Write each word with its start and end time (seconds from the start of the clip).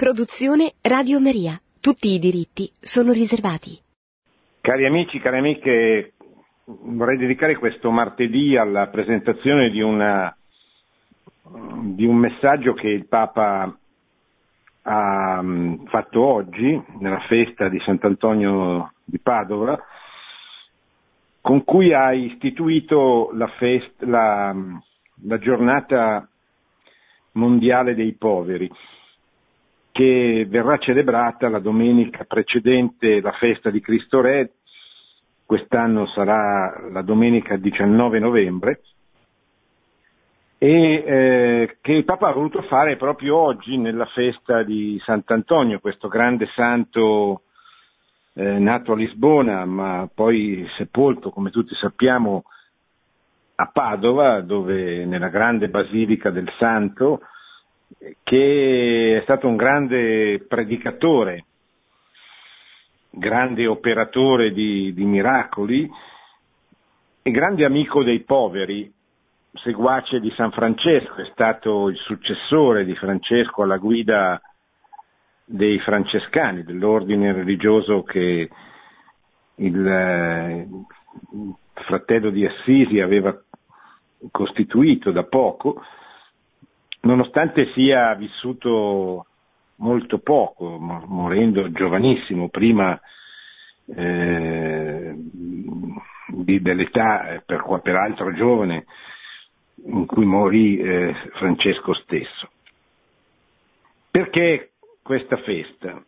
Produzione 0.00 0.72
Radio 0.80 1.20
Maria. 1.20 1.60
Tutti 1.78 2.08
i 2.14 2.18
diritti 2.18 2.72
sono 2.80 3.12
riservati. 3.12 3.78
Cari 4.62 4.86
amici, 4.86 5.18
cari 5.18 5.36
amiche, 5.36 6.14
vorrei 6.64 7.18
dedicare 7.18 7.56
questo 7.56 7.90
martedì 7.90 8.56
alla 8.56 8.86
presentazione 8.86 9.68
di, 9.68 9.82
una, 9.82 10.34
di 11.82 12.06
un 12.06 12.16
messaggio 12.16 12.72
che 12.72 12.88
il 12.88 13.08
Papa 13.08 13.78
ha 14.84 15.42
mm, 15.42 15.84
fatto 15.88 16.24
oggi 16.24 16.82
nella 16.98 17.20
festa 17.28 17.68
di 17.68 17.78
Sant'Antonio 17.80 18.94
di 19.04 19.18
Padova, 19.18 19.78
con 21.42 21.62
cui 21.62 21.92
ha 21.92 22.14
istituito 22.14 23.32
la, 23.34 23.48
festa, 23.48 24.06
la, 24.06 24.56
la 25.24 25.38
giornata 25.38 26.26
mondiale 27.32 27.94
dei 27.94 28.14
poveri 28.14 28.66
che 29.92 30.46
verrà 30.48 30.78
celebrata 30.78 31.48
la 31.48 31.58
domenica 31.58 32.24
precedente 32.24 33.20
la 33.20 33.32
festa 33.32 33.70
di 33.70 33.80
Cristo 33.80 34.20
Re, 34.20 34.52
quest'anno 35.44 36.06
sarà 36.08 36.88
la 36.90 37.02
domenica 37.02 37.56
19 37.56 38.18
novembre, 38.18 38.80
e 40.62 41.04
eh, 41.06 41.76
che 41.80 41.92
il 41.92 42.04
Papa 42.04 42.28
ha 42.28 42.32
voluto 42.32 42.60
fare 42.62 42.96
proprio 42.96 43.36
oggi 43.36 43.78
nella 43.78 44.04
festa 44.04 44.62
di 44.62 45.00
Sant'Antonio, 45.04 45.80
questo 45.80 46.06
grande 46.08 46.46
santo 46.54 47.44
eh, 48.34 48.58
nato 48.58 48.92
a 48.92 48.96
Lisbona, 48.96 49.64
ma 49.64 50.08
poi 50.14 50.66
sepolto, 50.76 51.30
come 51.30 51.50
tutti 51.50 51.74
sappiamo, 51.74 52.44
a 53.54 53.70
Padova, 53.72 54.40
dove 54.42 55.04
nella 55.04 55.28
grande 55.28 55.68
basilica 55.68 56.30
del 56.30 56.50
Santo, 56.58 57.20
che 58.22 59.18
è 59.18 59.22
stato 59.22 59.48
un 59.48 59.56
grande 59.56 60.44
predicatore, 60.46 61.44
grande 63.10 63.66
operatore 63.66 64.52
di, 64.52 64.92
di 64.94 65.04
miracoli 65.04 65.90
e 67.22 67.30
grande 67.30 67.64
amico 67.64 68.02
dei 68.02 68.20
poveri, 68.20 68.90
seguace 69.54 70.20
di 70.20 70.30
San 70.36 70.52
Francesco, 70.52 71.16
è 71.16 71.28
stato 71.32 71.88
il 71.88 71.96
successore 71.96 72.84
di 72.84 72.94
Francesco 72.94 73.62
alla 73.62 73.78
guida 73.78 74.40
dei 75.44 75.80
francescani, 75.80 76.62
dell'ordine 76.62 77.32
religioso 77.32 78.04
che 78.04 78.48
il, 79.56 79.86
eh, 79.86 80.68
il 81.32 81.54
fratello 81.74 82.30
di 82.30 82.46
Assisi 82.46 83.00
aveva 83.00 83.36
costituito 84.30 85.10
da 85.10 85.24
poco 85.24 85.82
nonostante 87.00 87.70
sia 87.72 88.14
vissuto 88.14 89.26
molto 89.76 90.18
poco, 90.18 90.78
morendo 90.78 91.70
giovanissimo, 91.72 92.48
prima 92.48 93.00
eh, 93.96 95.14
dell'età, 96.26 97.42
per, 97.44 97.80
peraltro 97.82 98.32
giovane, 98.34 98.84
in 99.86 100.06
cui 100.06 100.24
morì 100.24 100.78
eh, 100.78 101.14
Francesco 101.34 101.94
stesso. 101.94 102.50
Perché 104.10 104.72
questa 105.02 105.36
festa? 105.38 106.02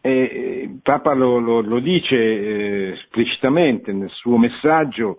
Eh, 0.00 0.68
il 0.68 0.80
Papa 0.82 1.14
lo, 1.14 1.38
lo, 1.38 1.60
lo 1.60 1.78
dice 1.78 2.16
eh, 2.16 2.92
esplicitamente 2.92 3.92
nel 3.92 4.10
suo 4.10 4.36
messaggio 4.36 5.18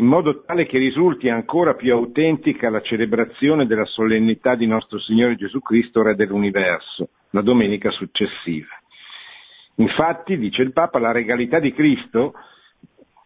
in 0.00 0.06
modo 0.06 0.42
tale 0.44 0.64
che 0.64 0.78
risulti 0.78 1.28
ancora 1.28 1.74
più 1.74 1.92
autentica 1.92 2.70
la 2.70 2.80
celebrazione 2.80 3.66
della 3.66 3.84
solennità 3.84 4.54
di 4.54 4.66
nostro 4.66 4.98
Signore 4.98 5.36
Gesù 5.36 5.60
Cristo, 5.60 6.02
Re 6.02 6.14
dell'universo, 6.14 7.10
la 7.30 7.42
domenica 7.42 7.90
successiva. 7.90 8.74
Infatti, 9.76 10.38
dice 10.38 10.62
il 10.62 10.72
Papa, 10.72 10.98
la 10.98 11.12
regalità 11.12 11.58
di 11.58 11.74
Cristo, 11.74 12.32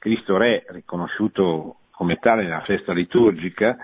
Cristo 0.00 0.36
Re 0.36 0.64
riconosciuto 0.70 1.76
come 1.92 2.16
tale 2.16 2.42
nella 2.42 2.62
festa 2.62 2.92
liturgica, 2.92 3.76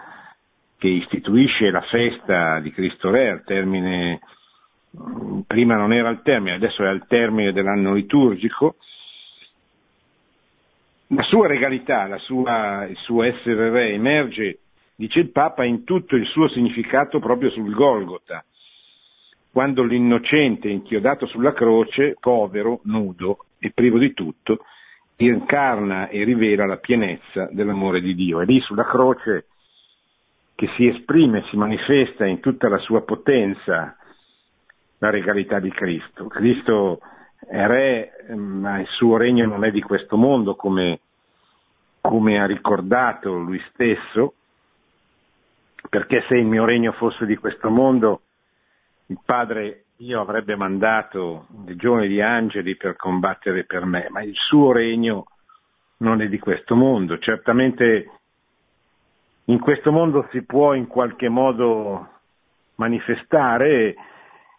che 0.76 0.88
istituisce 0.88 1.70
la 1.70 1.82
festa 1.82 2.58
di 2.58 2.72
Cristo 2.72 3.10
Re 3.10 3.30
al 3.30 3.44
termine, 3.44 4.18
prima 5.46 5.76
non 5.76 5.92
era 5.92 6.08
al 6.08 6.22
termine, 6.22 6.56
adesso 6.56 6.82
è 6.82 6.88
al 6.88 7.06
termine 7.06 7.52
dell'anno 7.52 7.94
liturgico, 7.94 8.76
la 11.12 11.22
sua 11.22 11.46
regalità, 11.46 12.06
la 12.06 12.18
sua, 12.18 12.84
il 12.84 12.96
suo 12.96 13.22
essere 13.22 13.70
re 13.70 13.92
emerge, 13.92 14.58
dice 14.94 15.20
il 15.20 15.30
Papa, 15.30 15.64
in 15.64 15.84
tutto 15.84 16.16
il 16.16 16.26
suo 16.26 16.48
significato 16.48 17.18
proprio 17.18 17.50
sul 17.50 17.74
Golgota, 17.74 18.44
quando 19.50 19.82
l'innocente 19.82 20.68
inchiodato 20.68 21.26
sulla 21.26 21.52
croce, 21.52 22.16
povero, 22.20 22.80
nudo 22.84 23.46
e 23.58 23.72
privo 23.72 23.98
di 23.98 24.12
tutto, 24.12 24.64
incarna 25.16 26.08
e 26.08 26.22
rivela 26.24 26.64
la 26.64 26.76
pienezza 26.76 27.48
dell'amore 27.50 28.00
di 28.00 28.14
Dio. 28.14 28.40
È 28.40 28.44
lì 28.44 28.60
sulla 28.60 28.84
croce 28.84 29.46
che 30.54 30.68
si 30.76 30.86
esprime, 30.86 31.44
si 31.50 31.56
manifesta 31.56 32.24
in 32.24 32.38
tutta 32.40 32.68
la 32.68 32.78
sua 32.78 33.02
potenza 33.02 33.96
la 34.98 35.10
regalità 35.10 35.58
di 35.58 35.70
Cristo. 35.70 36.26
Cristo 36.26 37.00
è 37.46 37.66
re, 37.66 38.26
ma 38.34 38.80
il 38.80 38.86
suo 38.86 39.16
regno 39.16 39.46
non 39.46 39.64
è 39.64 39.70
di 39.70 39.82
questo 39.82 40.16
mondo, 40.16 40.54
come, 40.54 41.00
come 42.00 42.40
ha 42.40 42.46
ricordato 42.46 43.32
lui 43.36 43.60
stesso, 43.72 44.34
perché 45.88 46.24
se 46.28 46.36
il 46.36 46.46
mio 46.46 46.64
regno 46.64 46.92
fosse 46.92 47.26
di 47.26 47.36
questo 47.36 47.70
mondo, 47.70 48.22
il 49.06 49.18
Padre 49.24 49.84
io 49.96 50.20
avrebbe 50.20 50.56
mandato 50.56 51.46
legioni 51.66 52.08
di 52.08 52.20
angeli 52.20 52.76
per 52.76 52.96
combattere 52.96 53.64
per 53.64 53.84
me, 53.84 54.06
ma 54.10 54.22
il 54.22 54.34
suo 54.34 54.72
regno 54.72 55.26
non 55.98 56.22
è 56.22 56.28
di 56.28 56.38
questo 56.38 56.74
mondo. 56.74 57.18
Certamente 57.18 58.10
in 59.44 59.58
questo 59.58 59.90
mondo 59.90 60.28
si 60.30 60.42
può 60.44 60.74
in 60.74 60.86
qualche 60.86 61.28
modo 61.28 62.08
manifestare 62.76 63.94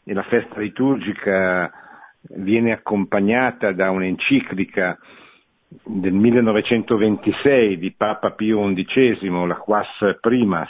e 0.04 0.14
la 0.14 0.24
festa 0.24 0.60
liturgica 0.60 1.72
viene 2.22 2.72
accompagnata 2.72 3.72
da 3.72 3.90
un'enciclica 3.90 4.98
del 5.84 6.14
1926 6.14 7.78
di 7.78 7.92
Papa 7.92 8.32
Pio 8.32 8.62
XI, 8.74 9.18
la 9.48 9.56
Quas 9.56 9.88
Primas, 10.20 10.70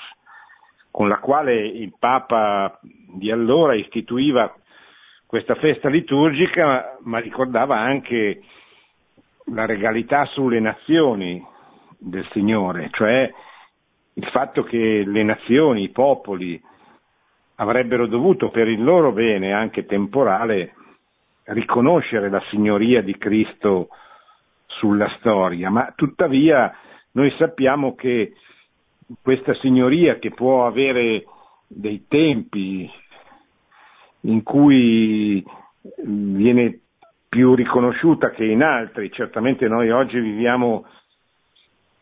con 0.91 1.07
la 1.07 1.17
quale 1.17 1.55
il 1.65 1.93
Papa 1.97 2.79
di 2.81 3.31
allora 3.31 3.75
istituiva 3.75 4.53
questa 5.25 5.55
festa 5.55 5.89
liturgica, 5.89 6.97
ma 7.03 7.19
ricordava 7.19 7.77
anche 7.79 8.41
la 9.45 9.65
regalità 9.65 10.25
sulle 10.25 10.59
nazioni 10.59 11.43
del 11.97 12.27
Signore, 12.31 12.89
cioè 12.91 13.31
il 14.13 14.27
fatto 14.27 14.63
che 14.63 15.03
le 15.05 15.23
nazioni, 15.23 15.83
i 15.83 15.89
popoli, 15.89 16.61
avrebbero 17.55 18.07
dovuto 18.07 18.49
per 18.49 18.67
il 18.67 18.83
loro 18.83 19.11
bene 19.11 19.53
anche 19.53 19.85
temporale 19.85 20.73
riconoscere 21.45 22.29
la 22.29 22.41
signoria 22.49 23.01
di 23.01 23.17
Cristo 23.17 23.89
sulla 24.67 25.09
storia, 25.19 25.69
ma 25.69 25.91
tuttavia 25.95 26.73
noi 27.11 27.33
sappiamo 27.37 27.95
che 27.95 28.33
questa 29.21 29.53
signoria 29.55 30.17
che 30.19 30.31
può 30.31 30.65
avere 30.65 31.25
dei 31.67 32.05
tempi 32.07 32.89
in 34.21 34.43
cui 34.43 35.43
viene 36.03 36.79
più 37.27 37.55
riconosciuta 37.55 38.31
che 38.31 38.45
in 38.45 38.61
altri, 38.61 39.11
certamente 39.11 39.67
noi 39.67 39.89
oggi 39.89 40.19
viviamo 40.19 40.85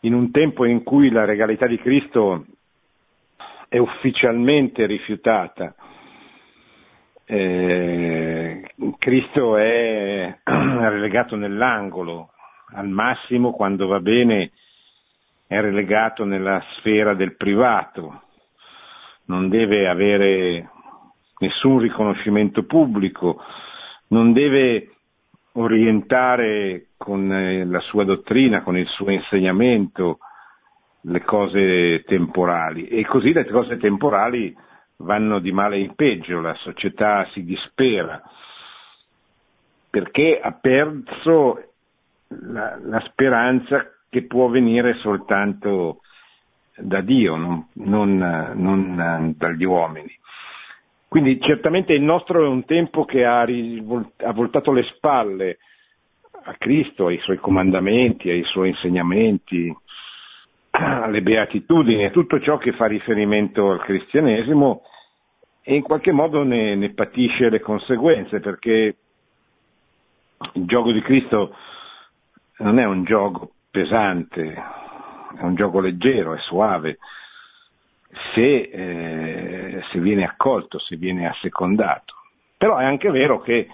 in 0.02 0.14
un 0.14 0.32
tempo 0.32 0.66
in 0.66 0.84
cui 0.84 1.10
la 1.12 1.26
regalità 1.26 1.68
di 1.68 1.78
Cristo 1.78 2.46
è 3.68 3.78
ufficialmente 3.78 4.86
rifiutata, 4.88 5.76
eh, 7.26 8.29
Cristo 8.98 9.58
è 9.58 10.40
relegato 10.44 11.36
nell'angolo, 11.36 12.32
al 12.74 12.88
massimo 12.88 13.52
quando 13.52 13.88
va 13.88 14.00
bene 14.00 14.52
è 15.48 15.60
relegato 15.60 16.24
nella 16.24 16.64
sfera 16.78 17.14
del 17.14 17.36
privato, 17.36 18.22
non 19.26 19.50
deve 19.50 19.90
avere 19.90 20.70
nessun 21.40 21.80
riconoscimento 21.80 22.64
pubblico, 22.64 23.42
non 24.10 24.32
deve 24.32 24.92
orientare 25.54 26.90
con 26.96 27.34
eh, 27.34 27.66
la 27.66 27.80
sua 27.82 28.06
dottrina, 28.06 28.62
con 28.62 28.78
il 28.78 28.88
suo 28.88 29.10
insegnamento 29.12 30.20
le 31.02 31.24
cose 31.24 32.04
temporali. 32.06 32.88
E 32.88 33.06
così 33.06 33.34
le 33.34 33.46
cose 33.46 33.78
temporali 33.78 34.56
vanno 34.98 35.40
di 35.40 35.52
male 35.52 35.80
in 35.80 35.96
peggio, 35.96 36.40
la 36.40 36.56
società 36.56 37.28
si 37.34 37.44
dispera 37.44 38.22
perché 39.90 40.40
ha 40.42 40.52
perso 40.52 41.64
la, 42.28 42.78
la 42.82 43.00
speranza 43.08 43.92
che 44.10 44.24
può 44.24 44.48
venire 44.48 44.96
soltanto 44.96 46.02
da 46.78 47.02
Dio, 47.02 47.36
non, 47.36 47.68
non, 47.74 48.18
non 48.56 49.34
dagli 49.38 49.64
uomini. 49.64 50.18
Quindi 51.08 51.40
certamente 51.42 51.94
il 51.94 52.02
nostro 52.02 52.44
è 52.44 52.48
un 52.48 52.66
tempo 52.66 53.04
che 53.04 53.26
ha, 53.26 53.42
ha 53.42 54.32
voltato 54.32 54.72
le 54.72 54.84
spalle 54.96 55.58
a 56.44 56.54
Cristo, 56.58 57.08
ai 57.08 57.18
suoi 57.20 57.38
comandamenti, 57.38 58.30
ai 58.30 58.44
suoi 58.44 58.70
insegnamenti, 58.70 59.76
alle 60.70 61.22
beatitudini, 61.22 62.06
a 62.06 62.12
tutto 62.12 62.40
ciò 62.40 62.58
che 62.58 62.74
fa 62.74 62.86
riferimento 62.86 63.72
al 63.72 63.82
cristianesimo 63.82 64.84
e 65.64 65.76
in 65.76 65.82
qualche 65.82 66.12
modo 66.12 66.44
ne, 66.44 66.76
ne 66.76 66.94
patisce 66.94 67.50
le 67.50 67.60
conseguenze 67.60 68.40
perché 68.40 68.96
il 70.54 70.66
gioco 70.66 70.92
di 70.92 71.02
Cristo 71.02 71.56
non 72.58 72.80
è 72.80 72.86
un 72.86 73.04
gioco 73.04 73.52
pesante, 73.70 74.54
è 75.38 75.42
un 75.42 75.56
gioco 75.56 75.80
leggero, 75.80 76.34
è 76.34 76.40
suave, 76.40 76.98
se, 78.34 78.62
eh, 78.62 79.84
se 79.92 80.00
viene 80.00 80.24
accolto, 80.24 80.80
se 80.80 80.96
viene 80.96 81.28
assecondato. 81.28 82.16
Però 82.58 82.78
è 82.78 82.84
anche 82.84 83.10
vero 83.12 83.40
che, 83.42 83.70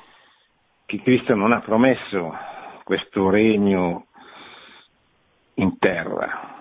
che 0.86 1.02
Cristo 1.02 1.34
non 1.36 1.52
ha 1.52 1.62
promesso 1.62 2.36
questo 2.84 3.30
regno 3.30 4.08
in 5.56 5.78
terra. 5.80 6.54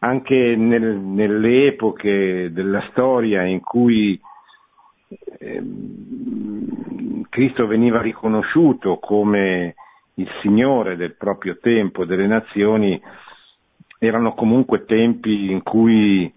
Anche 0.00 0.54
nel, 0.56 0.96
nelle 0.96 1.68
epoche 1.68 2.52
della 2.52 2.86
storia 2.90 3.44
in 3.44 3.60
cui 3.60 4.20
eh, 5.38 5.62
Cristo 7.34 7.66
veniva 7.66 8.00
riconosciuto 8.00 8.98
come 8.98 9.74
il 10.14 10.30
Signore 10.40 10.94
del 10.94 11.16
proprio 11.16 11.58
tempo, 11.58 12.04
delle 12.04 12.28
nazioni, 12.28 13.02
erano 13.98 14.34
comunque 14.34 14.84
tempi 14.84 15.50
in 15.50 15.64
cui 15.64 16.32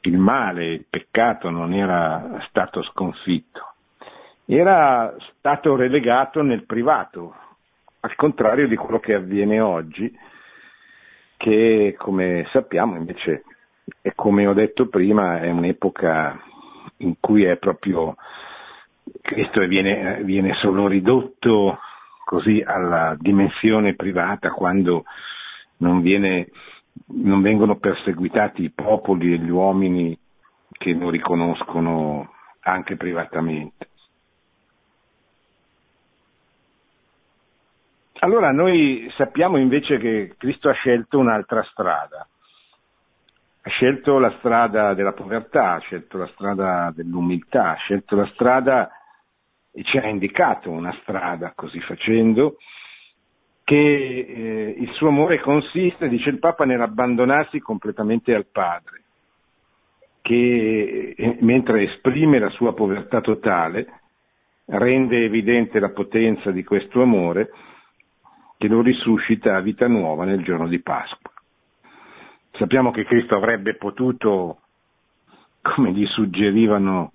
il 0.00 0.18
male, 0.18 0.64
il 0.66 0.86
peccato 0.90 1.48
non 1.50 1.72
era 1.74 2.44
stato 2.48 2.82
sconfitto, 2.82 3.74
era 4.46 5.14
stato 5.38 5.76
relegato 5.76 6.42
nel 6.42 6.66
privato, 6.66 7.32
al 8.00 8.16
contrario 8.16 8.66
di 8.66 8.74
quello 8.74 8.98
che 8.98 9.14
avviene 9.14 9.60
oggi, 9.60 10.12
che 11.36 11.94
come 11.96 12.48
sappiamo 12.50 12.96
invece, 12.96 13.44
e 14.00 14.12
come 14.16 14.44
ho 14.44 14.54
detto 14.54 14.88
prima, 14.88 15.38
è 15.38 15.50
un'epoca 15.52 16.36
in 16.96 17.14
cui 17.20 17.44
è 17.44 17.58
proprio 17.58 18.16
Cristo 19.20 19.66
viene, 19.66 20.22
viene 20.24 20.54
solo 20.54 20.86
ridotto 20.86 21.78
così 22.24 22.62
alla 22.64 23.16
dimensione 23.18 23.94
privata 23.94 24.50
quando 24.50 25.04
non 25.78 26.00
viene 26.00 26.48
non 27.06 27.40
vengono 27.40 27.76
perseguitati 27.76 28.64
i 28.64 28.70
popoli 28.70 29.32
e 29.32 29.38
gli 29.38 29.48
uomini 29.48 30.16
che 30.70 30.92
lo 30.92 31.10
riconoscono 31.10 32.32
anche 32.60 32.96
privatamente. 32.96 33.88
Allora 38.20 38.52
noi 38.52 39.10
sappiamo 39.16 39.56
invece 39.58 39.98
che 39.98 40.34
Cristo 40.38 40.68
ha 40.68 40.74
scelto 40.74 41.18
un'altra 41.18 41.62
strada, 41.64 42.26
ha 43.64 43.70
scelto 43.70 44.18
la 44.18 44.34
strada 44.38 44.92
della 44.94 45.12
povertà, 45.12 45.74
ha 45.74 45.78
scelto 45.78 46.18
la 46.18 46.26
strada 46.34 46.92
dell'umiltà, 46.94 47.70
ha 47.70 47.76
scelto 47.76 48.16
la 48.16 48.26
strada 48.34 48.90
e 49.72 49.84
ci 49.84 49.98
ha 49.98 50.06
indicato 50.06 50.70
una 50.70 50.92
strada 51.02 51.52
così 51.54 51.80
facendo 51.80 52.56
che 53.64 53.76
eh, 53.76 54.74
il 54.78 54.90
suo 54.94 55.08
amore 55.08 55.40
consiste, 55.40 56.08
dice 56.08 56.30
il 56.30 56.40
Papa, 56.40 56.64
nell'abbandonarsi 56.64 57.60
completamente 57.60 58.34
al 58.34 58.46
Padre, 58.46 59.02
che 60.20 61.14
eh, 61.16 61.36
mentre 61.40 61.84
esprime 61.84 62.40
la 62.40 62.50
sua 62.50 62.74
povertà 62.74 63.20
totale, 63.20 64.00
rende 64.66 65.24
evidente 65.24 65.78
la 65.78 65.90
potenza 65.90 66.50
di 66.50 66.64
questo 66.64 67.00
amore 67.02 67.50
che 68.58 68.68
lo 68.68 68.82
risuscita 68.82 69.56
a 69.56 69.60
vita 69.60 69.86
nuova 69.86 70.24
nel 70.24 70.42
giorno 70.42 70.68
di 70.68 70.80
Pasqua. 70.80 71.31
Sappiamo 72.52 72.90
che 72.90 73.04
Cristo 73.04 73.34
avrebbe 73.34 73.74
potuto, 73.74 74.60
come 75.62 75.92
gli 75.92 76.06
suggerivano 76.06 77.12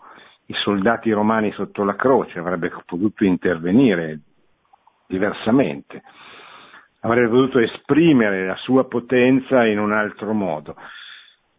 i 0.47 0.53
soldati 0.53 1.11
romani 1.11 1.51
sotto 1.51 1.83
la 1.83 1.95
croce, 1.95 2.39
avrebbe 2.39 2.69
potuto 2.85 3.23
intervenire 3.23 4.19
diversamente 5.07 6.01
avrebbe 7.01 7.29
potuto 7.29 7.59
esprimere 7.59 8.45
la 8.45 8.55
sua 8.57 8.85
potenza 8.85 9.65
in 9.65 9.79
un 9.79 9.93
altro 9.93 10.33
modo. 10.33 10.75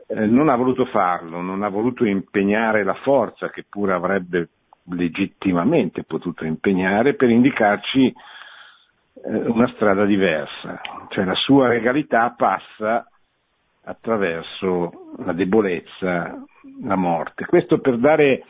Eh, 0.06 0.26
non 0.26 0.48
ha 0.48 0.56
voluto 0.56 0.84
farlo, 0.86 1.40
non 1.40 1.62
ha 1.62 1.68
voluto 1.68 2.04
impegnare 2.04 2.82
la 2.82 2.94
forza 2.94 3.50
che 3.50 3.64
pure 3.68 3.92
avrebbe 3.92 4.48
legittimamente 4.90 6.04
potuto 6.04 6.44
impegnare 6.44 7.14
per 7.14 7.28
indicarci 7.28 8.06
eh, 8.06 9.36
una 9.48 9.68
strada 9.74 10.04
diversa, 10.04 10.80
cioè 11.08 11.24
la 11.24 11.34
sua 11.34 11.68
regalità 11.68 12.34
passa 12.36 13.06
attraverso 13.88 15.14
la 15.24 15.32
debolezza, 15.32 16.44
la 16.82 16.96
morte. 16.96 17.46
Questo 17.46 17.80
per 17.80 17.96
dare 17.96 18.44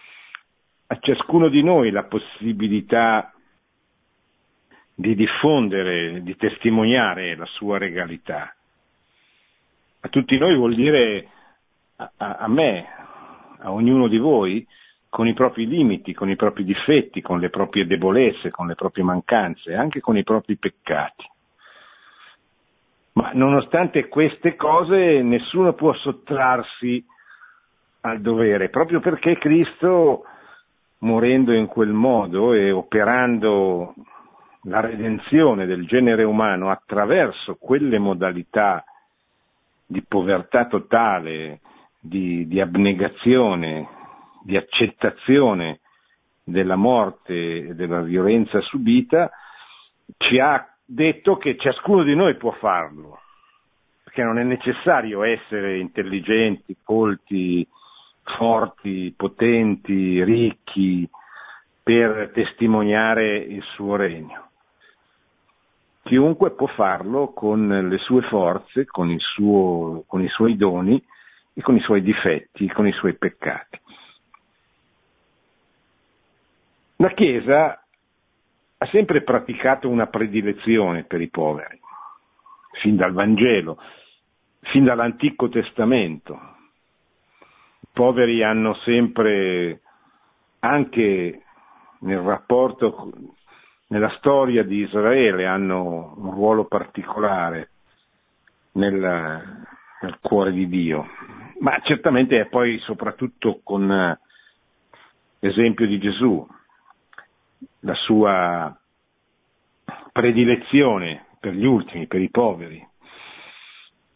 a 0.89 0.99
ciascuno 0.99 1.49
di 1.49 1.63
noi 1.63 1.91
la 1.91 2.05
possibilità 2.05 3.33
di 4.95 5.15
diffondere, 5.15 6.23
di 6.25 6.37
testimoniare 6.37 7.37
la 7.37 7.47
sua 7.47 7.79
regalità. 7.79 8.53
A 10.01 10.09
tutti 10.09 10.37
noi 10.39 10.57
vuol 10.57 10.75
dire 10.75 11.29
a, 11.97 12.11
a, 12.17 12.49
me, 12.49 12.87
a 13.61 13.71
ognuno 13.71 14.09
di 14.09 14.19
voi, 14.19 14.67
con 15.09 15.29
i 15.29 15.35
propri 15.35 15.69
limiti, 15.69 16.15
con 16.15 16.29
i 16.29 16.37
propri 16.37 16.65
difetti, 16.65 17.23
con 17.23 17.39
le 17.39 17.49
proprie 17.49 17.87
debolezze, 17.87 18.51
con 18.51 18.67
le 18.67 18.75
proprie 18.75 19.05
mancanze, 19.05 19.75
anche 19.75 20.01
con 20.01 20.17
i 20.17 20.25
propri 20.25 20.57
peccati. 20.57 21.25
Ma 23.19 23.33
nonostante 23.35 24.07
queste 24.07 24.55
cose 24.55 25.23
nessuno 25.23 25.73
può 25.73 25.93
sottrarsi 25.93 27.05
al 28.03 28.21
dovere, 28.21 28.69
proprio 28.69 29.01
perché 29.01 29.37
Cristo, 29.39 30.23
morendo 30.99 31.53
in 31.53 31.67
quel 31.67 31.91
modo 31.91 32.53
e 32.53 32.71
operando 32.71 33.93
la 34.63 34.79
redenzione 34.79 35.67
del 35.67 35.85
genere 35.87 36.23
umano 36.23 36.71
attraverso 36.71 37.57
quelle 37.57 37.99
modalità 37.99 38.85
di 39.85 40.01
povertà 40.07 40.67
totale, 40.67 41.59
di, 41.99 42.47
di 42.47 42.61
abnegazione, 42.61 43.89
di 44.45 44.57
accettazione 44.57 45.81
della 46.45 46.77
morte 46.77 47.35
e 47.35 47.75
della 47.75 48.01
violenza 48.01 48.61
subita, 48.61 49.29
ci 50.19 50.39
ha 50.39 50.65
detto 50.91 51.37
che 51.37 51.59
ciascuno 51.59 52.03
di 52.03 52.15
noi 52.15 52.37
può 52.37 52.51
farlo, 52.53 53.21
perché 54.03 54.23
non 54.23 54.39
è 54.39 54.43
necessario 54.43 55.23
essere 55.23 55.79
intelligenti, 55.79 56.77
colti, 56.83 57.67
forti, 58.39 59.13
potenti, 59.15 60.25
ricchi 60.25 61.07
per 61.83 62.31
testimoniare 62.33 63.37
il 63.37 63.63
suo 63.75 63.97
regno. 63.97 64.47
Chiunque 66.05 66.53
può 66.53 66.69
farlo 66.69 67.35
con 67.35 67.69
le 67.69 67.99
sue 67.99 68.23
forze, 68.23 68.87
con, 68.87 69.15
suo, 69.19 70.05
con 70.07 70.23
i 70.23 70.29
suoi 70.29 70.57
doni 70.57 71.03
e 71.53 71.61
con 71.61 71.77
i 71.77 71.81
suoi 71.81 72.01
difetti, 72.01 72.67
con 72.69 72.87
i 72.87 72.93
suoi 72.93 73.15
peccati. 73.15 73.79
La 76.97 77.11
Chiesa 77.11 77.83
ha 78.79 78.87
sempre 78.87 79.23
praticato 79.23 79.89
una 79.89 80.07
predilezione 80.07 81.03
per 81.03 81.21
i 81.21 81.29
poveri, 81.29 81.81
fin 82.81 82.95
dal 82.95 83.13
Vangelo, 83.13 83.77
fin 84.71 84.85
dall'Antico 84.85 85.49
Testamento. 85.49 86.39
I 87.81 87.89
poveri 87.93 88.45
hanno 88.45 88.75
sempre, 88.85 89.81
anche 90.61 91.43
nel 92.01 92.21
rapporto 92.21 93.13
nella 93.89 94.11
storia 94.19 94.63
di 94.63 94.83
Israele 94.83 95.47
hanno 95.47 96.15
un 96.17 96.31
ruolo 96.31 96.67
particolare 96.67 97.71
nel, 98.73 98.95
nel 100.01 100.19
cuore 100.21 100.53
di 100.53 100.69
Dio, 100.69 101.05
ma 101.59 101.81
certamente 101.83 102.39
è 102.39 102.47
poi 102.47 102.79
soprattutto 102.81 103.61
con 103.65 104.17
l'esempio 105.41 105.87
di 105.87 105.99
Gesù, 105.99 106.47
la 107.81 107.95
sua 107.95 108.77
predilezione 110.13 111.27
per 111.41 111.55
gli 111.55 111.65
ultimi, 111.65 112.07
per 112.07 112.21
i 112.21 112.31
poveri, 112.31 112.87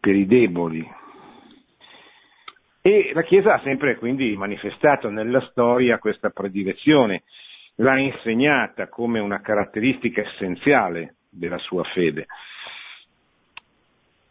per 0.01 0.15
i 0.15 0.27
deboli. 0.27 0.87
E 2.81 3.13
la 3.15 3.23
Chiesa 3.23 3.55
ha 3.55 3.61
sempre 3.61 3.97
quindi 3.97 4.37
manifestato 4.37 5.09
nella 5.09 5.41
storia 5.51 5.99
questa 5.99 6.31
predilezione 6.31 7.23
l'ha 7.77 7.99
insegnata 7.99 8.89
come 8.89 9.21
una 9.21 9.41
caratteristica 9.41 10.23
essenziale 10.23 11.17
della 11.31 11.59
sua 11.59 11.85
fede. 11.85 12.27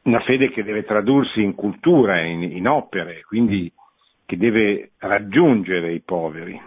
Una 0.03 0.19
fede 0.21 0.49
che 0.49 0.63
deve 0.63 0.83
tradursi 0.83 1.41
in 1.41 1.55
cultura, 1.55 2.21
in, 2.21 2.43
in 2.43 2.67
opere, 2.67 3.23
quindi 3.23 3.71
che 4.25 4.37
deve 4.37 4.91
raggiungere 4.97 5.93
i 5.93 6.01
poveri. 6.01 6.59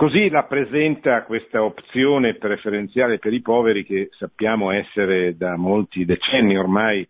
Così 0.00 0.30
la 0.30 0.44
presenta 0.44 1.24
questa 1.24 1.62
opzione 1.62 2.36
preferenziale 2.36 3.18
per 3.18 3.34
i 3.34 3.42
poveri 3.42 3.84
che 3.84 4.08
sappiamo 4.12 4.70
essere 4.70 5.36
da 5.36 5.56
molti 5.56 6.06
decenni 6.06 6.56
ormai 6.56 7.06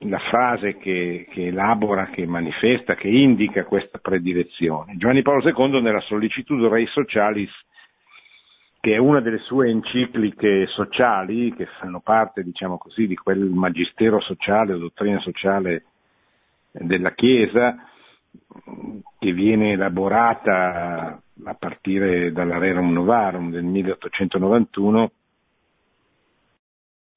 la 0.00 0.18
frase 0.18 0.76
che, 0.76 1.26
che, 1.30 1.46
elabora, 1.46 2.10
che 2.10 2.26
manifesta, 2.26 2.94
che 2.94 3.08
indica 3.08 3.64
questa 3.64 3.96
predilezione. 3.96 4.98
Giovanni 4.98 5.22
Paolo 5.22 5.48
II 5.48 5.80
nella 5.80 6.02
Sollicitudo 6.02 6.68
Rei 6.68 6.86
Socialis, 6.88 7.52
che 8.78 8.92
è 8.92 8.98
una 8.98 9.20
delle 9.20 9.38
sue 9.38 9.70
encicliche 9.70 10.66
sociali, 10.66 11.54
che 11.54 11.64
fanno 11.80 12.00
parte, 12.00 12.42
diciamo 12.42 12.76
così, 12.76 13.06
di 13.06 13.16
quel 13.16 13.38
magistero 13.38 14.20
sociale 14.20 14.74
o 14.74 14.76
dottrina 14.76 15.20
sociale 15.20 15.84
della 16.72 17.14
Chiesa, 17.14 17.76
che 19.18 19.32
viene 19.32 19.72
elaborata 19.72 21.22
a 21.44 21.54
partire 21.54 22.32
dalla 22.32 22.58
Rerum 22.58 22.92
Novarum 22.92 23.50
del 23.50 23.64
1891 23.64 25.10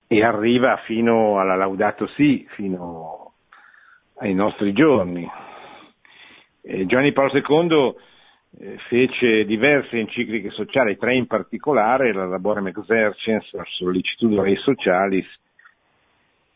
e 0.07 0.23
arriva 0.23 0.77
fino 0.85 1.39
alla 1.39 1.55
Laudato 1.55 2.07
Si, 2.07 2.45
fino 2.51 3.33
ai 4.17 4.33
nostri 4.33 4.73
giorni. 4.73 5.29
E 6.61 6.85
Giovanni 6.85 7.13
Paolo 7.13 7.31
II 7.33 7.95
eh, 8.57 8.77
fece 8.88 9.45
diverse 9.45 9.97
encicliche 9.97 10.49
sociali, 10.49 10.97
tre 10.97 11.15
in 11.15 11.27
particolare, 11.27 12.11
la 12.11 12.25
Laborem 12.25 12.67
Exercens, 12.67 13.53
la 13.53 13.63
Sollicitudo 13.65 14.41
Rei 14.41 14.55
Socialis 14.57 15.27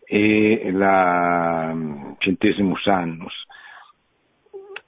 e 0.05 0.71
la 0.71 1.71
mm, 1.73 2.13
Centesimus 2.17 2.85
Annus. 2.87 3.45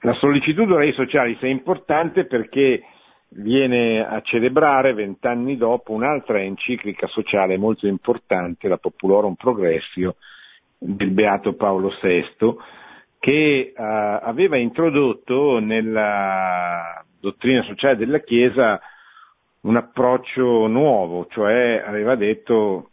La 0.00 0.12
sollecitudo 0.14 0.76
Rei 0.76 0.92
Socialis 0.92 1.40
è 1.40 1.46
importante 1.46 2.26
perché 2.26 2.82
viene 3.30 4.06
a 4.06 4.20
celebrare 4.20 4.94
vent'anni 4.94 5.56
dopo 5.56 5.92
un'altra 5.92 6.40
enciclica 6.40 7.06
sociale 7.06 7.56
molto 7.56 7.86
importante, 7.86 8.68
la 8.68 8.76
Populorum 8.76 9.34
Progressio 9.34 10.16
del 10.78 11.10
Beato 11.10 11.54
Paolo 11.54 11.92
VI, 12.00 12.54
che 13.18 13.72
uh, 13.74 13.82
aveva 13.82 14.56
introdotto 14.56 15.58
nella 15.58 17.04
dottrina 17.18 17.62
sociale 17.62 17.96
della 17.96 18.20
Chiesa 18.20 18.80
un 19.62 19.76
approccio 19.76 20.66
nuovo, 20.68 21.26
cioè 21.30 21.82
aveva 21.84 22.14
detto 22.14 22.90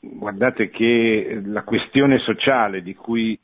guardate 0.00 0.68
che 0.68 1.40
la 1.44 1.62
questione 1.62 2.18
sociale 2.18 2.82
di 2.82 2.94
cui 2.94 3.38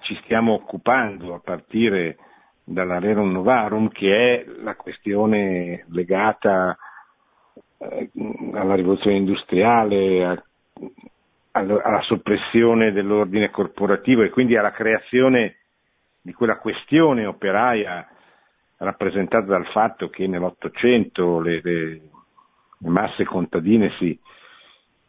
ci 0.00 0.18
stiamo 0.24 0.54
occupando 0.54 1.34
a 1.34 1.40
partire 1.40 2.16
dalla 2.64 2.98
Rerum 2.98 3.30
Novarum, 3.30 3.88
che 3.88 4.14
è 4.14 4.44
la 4.62 4.74
questione 4.74 5.84
legata 5.88 6.76
eh, 7.78 8.10
alla 8.52 8.74
rivoluzione 8.74 9.16
industriale, 9.16 10.44
alla 11.52 12.00
soppressione 12.02 12.92
dell'ordine 12.92 13.50
corporativo 13.50 14.22
e 14.22 14.30
quindi 14.30 14.56
alla 14.56 14.72
creazione 14.72 15.56
di 16.20 16.32
quella 16.32 16.56
questione 16.56 17.26
operaia 17.26 18.08
rappresentata 18.78 19.44
dal 19.46 19.66
fatto 19.66 20.08
che 20.08 20.26
nell'Ottocento 20.26 21.40
le, 21.40 21.60
le, 21.62 21.84
le 22.78 22.88
masse 22.88 23.24
contadine 23.24 23.90
si 23.98 24.18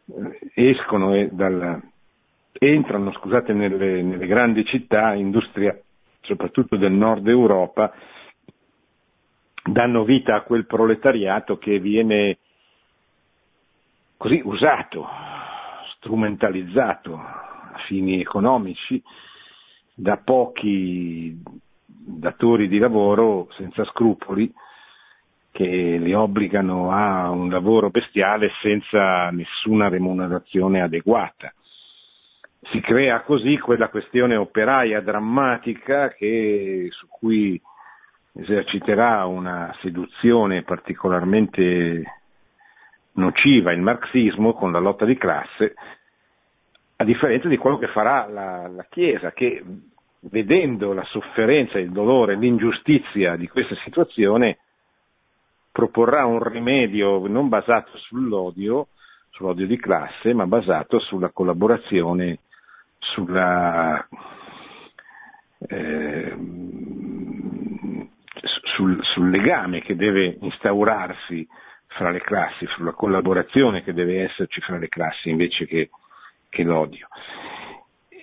eh, 0.08 0.50
escono 0.54 1.26
dal, 1.32 1.82
entrano 2.58 3.12
scusate, 3.12 3.52
nelle, 3.52 4.02
nelle 4.02 4.26
grandi 4.26 4.64
città 4.64 5.14
industriali 5.14 5.84
soprattutto 6.26 6.76
del 6.76 6.92
nord 6.92 7.26
Europa, 7.28 7.92
danno 9.64 10.04
vita 10.04 10.34
a 10.34 10.42
quel 10.42 10.66
proletariato 10.66 11.56
che 11.56 11.78
viene 11.78 12.38
così 14.16 14.40
usato, 14.44 15.06
strumentalizzato 15.96 17.14
a 17.16 17.78
fini 17.86 18.20
economici 18.20 19.02
da 19.94 20.16
pochi 20.18 21.40
datori 21.86 22.68
di 22.68 22.78
lavoro 22.78 23.48
senza 23.56 23.84
scrupoli 23.84 24.52
che 25.50 25.64
li 25.98 26.12
obbligano 26.12 26.90
a 26.90 27.30
un 27.30 27.48
lavoro 27.50 27.88
bestiale 27.90 28.50
senza 28.60 29.30
nessuna 29.30 29.88
remunerazione 29.88 30.82
adeguata 30.82 31.52
si 32.70 32.80
crea 32.80 33.20
così 33.22 33.58
quella 33.58 33.88
questione 33.88 34.36
operaia 34.36 35.00
drammatica 35.00 36.08
che, 36.08 36.88
su 36.90 37.06
cui 37.08 37.60
eserciterà 38.32 39.24
una 39.24 39.74
seduzione 39.80 40.62
particolarmente 40.62 42.02
nociva 43.12 43.72
il 43.72 43.80
marxismo 43.80 44.52
con 44.52 44.72
la 44.72 44.78
lotta 44.78 45.04
di 45.04 45.16
classe, 45.16 45.74
a 46.96 47.04
differenza 47.04 47.48
di 47.48 47.56
quello 47.56 47.78
che 47.78 47.88
farà 47.88 48.26
la, 48.26 48.68
la 48.68 48.86
Chiesa, 48.88 49.32
che 49.32 49.62
vedendo 50.20 50.92
la 50.92 51.04
sofferenza, 51.04 51.78
il 51.78 51.92
dolore, 51.92 52.36
l'ingiustizia 52.36 53.36
di 53.36 53.48
questa 53.48 53.76
situazione, 53.84 54.58
proporrà 55.70 56.24
un 56.24 56.42
rimedio 56.42 57.26
non 57.26 57.48
basato 57.48 57.96
sull'odio, 57.98 58.88
sull'odio 59.30 59.66
di 59.66 59.76
classe, 59.78 60.32
ma 60.32 60.46
basato 60.46 60.98
sulla 61.00 61.30
collaborazione 61.30 62.38
sulla, 63.12 64.06
eh, 65.68 66.36
sul, 68.74 68.98
sul 69.02 69.30
legame 69.30 69.80
che 69.80 69.96
deve 69.96 70.36
instaurarsi 70.40 71.46
fra 71.88 72.10
le 72.10 72.20
classi, 72.20 72.66
sulla 72.66 72.92
collaborazione 72.92 73.82
che 73.82 73.94
deve 73.94 74.24
esserci 74.24 74.60
fra 74.60 74.78
le 74.78 74.88
classi 74.88 75.30
invece 75.30 75.66
che, 75.66 75.90
che 76.48 76.62
l'odio. 76.62 77.08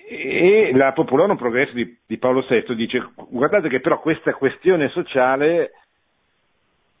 E 0.06 0.70
la 0.74 0.92
Popolorum 0.92 1.36
Progresso 1.36 1.72
di, 1.72 1.96
di, 2.06 2.18
Paolo 2.18 2.46
VI 2.48 2.74
dice 2.74 3.04
guardate 3.30 3.68
che 3.68 3.80
però 3.80 4.00
questa 4.00 4.34
questione 4.34 4.88
sociale 4.90 5.72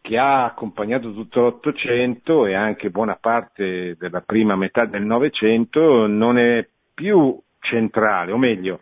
che 0.00 0.18
ha 0.18 0.44
accompagnato 0.44 1.12
tutto 1.12 1.42
l'Ottocento 1.42 2.46
e 2.46 2.54
anche 2.54 2.90
buona 2.90 3.16
parte 3.16 3.96
della 3.98 4.20
prima 4.20 4.56
metà 4.56 4.84
del 4.84 5.02
Novecento 5.02 6.06
non 6.06 6.38
è 6.38 6.66
più 6.92 7.38
centrale, 7.64 8.32
o 8.32 8.38
meglio, 8.38 8.80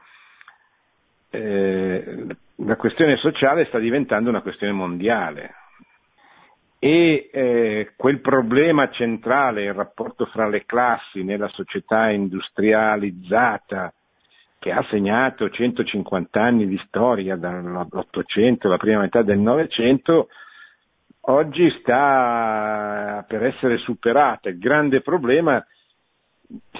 eh, 1.30 2.26
la 2.56 2.76
questione 2.76 3.16
sociale 3.16 3.64
sta 3.66 3.78
diventando 3.78 4.28
una 4.28 4.42
questione 4.42 4.72
mondiale 4.72 5.54
e 6.78 7.30
eh, 7.32 7.92
quel 7.96 8.20
problema 8.20 8.90
centrale, 8.90 9.62
il 9.64 9.72
rapporto 9.72 10.26
fra 10.26 10.48
le 10.48 10.64
classi 10.66 11.22
nella 11.22 11.48
società 11.48 12.10
industrializzata 12.10 13.92
che 14.58 14.72
ha 14.72 14.84
segnato 14.90 15.48
150 15.48 16.40
anni 16.40 16.66
di 16.66 16.80
storia 16.86 17.36
dall'Ottocento 17.36 18.66
alla 18.66 18.78
prima 18.78 19.00
metà 19.00 19.22
del 19.22 19.38
Novecento, 19.38 20.28
oggi 21.22 21.70
sta 21.80 23.24
per 23.28 23.44
essere 23.44 23.76
superata. 23.78 24.48
Il 24.48 24.58
grande 24.58 25.02
problema 25.02 25.64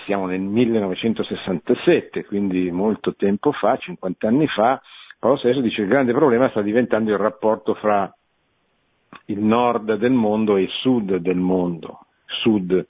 siamo 0.04 0.26
nel 0.26 0.40
1967, 0.40 2.24
quindi 2.24 2.70
molto 2.70 3.14
tempo 3.14 3.52
fa, 3.52 3.76
50 3.76 4.28
anni 4.28 4.46
fa, 4.48 4.80
Paolo 5.18 5.40
VI 5.42 5.62
dice 5.62 5.76
che 5.76 5.82
il 5.82 5.88
grande 5.88 6.12
problema 6.12 6.48
sta 6.50 6.62
diventando 6.62 7.12
il 7.12 7.18
rapporto 7.18 7.74
fra 7.74 8.12
il 9.26 9.38
nord 9.38 9.94
del 9.94 10.10
mondo 10.10 10.56
e 10.56 10.62
il 10.62 10.68
sud 10.68 11.16
del 11.16 11.36
mondo, 11.36 12.06
sud 12.26 12.86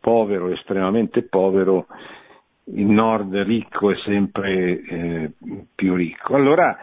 povero, 0.00 0.48
estremamente 0.48 1.22
povero, 1.22 1.86
il 2.74 2.86
nord 2.86 3.34
ricco 3.42 3.90
e 3.90 3.96
sempre 4.04 4.80
eh, 4.80 5.32
più 5.74 5.94
ricco. 5.94 6.34
Allora 6.34 6.76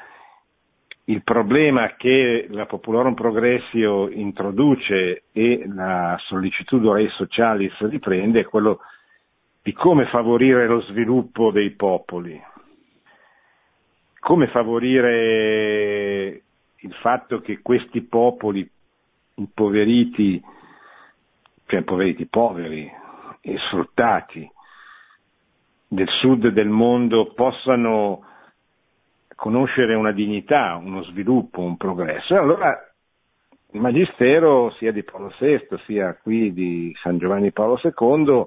il 1.07 1.23
problema 1.23 1.95
che 1.97 2.47
la 2.49 2.65
Popolorum 2.65 3.13
Progressio 3.13 4.09
introduce 4.09 5.23
e 5.31 5.65
la 5.67 6.15
Sollicitudo 6.19 6.93
Rei 6.93 7.09
Socialis 7.09 7.77
riprende 7.81 8.39
è 8.39 8.45
quello 8.45 8.79
di 9.65 9.73
come 9.73 10.05
favorire 10.05 10.67
lo 10.67 10.79
sviluppo 10.81 11.49
dei 11.49 11.71
popoli, 11.71 12.39
come 14.19 14.45
favorire 14.49 16.43
il 16.75 16.93
fatto 17.01 17.41
che 17.41 17.63
questi 17.63 18.01
popoli 18.01 18.69
impoveriti, 19.33 20.39
cioè 21.65 21.79
impoveriti 21.79 22.27
poveri 22.27 22.87
e 23.41 23.57
sfruttati 23.57 24.47
del 25.87 26.09
sud 26.19 26.49
del 26.49 26.69
mondo 26.69 27.33
possano 27.33 28.23
conoscere 29.33 29.95
una 29.95 30.11
dignità, 30.11 30.75
uno 30.75 31.01
sviluppo, 31.05 31.61
un 31.61 31.75
progresso. 31.75 32.35
E 32.35 32.37
allora 32.37 32.87
il 33.71 33.81
Magistero 33.81 34.69
sia 34.77 34.91
di 34.91 35.01
Paolo 35.01 35.33
VI 35.39 35.65
sia 35.87 36.15
qui 36.21 36.53
di 36.53 36.95
San 37.01 37.17
Giovanni 37.17 37.51
Paolo 37.51 37.81
II 37.81 38.45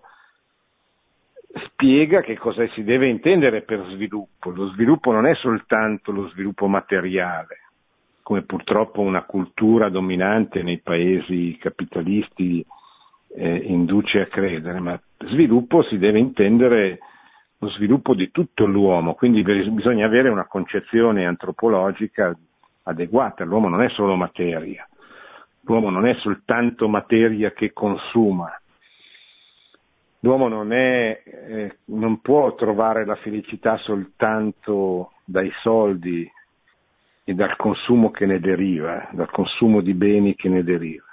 spiega 1.66 2.20
che 2.20 2.36
cosa 2.36 2.66
si 2.68 2.82
deve 2.82 3.08
intendere 3.08 3.62
per 3.62 3.84
sviluppo. 3.90 4.50
Lo 4.50 4.68
sviluppo 4.68 5.12
non 5.12 5.26
è 5.26 5.34
soltanto 5.36 6.12
lo 6.12 6.28
sviluppo 6.28 6.66
materiale, 6.66 7.60
come 8.22 8.42
purtroppo 8.42 9.00
una 9.00 9.22
cultura 9.22 9.88
dominante 9.88 10.62
nei 10.62 10.78
paesi 10.78 11.56
capitalisti 11.58 12.64
eh, 13.34 13.56
induce 13.56 14.20
a 14.20 14.26
credere, 14.26 14.80
ma 14.80 15.00
sviluppo 15.18 15.82
si 15.84 15.98
deve 15.98 16.18
intendere 16.18 16.98
lo 17.60 17.68
sviluppo 17.70 18.14
di 18.14 18.30
tutto 18.30 18.66
l'uomo, 18.66 19.14
quindi 19.14 19.42
bisogna 19.42 20.06
avere 20.06 20.28
una 20.28 20.46
concezione 20.46 21.26
antropologica 21.26 22.36
adeguata, 22.84 23.44
l'uomo 23.44 23.68
non 23.68 23.82
è 23.82 23.88
solo 23.90 24.14
materia, 24.14 24.88
l'uomo 25.62 25.90
non 25.90 26.06
è 26.06 26.14
soltanto 26.20 26.88
materia 26.88 27.50
che 27.52 27.72
consuma, 27.72 28.48
l'uomo 30.20 30.48
non, 30.48 30.72
è, 30.72 31.22
eh, 31.24 31.76
non 31.86 32.20
può 32.20 32.54
trovare 32.54 33.04
la 33.04 33.16
felicità 33.16 33.76
soltanto 33.78 35.12
dai 35.24 35.50
soldi 35.62 36.30
e 37.24 37.34
dal 37.34 37.56
consumo 37.56 38.10
che 38.10 38.26
ne 38.26 38.40
deriva, 38.40 39.08
dal 39.12 39.30
consumo 39.30 39.80
di 39.80 39.94
beni 39.94 40.34
che 40.34 40.48
ne 40.48 40.64
deriva. 40.64 41.04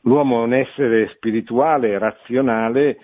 L'uomo 0.00 0.40
è 0.40 0.44
un 0.44 0.54
essere 0.54 1.08
spirituale, 1.14 1.98
razionale, 1.98 2.98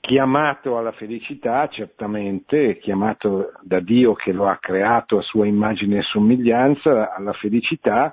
chiamato 0.00 0.76
alla 0.76 0.92
felicità, 0.92 1.68
certamente, 1.68 2.78
chiamato 2.78 3.52
da 3.62 3.80
Dio 3.80 4.14
che 4.14 4.32
lo 4.32 4.48
ha 4.48 4.56
creato 4.56 5.18
a 5.18 5.22
sua 5.22 5.46
immagine 5.46 5.98
e 5.98 6.02
somiglianza, 6.02 7.14
alla 7.14 7.32
felicità, 7.34 8.12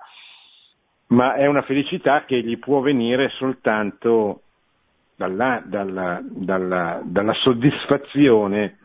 ma 1.08 1.34
è 1.34 1.46
una 1.48 1.64
felicità 1.64 2.24
che 2.26 2.42
gli 2.42 2.58
può 2.60 2.82
venire 2.82 3.30
soltanto 3.30 4.44
dalla, 5.18 5.62
dalla, 5.66 6.22
dalla, 6.24 7.02
dalla 7.04 7.34
soddisfazione 7.34 8.78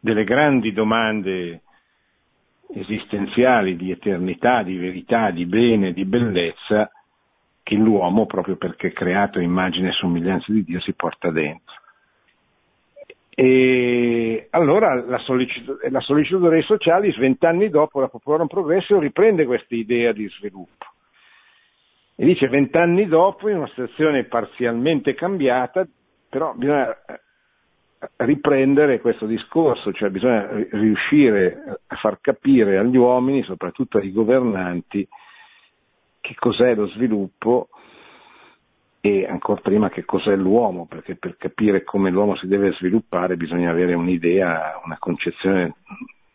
delle 0.00 0.24
grandi 0.24 0.72
domande 0.72 1.60
esistenziali 2.74 3.76
di 3.76 3.92
eternità, 3.92 4.62
di 4.62 4.76
verità, 4.76 5.30
di 5.30 5.46
bene, 5.46 5.92
di 5.92 6.04
bellezza 6.04 6.90
che 7.62 7.74
l'uomo, 7.76 8.26
proprio 8.26 8.56
perché 8.56 8.92
creato 8.92 9.38
immagine 9.38 9.90
e 9.90 9.92
somiglianza 9.92 10.52
di 10.52 10.64
Dio, 10.64 10.80
si 10.80 10.92
porta 10.94 11.30
dentro. 11.30 11.74
E 13.28 14.48
allora 14.50 14.94
la, 14.94 15.18
sollecit- 15.18 15.88
la 15.88 16.00
sollecitudine 16.00 16.50
dei 16.50 16.62
sociali, 16.62 17.14
vent'anni 17.16 17.68
dopo 17.70 18.00
la 18.00 18.08
Popolarum 18.08 18.48
Progresso, 18.48 18.98
riprende 18.98 19.46
questa 19.46 19.74
idea 19.76 20.12
di 20.12 20.28
sviluppo. 20.28 20.86
E 22.20 22.26
dice 22.26 22.48
vent'anni 22.48 23.06
dopo, 23.06 23.48
in 23.48 23.56
una 23.56 23.68
situazione 23.68 24.24
parzialmente 24.24 25.14
cambiata, 25.14 25.88
però 26.28 26.52
bisogna 26.52 26.94
riprendere 28.16 29.00
questo 29.00 29.24
discorso, 29.24 29.90
cioè 29.94 30.10
bisogna 30.10 30.46
riuscire 30.72 31.78
a 31.86 31.96
far 31.96 32.20
capire 32.20 32.76
agli 32.76 32.98
uomini, 32.98 33.42
soprattutto 33.44 33.96
ai 33.96 34.12
governanti, 34.12 35.08
che 36.20 36.34
cos'è 36.34 36.74
lo 36.74 36.88
sviluppo 36.88 37.70
e 39.00 39.26
ancora 39.26 39.62
prima 39.62 39.88
che 39.88 40.04
cos'è 40.04 40.36
l'uomo, 40.36 40.84
perché 40.84 41.14
per 41.14 41.38
capire 41.38 41.84
come 41.84 42.10
l'uomo 42.10 42.36
si 42.36 42.46
deve 42.46 42.72
sviluppare 42.72 43.38
bisogna 43.38 43.70
avere 43.70 43.94
un'idea, 43.94 44.78
una 44.84 44.98
concezione 44.98 45.76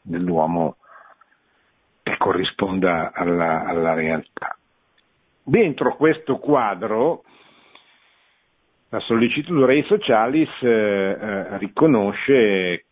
dell'uomo 0.01 0.77
che 2.01 2.17
corrisponda 2.17 3.11
alla, 3.13 3.65
alla 3.65 3.93
realtà. 3.93 4.54
Dentro 5.47 5.95
questo 5.95 6.37
quadro 6.39 7.23
la 8.89 8.99
sollecitudo 9.01 9.67
Rei 9.67 9.83
Socialis 9.83 10.49
eh, 10.61 10.67
eh, 10.67 11.57
riconosce 11.59 12.85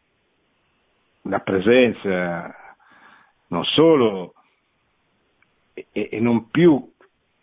la 1.24 1.40
presenza 1.40 2.56
non 3.48 3.64
solo 3.64 4.36
e, 5.74 5.88
e 6.12 6.20
non 6.20 6.52
più 6.52 6.94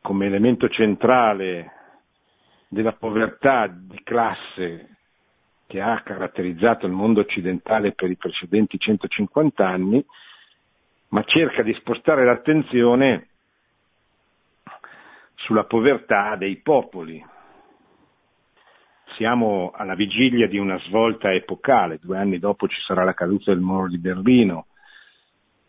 come 0.01 0.27
elemento 0.27 0.69
centrale 0.69 1.73
della 2.69 2.93
povertà 2.93 3.67
di 3.67 4.01
classe 4.05 4.97
che 5.67 5.81
ha 5.81 6.01
caratterizzato 6.05 6.87
il 6.87 6.93
mondo 6.93 7.19
occidentale 7.19 7.95
per 7.95 8.11
i 8.11 8.17
precedenti 8.17 8.79
150 8.79 9.67
anni, 9.67 10.05
ma 11.09 11.25
cerca 11.25 11.65
di 11.65 11.75
spostare 11.75 12.25
l'attenzione 12.25 13.30
sulla 15.41 15.65
povertà 15.65 16.37
dei 16.37 16.57
popoli, 16.57 17.25
siamo 19.17 19.73
alla 19.75 19.95
vigilia 19.95 20.47
di 20.47 20.59
una 20.59 20.79
svolta 20.81 21.33
epocale, 21.33 21.99
due 22.01 22.19
anni 22.19 22.39
dopo 22.39 22.69
ci 22.69 22.81
sarà 22.87 23.05
la 23.05 23.15
caduta 23.15 23.53
del 23.53 23.61
muro 23.61 23.89
di 23.89 23.99
Berlino, 23.99 24.67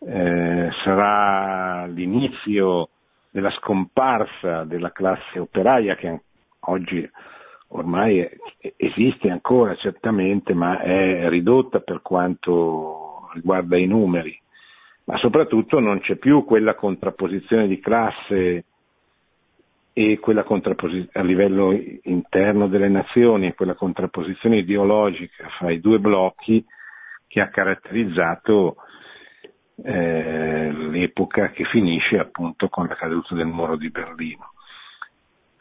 eh, 0.00 0.70
sarà 0.84 1.86
l'inizio 1.86 2.88
della 3.30 3.50
scomparsa 3.52 4.64
della 4.64 4.92
classe 4.92 5.38
operaia 5.38 5.94
che 5.96 6.22
oggi 6.60 7.08
ormai 7.68 8.28
esiste 8.76 9.30
ancora 9.30 9.74
certamente, 9.76 10.54
ma 10.54 10.80
è 10.80 11.28
ridotta 11.28 11.80
per 11.80 12.02
quanto 12.02 13.30
riguarda 13.32 13.76
i 13.78 13.86
numeri, 13.86 14.38
ma 15.04 15.16
soprattutto 15.18 15.80
non 15.80 16.00
c'è 16.00 16.16
più 16.16 16.44
quella 16.44 16.74
contrapposizione 16.74 17.66
di 17.66 17.80
classe 17.80 18.64
e 19.92 20.18
quella 20.20 20.44
a 20.46 21.22
livello 21.22 21.78
interno 22.02 22.66
delle 22.68 22.88
nazioni 22.88 23.46
e 23.46 23.54
quella 23.54 23.74
contrapposizione 23.74 24.58
ideologica 24.58 25.48
fra 25.58 25.70
i 25.70 25.80
due 25.80 25.98
blocchi 25.98 26.64
che 27.26 27.40
ha 27.40 27.48
caratterizzato 27.48 28.76
eh, 29.84 30.72
l'epoca 30.72 31.50
che 31.50 31.64
finisce 31.64 32.18
appunto 32.18 32.68
con 32.68 32.86
la 32.86 32.94
caduta 32.94 33.34
del 33.34 33.46
muro 33.46 33.76
di 33.76 33.90
Berlino. 33.90 34.52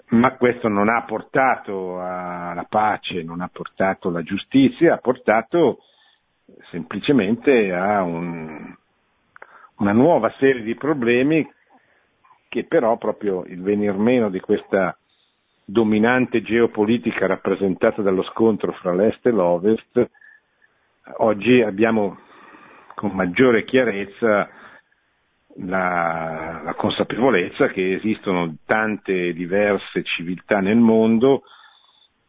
Ma 0.09 0.35
questo 0.35 0.67
non 0.67 0.89
ha 0.89 1.03
portato 1.03 1.99
alla 2.01 2.65
pace, 2.67 3.23
non 3.23 3.41
ha 3.41 3.49
portato 3.51 4.09
alla 4.09 4.23
giustizia, 4.23 4.95
ha 4.95 4.97
portato 4.97 5.79
semplicemente 6.69 7.73
a 7.73 8.01
un, 8.03 8.75
una 9.77 9.91
nuova 9.93 10.33
serie 10.37 10.63
di 10.63 10.75
problemi 10.75 11.49
che 12.51 12.65
però 12.65 12.97
proprio 12.97 13.45
il 13.45 13.61
venir 13.61 13.93
meno 13.93 14.29
di 14.29 14.41
questa 14.41 14.97
dominante 15.63 16.41
geopolitica 16.41 17.25
rappresentata 17.25 18.01
dallo 18.01 18.23
scontro 18.23 18.73
fra 18.73 18.93
l'Est 18.93 19.25
e 19.25 19.31
l'Ovest, 19.31 20.09
oggi 21.19 21.61
abbiamo 21.61 22.19
con 22.93 23.11
maggiore 23.11 23.63
chiarezza 23.63 24.49
la, 25.59 26.59
la, 26.61 26.73
consapevolezza 26.73 27.67
che 27.67 27.93
esistono 27.93 28.57
tante 28.65 29.31
diverse 29.31 30.03
civiltà 30.03 30.59
nel 30.59 30.75
mondo, 30.75 31.43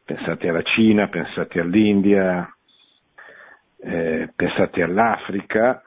pensate 0.05 0.49
alla 0.49 0.63
Cina, 0.63 1.09
pensate 1.09 1.59
all'India, 1.59 2.49
eh, 3.81 4.33
pensate 4.37 4.83
all'Africa, 4.85 5.83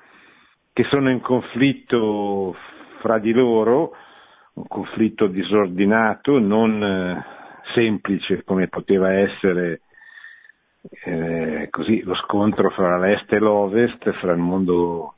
che 0.74 0.84
sono 0.90 1.10
in 1.10 1.22
conflitto 1.22 2.54
fra 3.00 3.18
di 3.18 3.32
loro 3.32 3.96
un 4.56 4.68
conflitto 4.68 5.28
disordinato, 5.28 6.40
non 6.40 6.82
eh, 6.82 7.26
semplice 7.74 8.44
come 8.44 8.68
poteva 8.68 9.12
essere 9.14 9.82
eh, 11.04 11.68
così, 11.70 12.02
lo 12.04 12.16
scontro 12.16 12.70
fra 12.70 12.98
l'est 12.98 13.32
e 13.34 13.40
l'ovest, 13.40 14.12
fra 14.14 14.32
il 14.32 14.38
mondo 14.38 15.16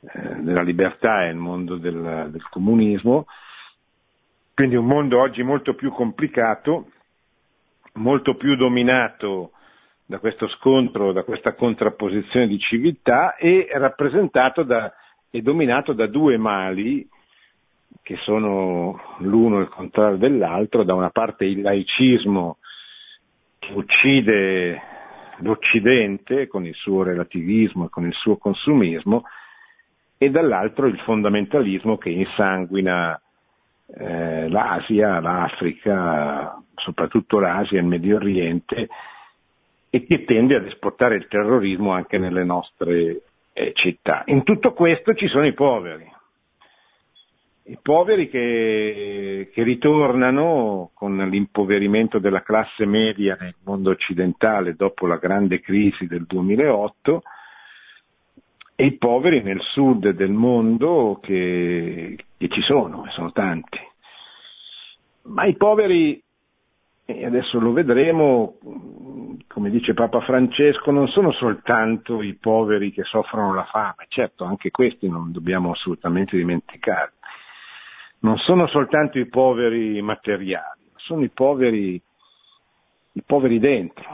eh, 0.00 0.40
della 0.40 0.62
libertà 0.62 1.24
e 1.24 1.30
il 1.30 1.36
mondo 1.36 1.76
del, 1.76 2.28
del 2.30 2.48
comunismo, 2.48 3.26
quindi 4.54 4.76
un 4.76 4.86
mondo 4.86 5.20
oggi 5.20 5.42
molto 5.42 5.74
più 5.74 5.92
complicato, 5.92 6.90
molto 7.94 8.34
più 8.36 8.56
dominato 8.56 9.52
da 10.06 10.18
questo 10.18 10.48
scontro, 10.48 11.12
da 11.12 11.22
questa 11.22 11.54
contrapposizione 11.54 12.46
di 12.46 12.58
civiltà 12.58 13.36
e 13.36 13.68
rappresentato 13.72 14.62
da, 14.64 14.92
e 15.30 15.40
dominato 15.40 15.92
da 15.92 16.06
due 16.06 16.36
mali 16.36 17.08
che 18.02 18.16
sono 18.22 19.16
l'uno 19.18 19.60
il 19.60 19.68
contrario 19.68 20.16
dell'altro, 20.16 20.84
da 20.84 20.94
una 20.94 21.10
parte 21.10 21.44
il 21.44 21.62
laicismo 21.62 22.58
che 23.58 23.72
uccide 23.72 24.82
l'Occidente 25.38 26.46
con 26.46 26.64
il 26.66 26.74
suo 26.74 27.02
relativismo 27.02 27.86
e 27.86 27.88
con 27.88 28.06
il 28.06 28.12
suo 28.12 28.36
consumismo, 28.36 29.24
e 30.18 30.30
dall'altro 30.30 30.86
il 30.86 30.98
fondamentalismo 31.00 31.98
che 31.98 32.10
insanguina 32.10 33.20
eh, 33.86 34.48
l'Asia, 34.48 35.20
l'Africa, 35.20 36.60
soprattutto 36.76 37.38
l'Asia 37.38 37.78
e 37.78 37.82
il 37.82 37.86
Medio 37.86 38.16
Oriente, 38.16 38.88
e 39.90 40.06
che 40.06 40.24
tende 40.24 40.56
ad 40.56 40.66
esportare 40.66 41.16
il 41.16 41.28
terrorismo 41.28 41.92
anche 41.92 42.18
nelle 42.18 42.44
nostre 42.44 43.22
eh, 43.52 43.72
città. 43.74 44.22
In 44.26 44.42
tutto 44.42 44.72
questo 44.72 45.14
ci 45.14 45.28
sono 45.28 45.46
i 45.46 45.52
poveri, 45.52 46.10
i 47.66 47.78
poveri 47.80 48.28
che, 48.28 49.50
che, 49.52 49.62
ritornano 49.62 50.90
con 50.92 51.16
l'impoverimento 51.16 52.18
della 52.18 52.42
classe 52.42 52.84
media 52.84 53.38
nel 53.40 53.54
mondo 53.64 53.90
occidentale 53.90 54.74
dopo 54.74 55.06
la 55.06 55.16
grande 55.16 55.60
crisi 55.60 56.06
del 56.06 56.24
2008 56.26 57.22
e 58.74 58.84
i 58.84 58.92
poveri 58.98 59.42
nel 59.42 59.60
sud 59.62 60.10
del 60.10 60.32
mondo 60.32 61.18
che, 61.22 62.18
che 62.36 62.48
ci 62.48 62.60
sono, 62.60 63.06
e 63.06 63.10
sono 63.12 63.32
tanti. 63.32 63.78
Ma 65.22 65.46
i 65.46 65.56
poveri, 65.56 66.22
e 67.06 67.24
adesso 67.24 67.58
lo 67.58 67.72
vedremo, 67.72 68.58
come 69.46 69.70
dice 69.70 69.94
Papa 69.94 70.20
Francesco, 70.20 70.90
non 70.90 71.08
sono 71.08 71.32
soltanto 71.32 72.20
i 72.20 72.34
poveri 72.34 72.92
che 72.92 73.04
soffrono 73.04 73.54
la 73.54 73.64
fame, 73.64 74.04
certo 74.08 74.44
anche 74.44 74.70
questi 74.70 75.08
non 75.08 75.32
dobbiamo 75.32 75.70
assolutamente 75.70 76.36
dimenticare 76.36 77.12
non 78.24 78.38
sono 78.38 78.66
soltanto 78.68 79.18
i 79.18 79.26
poveri 79.26 80.00
materiali, 80.00 80.80
sono 80.96 81.22
i 81.22 81.28
poveri, 81.28 82.00
i 83.12 83.22
poveri 83.24 83.58
dentro, 83.58 84.04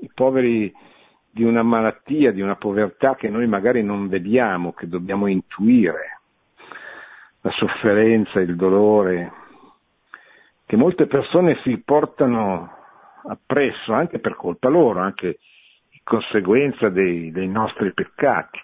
i 0.00 0.10
poveri 0.14 0.72
di 1.28 1.42
una 1.42 1.64
malattia, 1.64 2.30
di 2.30 2.40
una 2.40 2.54
povertà 2.54 3.16
che 3.16 3.28
noi 3.28 3.48
magari 3.48 3.82
non 3.82 4.06
vediamo, 4.06 4.72
che 4.72 4.86
dobbiamo 4.86 5.26
intuire, 5.26 6.20
la 7.40 7.50
sofferenza, 7.50 8.38
il 8.38 8.54
dolore, 8.54 9.32
che 10.64 10.76
molte 10.76 11.06
persone 11.06 11.58
si 11.64 11.76
portano 11.84 12.70
appresso 13.26 13.92
anche 13.92 14.20
per 14.20 14.36
colpa 14.36 14.68
loro, 14.68 15.00
anche 15.00 15.38
in 15.90 16.00
conseguenza 16.04 16.88
dei, 16.90 17.32
dei 17.32 17.48
nostri 17.48 17.92
peccati, 17.92 18.60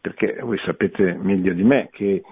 perché 0.00 0.38
voi 0.40 0.58
sapete 0.64 1.12
meglio 1.12 1.52
di 1.52 1.62
me 1.62 1.90
che 1.92 2.22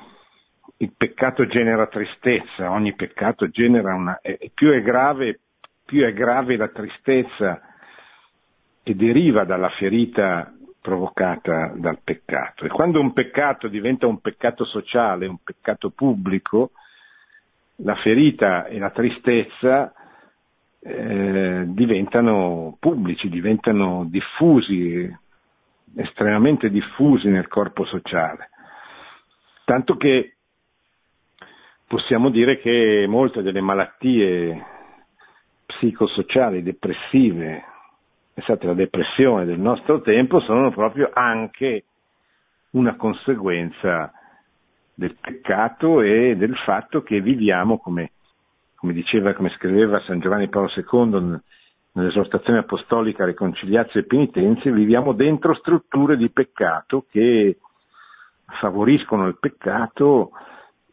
il 0.79 0.93
peccato 0.97 1.47
genera 1.47 1.87
tristezza, 1.87 2.71
ogni 2.71 2.95
peccato 2.95 3.49
genera 3.49 3.95
una... 3.95 4.19
E 4.21 4.51
più 4.53 4.71
è 4.71 4.83
grave, 4.83 5.41
più 5.85 6.05
è 6.05 6.13
grave 6.13 6.57
la 6.57 6.69
tristezza 6.69 7.61
che 8.83 8.95
deriva 8.95 9.45
dalla 9.45 9.71
ferita 9.71 10.53
provocata 10.81 11.73
dal 11.75 11.99
peccato. 12.05 12.65
E 12.65 12.69
quando 12.69 13.01
un 13.01 13.13
peccato 13.13 13.69
diventa 13.69 14.07
un 14.07 14.21
peccato 14.21 14.65
sociale, 14.65 15.27
un 15.27 15.39
peccato 15.43 15.91
pubblico, 15.91 16.73
la 17.77 17.97
ferita 17.97 18.67
e 18.67 18.79
la 18.79 18.91
tristezza 18.91 19.93
eh, 20.79 21.65
diventano 21.67 22.77
pubblici, 22.79 23.29
diventano 23.29 24.05
diffusi, 24.09 25.13
estremamente 25.97 26.71
diffusi 26.71 27.29
nel 27.29 27.49
corpo 27.49 27.85
sociale. 27.87 28.51
Tanto 29.65 29.97
che 29.97 30.36
possiamo 31.87 32.31
dire 32.31 32.59
che 32.59 33.07
molte 33.09 33.43
delle 33.43 33.61
malattie 33.61 34.65
psicosociali, 35.67 36.63
depressive, 36.63 37.63
pensate 38.35 38.67
la 38.67 38.75
depressione 38.75 39.45
del 39.45 39.59
nostro 39.59 40.01
tempo, 40.01 40.41
sono 40.41 40.71
proprio 40.71 41.11
anche 41.13 41.85
una 42.71 42.97
conseguenza 42.97 44.13
del 44.95 45.17
peccato 45.21 46.01
e 46.01 46.37
del 46.37 46.57
fatto 46.65 47.03
che 47.03 47.21
viviamo, 47.21 47.79
come, 47.79 48.13
come 48.75 48.93
diceva, 48.93 49.35
come 49.35 49.51
scriveva 49.51 50.01
San 50.01 50.21
Giovanni 50.21 50.49
Paolo 50.49 50.71
II 50.75 51.41
nell'esortazione 51.93 52.59
apostolica 52.59 53.25
Reconciliazio 53.25 54.01
e 54.01 54.05
Penitenze, 54.05 54.71
viviamo 54.71 55.13
dentro 55.13 55.55
strutture 55.55 56.17
di 56.17 56.31
peccato 56.31 57.07
che 57.11 57.59
favoriscono 58.61 59.27
il 59.27 59.39
peccato 59.39 60.31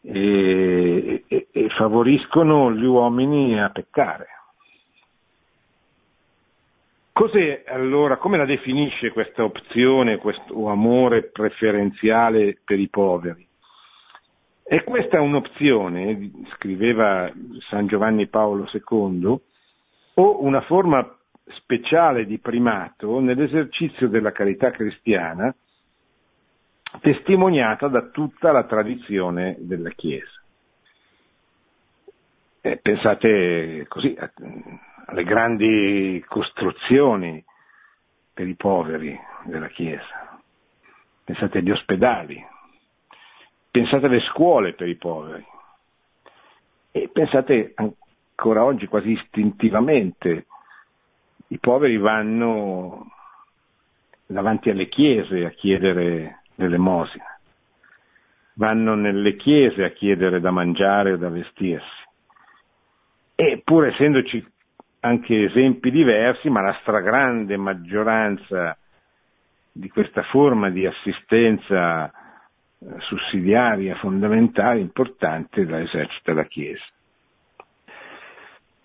e, 0.04 1.24
e, 1.26 1.46
e 1.50 1.68
favoriscono 1.70 2.70
gli 2.72 2.84
uomini 2.84 3.60
a 3.60 3.70
peccare. 3.70 4.28
Cos'è 7.12 7.62
allora, 7.68 8.16
come 8.16 8.36
la 8.36 8.44
definisce 8.44 9.12
questa 9.12 9.44
opzione, 9.44 10.18
questo 10.18 10.68
amore 10.68 11.30
preferenziale 11.30 12.58
per 12.64 12.78
i 12.80 12.88
poveri? 12.88 13.46
E 14.66 14.82
questa 14.82 15.18
è 15.18 15.20
un'opzione, 15.20 16.30
scriveva 16.54 17.30
San 17.68 17.86
Giovanni 17.86 18.26
Paolo 18.26 18.68
II, 18.72 19.38
o 20.14 20.42
una 20.42 20.60
forma 20.62 21.16
speciale 21.46 22.26
di 22.26 22.38
primato 22.38 23.20
nell'esercizio 23.20 24.08
della 24.08 24.32
carità 24.32 24.70
cristiana 24.70 25.54
testimoniata 27.00 27.88
da 27.88 28.02
tutta 28.08 28.52
la 28.52 28.64
tradizione 28.64 29.56
della 29.58 29.90
Chiesa. 29.90 30.42
Eh, 32.60 32.78
pensate 32.78 33.84
così 33.88 34.16
alle 35.06 35.24
grandi 35.24 36.24
costruzioni 36.26 37.44
per 38.32 38.48
i 38.48 38.54
poveri 38.54 39.18
della 39.44 39.68
Chiesa, 39.68 40.40
pensate 41.24 41.58
agli 41.58 41.70
ospedali, 41.70 42.42
pensate 43.70 44.06
alle 44.06 44.20
scuole 44.20 44.72
per 44.72 44.88
i 44.88 44.96
poveri 44.96 45.44
e 46.90 47.08
pensate 47.12 47.74
ancora 47.74 48.64
oggi 48.64 48.86
quasi 48.86 49.10
istintivamente 49.10 50.46
i 51.48 51.58
poveri 51.58 51.98
vanno 51.98 53.10
davanti 54.26 54.70
alle 54.70 54.88
chiese 54.88 55.44
a 55.44 55.50
chiedere 55.50 56.43
l'elemosina. 56.56 57.38
Vanno 58.54 58.94
nelle 58.94 59.36
chiese 59.36 59.84
a 59.84 59.90
chiedere 59.90 60.40
da 60.40 60.50
mangiare 60.50 61.12
o 61.12 61.16
da 61.16 61.28
vestirsi. 61.28 62.02
E 63.34 63.60
pur 63.64 63.86
essendoci 63.86 64.44
anche 65.00 65.44
esempi 65.44 65.90
diversi, 65.90 66.48
ma 66.48 66.62
la 66.62 66.76
stragrande 66.80 67.56
maggioranza 67.56 68.76
di 69.72 69.88
questa 69.90 70.22
forma 70.22 70.70
di 70.70 70.86
assistenza 70.86 72.06
eh, 72.06 73.00
sussidiaria, 73.00 73.96
fondamentale, 73.96 74.78
importante, 74.78 75.64
la 75.64 75.80
esercita 75.80 76.32
la 76.32 76.44
Chiesa. 76.44 76.84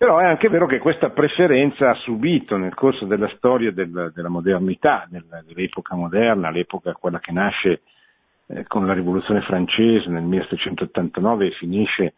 Però 0.00 0.16
è 0.16 0.24
anche 0.24 0.48
vero 0.48 0.64
che 0.64 0.78
questa 0.78 1.10
preferenza 1.10 1.90
ha 1.90 1.94
subito 1.96 2.56
nel 2.56 2.72
corso 2.72 3.04
della 3.04 3.28
storia 3.36 3.70
del, 3.70 4.12
della 4.14 4.30
modernità, 4.30 5.06
dell'epoca 5.10 5.94
moderna, 5.94 6.48
l'epoca 6.48 6.94
quella 6.94 7.20
che 7.20 7.32
nasce 7.32 7.82
eh, 8.46 8.64
con 8.66 8.86
la 8.86 8.94
rivoluzione 8.94 9.42
francese 9.42 10.08
nel 10.08 10.22
1789 10.22 11.48
e 11.48 11.50
finisce 11.50 12.14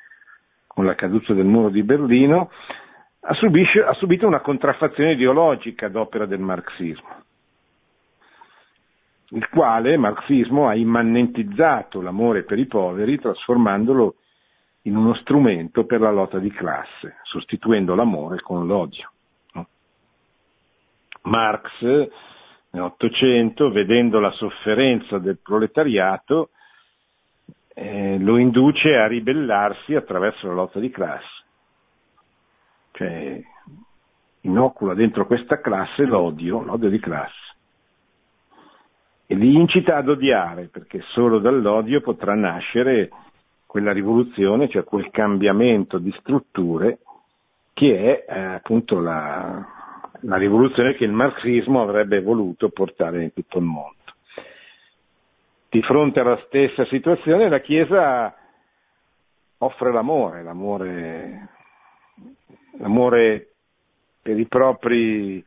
con 0.69 0.85
la 0.85 0.95
caduta 0.95 1.35
del 1.35 1.45
muro 1.45 1.71
di 1.71 1.83
Berlino, 1.83 2.53
ha, 3.19 3.35
subisce, 3.35 3.83
ha 3.83 3.95
subito 3.95 4.29
una 4.29 4.43
contraffazione 4.43 5.15
ideologica 5.15 5.89
d'opera 5.89 6.27
del 6.27 6.39
marxismo, 6.39 7.17
il 9.31 9.49
quale 9.49 9.97
marxismo 9.97 10.69
ha 10.69 10.77
immanentizzato 10.77 12.01
l'amore 12.01 12.45
per 12.45 12.61
i 12.61 12.67
poveri 12.67 13.19
trasformandolo 13.19 14.15
in 14.83 14.97
uno 14.97 15.15
strumento 15.15 15.85
per 15.85 16.01
la 16.01 16.11
lotta 16.11 16.39
di 16.39 16.51
classe, 16.51 17.17
sostituendo 17.23 17.95
l'amore 17.95 18.41
con 18.41 18.67
l'odio. 18.67 19.11
Marx 21.23 22.11
nell'Ottocento, 22.71 23.71
vedendo 23.71 24.19
la 24.19 24.33
sofferenza 24.33 25.19
del 25.19 25.39
proletariato, 25.39 26.51
eh, 27.75 28.19
lo 28.19 28.39
induce 28.39 28.97
a 28.97 29.07
ribellarsi 29.07 29.95
attraverso 29.95 30.49
la 30.49 30.55
lotta 30.55 30.81
di 30.81 30.91
classe. 30.91 31.45
Cioè, 32.93 33.41
inocula 34.41 34.95
dentro 34.95 35.27
questa 35.27 35.61
classe 35.61 36.05
l'odio, 36.05 36.63
l'odio 36.63 36.89
di 36.89 36.99
classe. 36.99 37.41
E 39.27 39.35
li 39.35 39.55
incita 39.55 39.97
ad 39.97 40.09
odiare, 40.09 40.67
perché 40.67 41.03
solo 41.13 41.39
dall'odio 41.39 42.01
potrà 42.01 42.35
nascere 42.35 43.11
quella 43.73 43.93
rivoluzione, 43.93 44.69
cioè 44.69 44.85
quel 44.85 45.09
cambiamento 45.11 45.97
di 45.97 46.15
strutture 46.19 46.99
che 47.73 48.25
è 48.27 48.31
eh, 48.31 48.39
appunto 48.57 49.01
la, 49.01 49.67
la 50.21 50.37
rivoluzione 50.37 50.95
che 50.95 51.05
il 51.05 51.13
marxismo 51.13 51.81
avrebbe 51.81 52.21
voluto 52.21 52.69
portare 52.69 53.23
in 53.23 53.33
tutto 53.33 53.57
il 53.57 53.65
mondo. 53.65 53.97
Di 55.71 55.81
fronte 55.85 56.21
alla 56.21 56.39
stessa 56.45 56.85
situazione 56.85 57.49
la 57.49 57.61
Chiesa 57.61 58.37
offre 59.57 59.91
l'amore, 59.91 60.43
l'amore, 60.43 61.49
l'amore 62.79 63.53
per 64.21 64.39
i 64.39 64.47
propri 64.49 65.43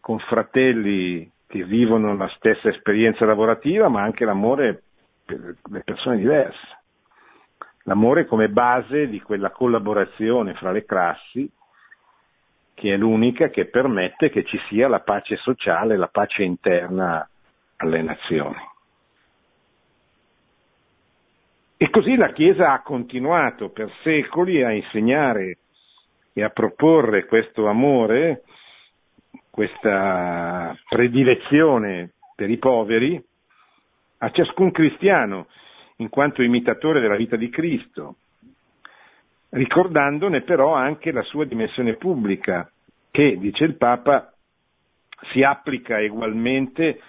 confratelli 0.00 1.30
che 1.46 1.62
vivono 1.62 2.16
la 2.16 2.28
stessa 2.34 2.68
esperienza 2.68 3.24
lavorativa, 3.24 3.88
ma 3.88 4.02
anche 4.02 4.24
l'amore 4.24 4.82
per 5.24 5.54
le 5.70 5.82
persone 5.84 6.16
diverse 6.16 6.82
l'amore 7.84 8.26
come 8.26 8.48
base 8.48 9.08
di 9.08 9.20
quella 9.20 9.50
collaborazione 9.50 10.54
fra 10.54 10.70
le 10.70 10.84
classi 10.84 11.50
che 12.74 12.92
è 12.92 12.96
l'unica 12.96 13.48
che 13.48 13.66
permette 13.66 14.30
che 14.30 14.44
ci 14.44 14.58
sia 14.68 14.88
la 14.88 15.00
pace 15.00 15.36
sociale, 15.36 15.96
la 15.96 16.08
pace 16.08 16.42
interna 16.42 17.26
alle 17.76 18.02
nazioni. 18.02 18.72
E 21.76 21.90
così 21.90 22.16
la 22.16 22.32
Chiesa 22.32 22.72
ha 22.72 22.82
continuato 22.82 23.70
per 23.70 23.92
secoli 24.02 24.62
a 24.62 24.72
insegnare 24.72 25.58
e 26.32 26.42
a 26.42 26.50
proporre 26.50 27.26
questo 27.26 27.68
amore, 27.68 28.42
questa 29.50 30.76
predilezione 30.88 32.14
per 32.34 32.50
i 32.50 32.58
poveri 32.58 33.22
a 34.18 34.30
ciascun 34.30 34.72
cristiano, 34.72 35.46
in 35.96 36.08
quanto 36.08 36.42
imitatore 36.42 37.00
della 37.00 37.16
vita 37.16 37.36
di 37.36 37.48
Cristo, 37.50 38.16
ricordandone 39.50 40.42
però 40.42 40.74
anche 40.74 41.12
la 41.12 41.22
sua 41.22 41.44
dimensione 41.44 41.94
pubblica, 41.94 42.70
che, 43.10 43.36
dice 43.38 43.64
il 43.64 43.76
Papa, 43.76 44.32
si 45.32 45.42
applica 45.42 45.98
ugualmente 45.98 47.00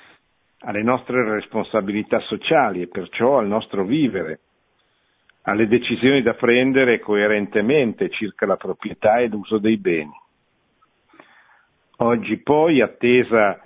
alle 0.60 0.84
nostre 0.84 1.24
responsabilità 1.24 2.20
sociali 2.22 2.82
e 2.82 2.88
perciò 2.88 3.40
al 3.40 3.48
nostro 3.48 3.84
vivere, 3.84 4.40
alle 5.44 5.68
decisioni 5.68 6.22
da 6.22 6.34
prendere 6.34 7.00
coerentemente 7.00 8.10
circa 8.10 8.46
la 8.46 8.58
proprietà 8.58 9.20
ed 9.20 9.34
uso 9.34 9.58
dei 9.58 9.78
beni. 9.78 10.14
Oggi 11.98 12.38
poi, 12.38 12.82
attesa 12.82 13.60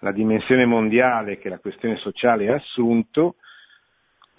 la 0.00 0.12
dimensione 0.12 0.64
mondiale 0.64 1.38
che 1.38 1.48
la 1.48 1.58
questione 1.58 1.96
sociale 1.96 2.50
ha 2.50 2.56
assunto, 2.56 3.36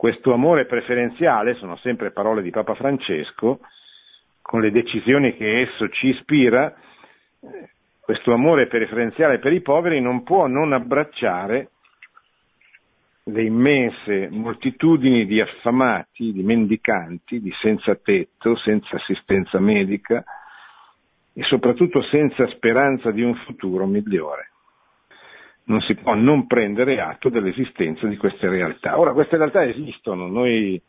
questo 0.02 0.34
amore 0.34 0.66
preferenziale, 0.66 1.54
sono 1.54 1.76
sempre 1.76 2.10
parole 2.10 2.42
di 2.42 2.50
Papa 2.50 2.74
Francesco, 2.74 3.60
con 4.42 4.60
le 4.60 4.72
decisioni 4.72 5.38
che 5.38 5.62
esso 5.62 5.90
ci 5.90 6.08
ispira, 6.08 6.74
questo 8.00 8.34
amore 8.34 8.66
preferenziale 8.66 9.38
per 9.38 9.54
i 9.54 9.62
poveri 9.62 10.02
non 10.02 10.24
può 10.24 10.48
non 10.48 10.74
abbracciare 10.74 11.70
le 13.26 13.44
immense 13.44 14.28
moltitudini 14.32 15.28
di 15.28 15.40
affamati, 15.40 16.32
di 16.34 16.42
mendicanti, 16.42 17.40
di 17.40 17.54
senza 17.62 17.94
tetto, 17.94 18.56
senza 18.56 18.96
assistenza 18.96 19.60
medica 19.60 20.24
e 21.32 21.44
soprattutto 21.44 22.02
senza 22.02 22.48
speranza 22.48 23.12
di 23.12 23.22
un 23.22 23.36
futuro 23.36 23.86
migliore. 23.86 24.51
Non 25.64 25.82
si 25.82 25.96
può 25.96 26.14
non 26.16 26.48
prendere 26.48 27.00
atto 27.00 27.30
dell'esistenza 27.30 28.08
di 28.08 28.18
queste 28.18 28.50
realtà. 28.50 29.00
Ora, 29.00 29.14
queste 29.14 29.38
realtà 29.38 29.64
esistono, 29.64 30.28
noi 30.28 30.82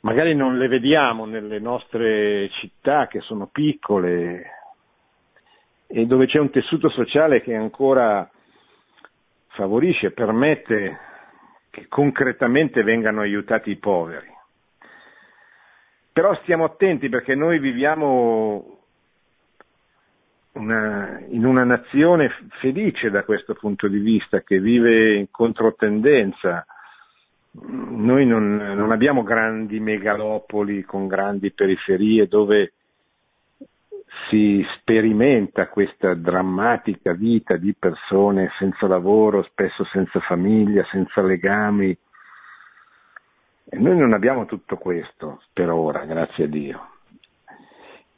magari 0.00 0.34
non 0.34 0.58
le 0.58 0.68
vediamo 0.68 1.24
nelle 1.24 1.58
nostre 1.58 2.48
città 2.60 3.06
che 3.06 3.20
sono 3.20 3.48
piccole 3.50 4.50
e 5.88 6.06
dove 6.06 6.26
c'è 6.26 6.38
un 6.38 6.50
tessuto 6.50 6.88
sociale 6.90 7.42
che 7.42 7.54
ancora 7.54 8.28
favorisce, 9.48 10.10
permette 10.12 10.98
che 11.70 11.86
concretamente 11.88 12.82
vengano 12.82 13.20
aiutati 13.20 13.70
i 13.70 13.76
poveri. 13.76 14.34
Però 16.12 16.34
stiamo 16.42 16.64
attenti 16.64 17.08
perché 17.08 17.34
noi 17.34 17.58
viviamo 17.58 18.75
una, 20.56 21.20
in 21.28 21.44
una 21.44 21.64
nazione 21.64 22.30
felice 22.60 23.10
da 23.10 23.24
questo 23.24 23.54
punto 23.54 23.88
di 23.88 23.98
vista, 23.98 24.40
che 24.40 24.58
vive 24.58 25.14
in 25.14 25.30
controtendenza. 25.30 26.66
Noi 27.52 28.26
non, 28.26 28.56
non 28.56 28.90
abbiamo 28.90 29.22
grandi 29.22 29.80
megalopoli 29.80 30.82
con 30.82 31.06
grandi 31.06 31.52
periferie 31.52 32.26
dove 32.26 32.72
si 34.28 34.64
sperimenta 34.78 35.68
questa 35.68 36.14
drammatica 36.14 37.12
vita 37.12 37.56
di 37.56 37.74
persone 37.74 38.50
senza 38.58 38.86
lavoro, 38.86 39.42
spesso 39.44 39.84
senza 39.84 40.20
famiglia, 40.20 40.84
senza 40.90 41.22
legami. 41.22 41.96
E 43.68 43.78
noi 43.78 43.96
non 43.96 44.12
abbiamo 44.12 44.46
tutto 44.46 44.76
questo 44.76 45.42
per 45.52 45.70
ora, 45.70 46.04
grazie 46.04 46.44
a 46.44 46.48
Dio. 46.48 46.88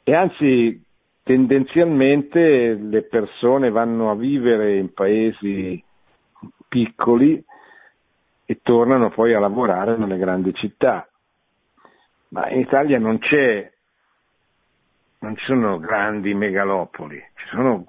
E 0.03 0.13
anzi, 0.13 0.83
tendenzialmente 1.29 2.73
le 2.73 3.03
persone 3.03 3.69
vanno 3.69 4.09
a 4.09 4.15
vivere 4.15 4.77
in 4.77 4.91
paesi 4.91 5.83
piccoli 6.67 7.39
e 8.45 8.59
tornano 8.63 9.11
poi 9.11 9.35
a 9.35 9.39
lavorare 9.39 9.95
nelle 9.95 10.17
grandi 10.17 10.51
città. 10.55 11.07
Ma 12.29 12.49
in 12.49 12.61
Italia 12.61 12.97
non 12.97 13.19
c'è 13.19 13.71
non 15.19 15.35
ci 15.35 15.45
sono 15.45 15.77
grandi 15.77 16.33
megalopoli, 16.33 17.23
ci 17.35 17.47
sono 17.49 17.85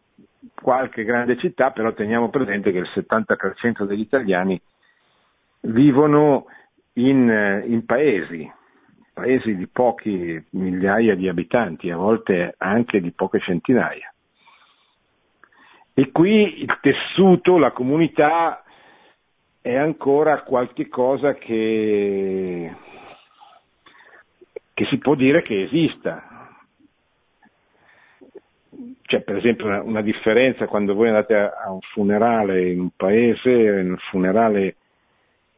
qualche 0.60 1.04
grande 1.04 1.38
città, 1.38 1.70
però 1.70 1.94
teniamo 1.94 2.28
presente 2.28 2.72
che 2.72 2.78
il 2.78 2.90
70% 2.94 3.84
degli 3.84 4.00
italiani 4.00 4.60
vivono 5.60 6.44
in, 6.94 7.62
in 7.66 7.86
paesi, 7.86 8.52
paesi 9.20 9.54
di 9.54 9.66
poche 9.66 10.46
migliaia 10.50 11.14
di 11.14 11.28
abitanti, 11.28 11.90
a 11.90 11.96
volte 11.96 12.54
anche 12.56 13.00
di 13.00 13.12
poche 13.12 13.38
centinaia. 13.40 14.12
E 15.92 16.10
qui 16.10 16.62
il 16.62 16.78
tessuto, 16.80 17.58
la 17.58 17.72
comunità 17.72 18.64
è 19.60 19.76
ancora 19.76 20.42
qualche 20.42 20.88
cosa 20.88 21.34
che, 21.34 22.74
che 24.72 24.84
si 24.86 24.96
può 24.96 25.14
dire 25.14 25.42
che 25.42 25.64
esista, 25.64 26.24
c'è 29.02 29.20
per 29.20 29.36
esempio 29.36 29.66
una, 29.66 29.82
una, 29.82 30.00
differenza 30.00 30.66
quando 30.66 30.94
voi 30.94 31.08
andate 31.08 31.34
a, 31.34 31.50
a, 31.64 31.72
un 31.72 31.80
funerale 31.80 32.70
in 32.70 32.80
un 32.80 32.90
paese, 32.96 33.50
un 33.50 33.96
funerale 34.08 34.76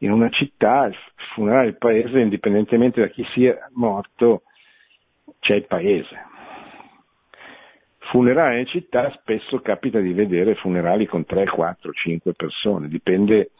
in 0.03 0.11
una 0.11 0.29
città, 0.29 0.85
il 0.85 0.95
funerale 1.33 1.65
del 1.65 1.77
paese, 1.77 2.19
indipendentemente 2.19 3.01
da 3.01 3.07
chi 3.07 3.25
sia 3.33 3.69
morto, 3.73 4.43
c'è 5.39 5.55
il 5.55 5.65
paese. 5.65 6.31
Funerale 8.11 8.59
in 8.59 8.67
città 8.67 9.11
spesso 9.19 9.59
capita 9.61 9.99
di 9.99 10.13
vedere 10.13 10.55
funerali 10.55 11.05
con 11.05 11.25
3, 11.25 11.45
4, 11.45 11.91
5 11.91 12.33
persone, 12.33 12.87
dipende 12.87 13.51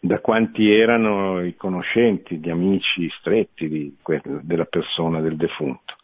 da 0.00 0.20
quanti 0.20 0.70
erano 0.70 1.44
i 1.44 1.56
conoscenti, 1.56 2.38
gli 2.38 2.48
amici 2.48 3.08
stretti 3.18 3.68
di, 3.68 3.96
della 4.42 4.66
persona, 4.66 5.20
del 5.20 5.36
defunto 5.36 5.96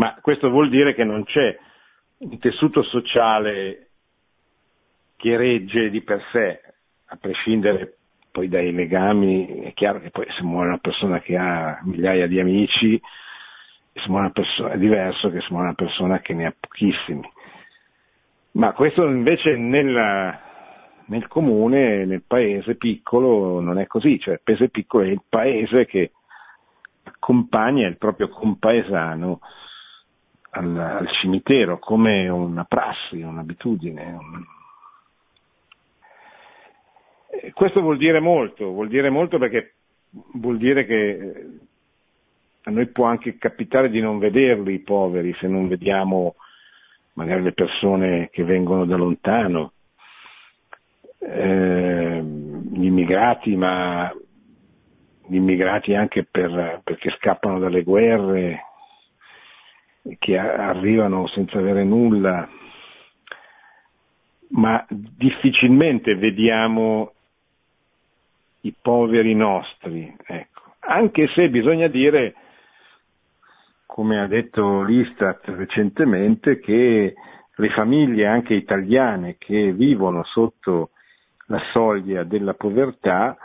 ma 0.00 0.16
questo 0.22 0.48
vuol 0.48 0.70
dire 0.70 0.94
che 0.94 1.04
non 1.04 1.24
c'è 1.24 1.56
un 2.18 2.38
tessuto 2.38 2.82
sociale 2.84 3.88
che 5.16 5.36
regge 5.36 5.90
di 5.90 6.00
per 6.00 6.22
sé, 6.32 6.62
a 7.12 7.16
prescindere 7.16 7.96
poi 8.30 8.48
dai 8.48 8.72
legami, 8.72 9.62
è 9.62 9.72
chiaro 9.72 10.00
che 10.00 10.10
poi 10.10 10.26
se 10.36 10.42
muore 10.42 10.68
una 10.68 10.78
persona 10.78 11.20
che 11.20 11.36
ha 11.36 11.80
migliaia 11.82 12.28
di 12.28 12.38
amici, 12.38 13.00
persona, 14.32 14.70
è 14.72 14.78
diverso 14.78 15.30
che 15.30 15.40
se 15.40 15.48
muore 15.50 15.66
una 15.66 15.74
persona 15.74 16.20
che 16.20 16.34
ne 16.34 16.46
ha 16.46 16.54
pochissimi. 16.58 17.28
Ma 18.52 18.72
questo 18.72 19.04
invece 19.04 19.56
nella, 19.56 20.40
nel 21.06 21.26
comune, 21.26 22.04
nel 22.04 22.22
paese 22.24 22.76
piccolo 22.76 23.60
non 23.60 23.78
è 23.78 23.86
così, 23.86 24.18
cioè 24.20 24.34
il 24.34 24.40
paese 24.44 24.68
piccolo 24.68 25.04
è 25.04 25.08
il 25.08 25.22
paese 25.28 25.86
che 25.86 26.12
accompagna 27.02 27.88
il 27.88 27.96
proprio 27.96 28.28
compaesano 28.28 29.40
al, 30.50 30.76
al 30.76 31.08
cimitero 31.20 31.78
come 31.78 32.28
una 32.28 32.64
prassi, 32.64 33.20
un'abitudine. 33.22 34.04
Un... 34.12 34.44
Questo 37.52 37.80
vuol 37.80 37.96
dire 37.96 38.20
molto, 38.20 38.72
vuol 38.72 38.88
dire 38.88 39.10
molto 39.10 39.38
perché 39.38 39.74
vuol 40.34 40.58
dire 40.58 40.84
che 40.84 41.46
a 42.62 42.70
noi 42.70 42.86
può 42.86 43.06
anche 43.06 43.38
capitare 43.38 43.88
di 43.90 44.00
non 44.00 44.18
vederli 44.18 44.74
i 44.74 44.80
poveri 44.80 45.34
se 45.38 45.46
non 45.46 45.68
vediamo 45.68 46.34
magari 47.14 47.42
le 47.42 47.52
persone 47.52 48.28
che 48.30 48.44
vengono 48.44 48.84
da 48.84 48.96
lontano, 48.96 49.72
eh, 51.18 52.22
gli 52.22 52.84
immigrati, 52.84 53.56
ma 53.56 54.12
gli 55.26 55.36
immigrati 55.36 55.94
anche 55.94 56.24
per, 56.24 56.80
perché 56.82 57.10
scappano 57.18 57.58
dalle 57.58 57.82
guerre, 57.82 58.64
che 60.18 60.38
arrivano 60.38 61.26
senza 61.28 61.58
avere 61.58 61.84
nulla, 61.84 62.48
ma 64.52 64.84
difficilmente 64.88 66.16
vediamo 66.16 67.12
i 68.62 68.74
poveri 68.80 69.34
nostri, 69.34 70.14
ecco. 70.26 70.74
anche 70.80 71.28
se 71.28 71.48
bisogna 71.48 71.88
dire, 71.88 72.34
come 73.86 74.20
ha 74.20 74.26
detto 74.26 74.82
l'Istat 74.82 75.48
recentemente, 75.48 76.58
che 76.60 77.14
le 77.54 77.70
famiglie 77.70 78.26
anche 78.26 78.54
italiane 78.54 79.36
che 79.38 79.72
vivono 79.72 80.24
sotto 80.24 80.90
la 81.46 81.60
soglia 81.72 82.22
della 82.24 82.54
povertà 82.54 83.36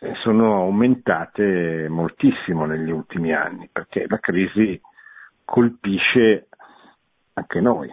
eh, 0.00 0.14
sono 0.22 0.54
aumentate 0.54 1.88
moltissimo 1.88 2.64
negli 2.64 2.90
ultimi 2.90 3.32
anni, 3.32 3.68
perché 3.70 4.06
la 4.08 4.18
crisi 4.18 4.80
colpisce 5.44 6.46
anche 7.34 7.60
noi. 7.60 7.90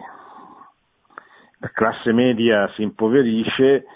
La 1.58 1.70
classe 1.70 2.12
media 2.12 2.70
si 2.74 2.82
impoverisce 2.82 3.86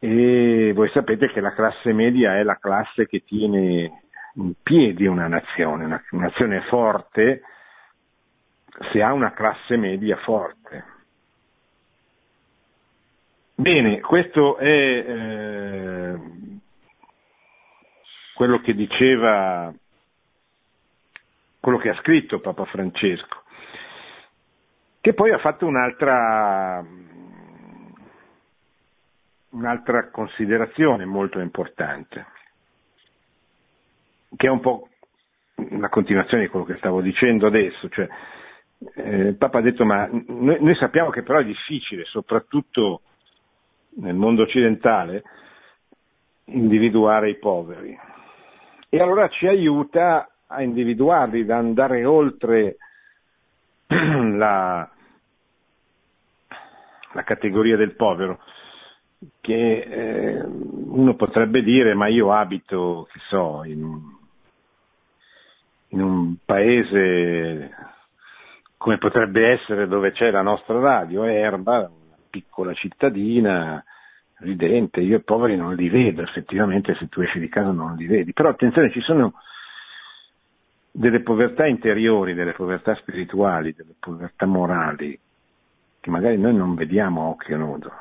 e 0.00 0.72
voi 0.74 0.88
sapete 0.90 1.28
che 1.30 1.40
la 1.40 1.52
classe 1.52 1.92
media 1.92 2.36
è 2.36 2.42
la 2.42 2.58
classe 2.58 3.06
che 3.06 3.22
tiene 3.24 4.02
in 4.34 4.54
piedi 4.62 5.06
una 5.06 5.28
nazione, 5.28 5.84
una 5.84 6.02
nazione 6.10 6.62
forte 6.62 7.42
se 8.92 9.02
ha 9.02 9.12
una 9.12 9.32
classe 9.32 9.76
media 9.76 10.16
forte. 10.16 10.84
Bene, 13.54 14.00
questo 14.00 14.56
è 14.56 14.66
eh, 14.66 16.18
quello 18.34 18.60
che 18.60 18.74
diceva, 18.74 19.70
quello 21.60 21.76
che 21.76 21.90
ha 21.90 21.96
scritto 21.96 22.40
Papa 22.40 22.64
Francesco, 22.64 23.42
che 25.02 25.12
poi 25.12 25.30
ha 25.32 25.38
fatto 25.38 25.66
un'altra, 25.66 26.82
un'altra 29.50 30.10
considerazione 30.10 31.04
molto 31.04 31.40
importante, 31.40 32.26
che 34.36 34.46
è 34.46 34.50
un 34.50 34.60
po' 34.60 34.88
una 35.56 35.88
continuazione 35.88 36.44
di 36.44 36.48
quello 36.48 36.64
che 36.64 36.76
stavo 36.76 37.00
dicendo 37.00 37.46
adesso, 37.46 37.88
cioè 37.88 38.08
eh, 38.94 39.16
il 39.28 39.36
Papa 39.36 39.58
ha 39.58 39.62
detto 39.62 39.84
ma 39.84 40.08
noi, 40.10 40.58
noi, 40.60 40.74
sappiamo 40.76 41.10
che 41.10 41.22
però 41.22 41.38
è 41.40 41.44
difficile, 41.44 42.04
soprattutto 42.04 43.02
nel 43.96 44.14
mondo 44.14 44.42
occidentale, 44.42 45.22
individuare 46.44 47.30
i 47.30 47.38
poveri. 47.38 47.98
E 48.88 49.00
allora 49.00 49.28
ci 49.28 49.46
aiuta 49.46 50.28
a 50.46 50.62
individuarli, 50.62 51.42
ad 51.42 51.50
andare 51.50 52.04
oltre 52.04 52.76
la, 53.86 54.88
la 57.12 57.22
categoria 57.22 57.76
del 57.76 57.94
povero, 57.94 58.40
che 59.40 59.78
eh, 59.80 60.42
uno 60.42 61.14
potrebbe 61.14 61.62
dire 61.62 61.94
ma 61.94 62.08
io 62.08 62.32
abito, 62.32 63.08
che 63.12 63.18
so, 63.28 63.62
in, 63.64 64.00
in 65.88 66.00
un 66.00 66.36
paese 66.44 67.70
come 68.76 68.96
potrebbe 68.96 69.50
essere 69.50 69.86
dove 69.86 70.12
c'è 70.12 70.30
la 70.30 70.40
nostra 70.40 70.78
radio, 70.78 71.24
Erba, 71.24 71.80
una 71.80 72.16
piccola 72.30 72.72
cittadina, 72.72 73.84
ridente, 74.38 75.00
io 75.00 75.18
i 75.18 75.22
poveri 75.22 75.54
non 75.54 75.74
li 75.74 75.90
vedo, 75.90 76.22
effettivamente 76.22 76.94
se 76.94 77.08
tu 77.10 77.20
esci 77.20 77.38
di 77.38 77.48
casa 77.50 77.72
non 77.72 77.94
li 77.96 78.06
vedi, 78.06 78.32
però 78.32 78.48
attenzione, 78.48 78.90
ci 78.90 79.00
sono 79.00 79.34
delle 80.90 81.20
povertà 81.20 81.66
interiori, 81.66 82.32
delle 82.32 82.52
povertà 82.52 82.94
spirituali, 82.94 83.74
delle 83.74 83.94
povertà 83.98 84.46
morali, 84.46 85.18
che 86.00 86.10
magari 86.10 86.38
noi 86.38 86.54
non 86.54 86.74
vediamo 86.74 87.22
a 87.22 87.28
occhio 87.28 87.58
nudo, 87.58 87.92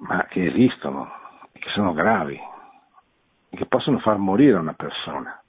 ma 0.00 0.26
che 0.28 0.46
esistono, 0.46 1.08
che 1.52 1.68
sono 1.70 1.92
gravi, 1.92 2.38
che 3.50 3.66
possono 3.66 3.98
far 3.98 4.18
morire 4.18 4.58
una 4.58 4.74
persona. 4.74 5.40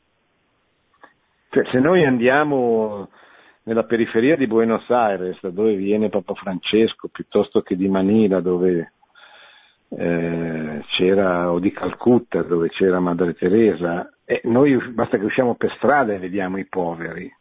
Cioè, 1.50 1.66
se 1.72 1.80
noi 1.80 2.06
andiamo 2.06 3.10
nella 3.64 3.84
periferia 3.84 4.36
di 4.36 4.48
Buenos 4.48 4.90
Aires, 4.90 5.38
da 5.42 5.50
dove 5.50 5.76
viene 5.76 6.10
Papa 6.10 6.34
Francesco, 6.34 7.10
piuttosto 7.10 7.62
che 7.62 7.76
di 7.76 7.88
Manila, 7.88 8.40
dove 8.40 8.94
eh, 9.90 10.84
c'era, 10.88 11.52
o 11.52 11.60
di 11.60 11.72
Calcutta, 11.72 12.42
dove 12.42 12.70
c'era 12.70 13.00
Madre 13.00 13.34
Teresa, 13.34 14.12
e 14.26 14.42
noi 14.46 14.76
basta 14.92 15.18
che 15.18 15.26
usciamo 15.26 15.56
per 15.56 15.74
strada 15.76 16.14
e 16.14 16.20
vediamo 16.20 16.58
i 16.58 16.66
poveri. 16.66 17.32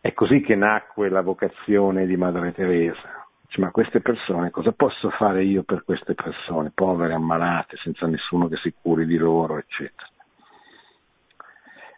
È 0.00 0.12
così 0.12 0.40
che 0.40 0.54
nacque 0.54 1.08
la 1.08 1.22
vocazione 1.22 2.06
di 2.06 2.16
Madre 2.16 2.52
Teresa. 2.52 3.21
Ma 3.56 3.70
queste 3.70 4.00
persone, 4.00 4.50
cosa 4.50 4.72
posso 4.72 5.10
fare 5.10 5.44
io 5.44 5.62
per 5.62 5.84
queste 5.84 6.14
persone, 6.14 6.72
povere, 6.74 7.12
ammalate, 7.12 7.76
senza 7.76 8.06
nessuno 8.06 8.48
che 8.48 8.56
si 8.56 8.72
curi 8.80 9.04
di 9.04 9.18
loro, 9.18 9.58
eccetera. 9.58 10.08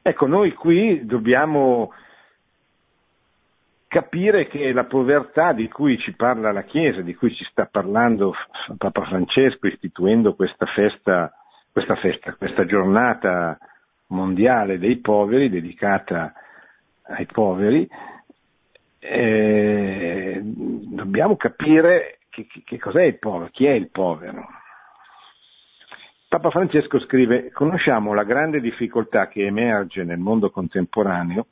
Ecco, 0.02 0.26
noi 0.26 0.52
qui 0.52 1.06
dobbiamo 1.06 1.92
capire 3.86 4.48
che 4.48 4.72
la 4.72 4.84
povertà 4.84 5.52
di 5.52 5.68
cui 5.68 5.96
ci 5.98 6.12
parla 6.14 6.50
la 6.50 6.64
Chiesa, 6.64 7.00
di 7.00 7.14
cui 7.14 7.32
ci 7.32 7.44
sta 7.44 7.66
parlando 7.66 8.34
Papa 8.76 9.04
Francesco 9.04 9.68
istituendo 9.68 10.34
questa 10.34 10.66
festa, 10.66 11.32
questa, 11.70 11.94
festa, 11.94 12.34
questa 12.34 12.66
giornata 12.66 13.56
mondiale 14.08 14.80
dei 14.80 14.96
poveri, 14.96 15.48
dedicata 15.48 16.32
ai 17.04 17.26
poveri, 17.26 17.88
eh, 19.06 20.40
dobbiamo 20.42 21.36
capire 21.36 22.20
che, 22.30 22.46
che 22.64 22.78
cos'è 22.78 23.02
il 23.02 23.18
povero, 23.18 23.50
chi 23.52 23.66
è 23.66 23.72
il 23.72 23.90
povero. 23.90 24.46
Papa 26.28 26.50
Francesco 26.50 26.98
scrive, 27.00 27.50
conosciamo 27.52 28.14
la 28.14 28.24
grande 28.24 28.60
difficoltà 28.60 29.28
che 29.28 29.44
emerge 29.44 30.04
nel 30.04 30.18
mondo 30.18 30.50
contemporaneo 30.50 31.46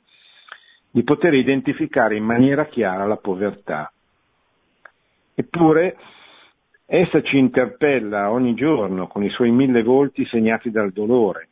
di 0.89 1.03
poter 1.03 1.35
identificare 1.35 2.15
in 2.15 2.23
maniera 2.23 2.65
chiara 2.65 3.05
la 3.05 3.17
povertà. 3.17 3.91
Eppure 5.35 5.95
essa 6.85 7.21
ci 7.21 7.37
interpella 7.37 8.31
ogni 8.31 8.55
giorno 8.55 9.07
con 9.07 9.23
i 9.23 9.29
suoi 9.29 9.51
mille 9.51 9.83
volti 9.83 10.25
segnati 10.25 10.69
dal 10.69 10.91
dolore, 10.91 11.47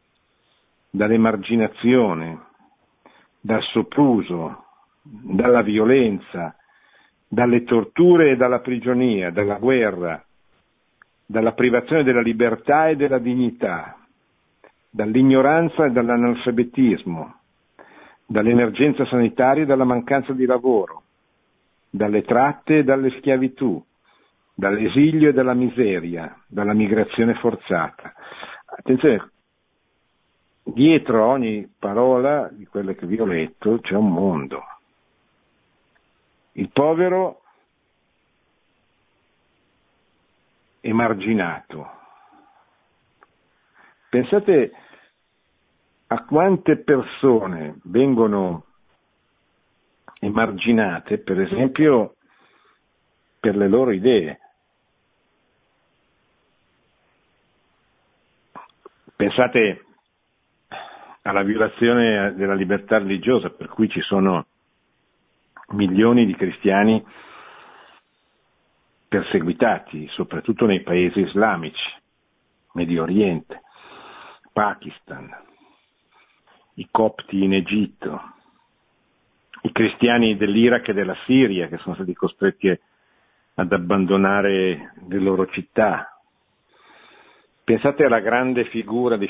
dall'emarginazione, 0.89 2.39
dal 3.39 3.61
sopruso, 3.63 4.65
dalla 5.01 5.61
violenza, 5.61 6.55
dalle 7.27 7.63
torture 7.63 8.31
e 8.31 8.35
dalla 8.35 8.59
prigionia, 8.59 9.31
dalla 9.31 9.55
guerra, 9.55 10.23
dalla 11.25 11.53
privazione 11.53 12.03
della 12.03 12.21
libertà 12.21 12.89
e 12.89 12.95
della 12.95 13.19
dignità, 13.19 13.97
dall'ignoranza 14.89 15.85
e 15.85 15.91
dall'analfabetismo, 15.91 17.35
dall'emergenza 18.25 19.05
sanitaria 19.05 19.63
e 19.63 19.65
dalla 19.65 19.85
mancanza 19.85 20.33
di 20.33 20.45
lavoro, 20.45 21.03
dalle 21.89 22.23
tratte 22.23 22.79
e 22.79 22.83
dalle 22.83 23.11
schiavitù, 23.17 23.81
dall'esilio 24.53 25.29
e 25.29 25.33
dalla 25.33 25.53
miseria, 25.53 26.35
dalla 26.47 26.73
migrazione 26.73 27.33
forzata. 27.35 28.13
Attenzione, 28.77 29.31
dietro 30.63 31.25
ogni 31.25 31.69
parola 31.79 32.49
di 32.51 32.65
quelle 32.65 32.95
che 32.95 33.05
vi 33.05 33.19
ho 33.19 33.25
letto 33.25 33.79
c'è 33.79 33.95
un 33.95 34.11
mondo. 34.11 34.61
Il 36.53 36.69
povero 36.71 37.41
emarginato. 40.81 41.99
Pensate 44.09 44.71
a 46.07 46.25
quante 46.25 46.77
persone 46.77 47.79
vengono 47.83 48.65
emarginate, 50.19 51.19
per 51.19 51.39
esempio, 51.39 52.15
per 53.39 53.55
le 53.55 53.67
loro 53.69 53.91
idee. 53.91 54.39
Pensate 59.15 59.85
alla 61.21 61.43
violazione 61.43 62.33
della 62.35 62.55
libertà 62.55 62.97
religiosa, 62.97 63.49
per 63.49 63.69
cui 63.69 63.87
ci 63.87 64.01
sono 64.01 64.47
milioni 65.73 66.25
di 66.25 66.35
cristiani 66.35 67.03
perseguitati, 69.07 70.07
soprattutto 70.11 70.65
nei 70.65 70.81
paesi 70.81 71.19
islamici, 71.19 71.83
Medio 72.73 73.03
Oriente, 73.03 73.61
Pakistan, 74.53 75.29
i 76.75 76.87
copti 76.89 77.43
in 77.43 77.53
Egitto, 77.53 78.21
i 79.63 79.71
cristiani 79.71 80.37
dell'Iraq 80.37 80.87
e 80.89 80.93
della 80.93 81.15
Siria 81.25 81.67
che 81.67 81.77
sono 81.77 81.95
stati 81.95 82.13
costretti 82.13 82.79
ad 83.55 83.71
abbandonare 83.71 84.93
le 85.07 85.19
loro 85.19 85.45
città. 85.47 86.17
Pensate 87.63 88.05
alla 88.05 88.19
grande 88.19 88.65
figura 88.65 89.17
di 89.17 89.29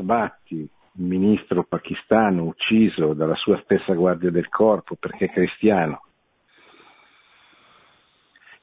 Bhatti, 0.00 0.56
il 0.56 0.68
ministro 0.94 1.64
pakistano 1.64 2.44
ucciso 2.44 3.14
dalla 3.14 3.36
sua 3.36 3.58
stessa 3.62 3.94
guardia 3.94 4.30
del 4.30 4.48
corpo 4.48 4.96
perché 4.96 5.30
cristiano. 5.30 6.02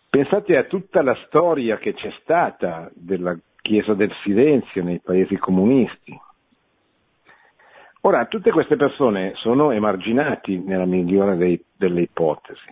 Pensate 0.10 0.58
a 0.58 0.64
tutta 0.64 1.02
la 1.02 1.16
storia 1.28 1.78
che 1.78 1.94
c'è 1.94 2.12
stata 2.22 2.90
della 2.94 3.38
Chiesa 3.62 3.94
del 3.94 4.12
Silenzio 4.24 4.84
nei 4.84 5.00
paesi 5.00 5.38
comunisti, 5.38 6.20
Ora, 8.02 8.26
tutte 8.28 8.52
queste 8.52 8.78
persone 8.78 9.34
sono 9.36 9.72
emarginati 9.72 10.58
nella 10.58 10.86
migliore 10.86 11.36
dei, 11.36 11.62
delle 11.76 12.02
ipotesi. 12.02 12.70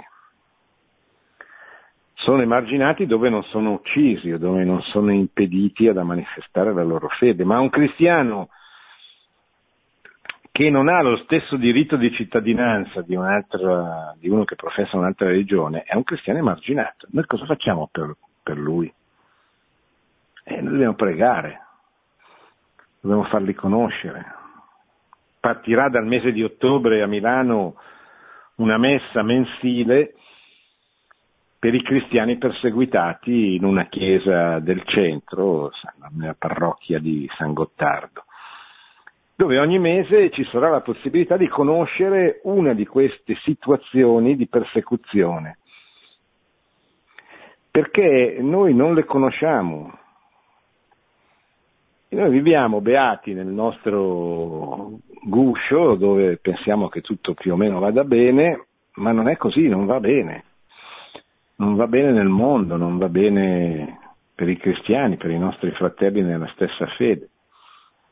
Sono 2.14 2.42
emarginati 2.42 3.06
dove 3.06 3.30
non 3.30 3.44
sono 3.44 3.74
uccisi 3.74 4.32
o 4.32 4.38
dove 4.38 4.64
non 4.64 4.82
sono 4.84 5.12
impediti 5.12 5.92
da 5.92 6.04
manifestare 6.04 6.74
la 6.74 6.84
loro 6.84 7.10
fede, 7.10 7.44
ma 7.44 7.60
un 7.60 7.70
cristiano 7.70 8.50
che 10.58 10.72
non 10.72 10.90
ha 10.90 11.04
lo 11.04 11.18
stesso 11.18 11.56
diritto 11.56 11.98
di 11.98 12.12
cittadinanza 12.14 13.04
di, 13.04 13.16
di 14.18 14.28
uno 14.28 14.44
che 14.44 14.56
professa 14.56 14.98
un'altra 14.98 15.28
religione 15.28 15.84
è 15.84 15.96
un 15.96 16.02
cristiano 16.02 16.40
emarginato. 16.40 17.06
Noi 17.12 17.28
cosa 17.28 17.46
facciamo 17.46 17.88
per, 17.92 18.16
per 18.42 18.58
lui? 18.58 18.92
E 20.44 20.60
noi 20.60 20.72
dobbiamo 20.72 20.96
pregare, 20.96 21.62
dobbiamo 23.00 23.26
farli 23.26 23.54
conoscere. 23.54 24.26
Partirà 25.40 25.90
dal 25.90 26.08
mese 26.08 26.32
di 26.32 26.42
ottobre 26.42 27.04
a 27.04 27.06
Milano 27.06 27.76
una 28.56 28.80
messa 28.80 29.22
mensile 29.22 30.16
per 31.60 31.76
i 31.76 31.84
cristiani 31.84 32.40
perseguitati 32.40 33.54
in 33.54 33.64
una 33.64 33.86
chiesa 33.90 34.58
del 34.58 34.82
centro, 34.86 35.70
nella 36.14 36.34
parrocchia 36.36 36.98
di 36.98 37.30
San 37.38 37.54
Gottardo, 37.54 38.24
dove 39.38 39.58
ogni 39.60 39.80
mese 39.80 40.32
ci 40.32 40.44
sarà 40.52 40.70
la 40.70 40.82
possibilità 40.82 41.38
di 41.38 41.48
conoscere 41.48 42.42
una 42.44 42.74
di 42.74 42.86
queste 42.86 43.36
situazioni 43.44 44.36
di 44.36 44.48
persecuzione, 44.48 45.60
perché 47.72 48.38
noi 48.42 48.74
non 48.74 48.94
le 48.94 49.06
conosciamo. 49.06 49.98
Noi 52.10 52.30
viviamo 52.32 52.82
beati 52.82 53.34
nel 53.34 53.48
nostro 53.48 55.00
guscio 55.24 55.96
dove 55.96 56.38
pensiamo 56.38 56.90
che 56.90 57.02
tutto 57.02 57.34
più 57.34 57.54
o 57.54 57.56
meno 57.58 57.80
vada 57.80 58.04
bene, 58.04 58.66
ma 58.96 59.12
non 59.12 59.30
è 59.30 59.38
così, 59.38 59.68
non 59.68 59.86
va 59.86 60.00
bene 60.00 60.44
non 61.58 61.76
va 61.76 61.88
bene 61.88 62.12
nel 62.12 62.28
mondo, 62.28 62.78
non 62.78 62.98
va 62.98 63.10
bene 63.10 64.00
per 64.36 64.50
i 64.50 64.58
cristiani, 64.58 65.18
per 65.18 65.32
i 65.32 65.40
nostri 65.40 65.72
fratelli 65.72 66.22
nella 66.22 66.48
stessa 66.54 66.86
fede. 66.98 67.30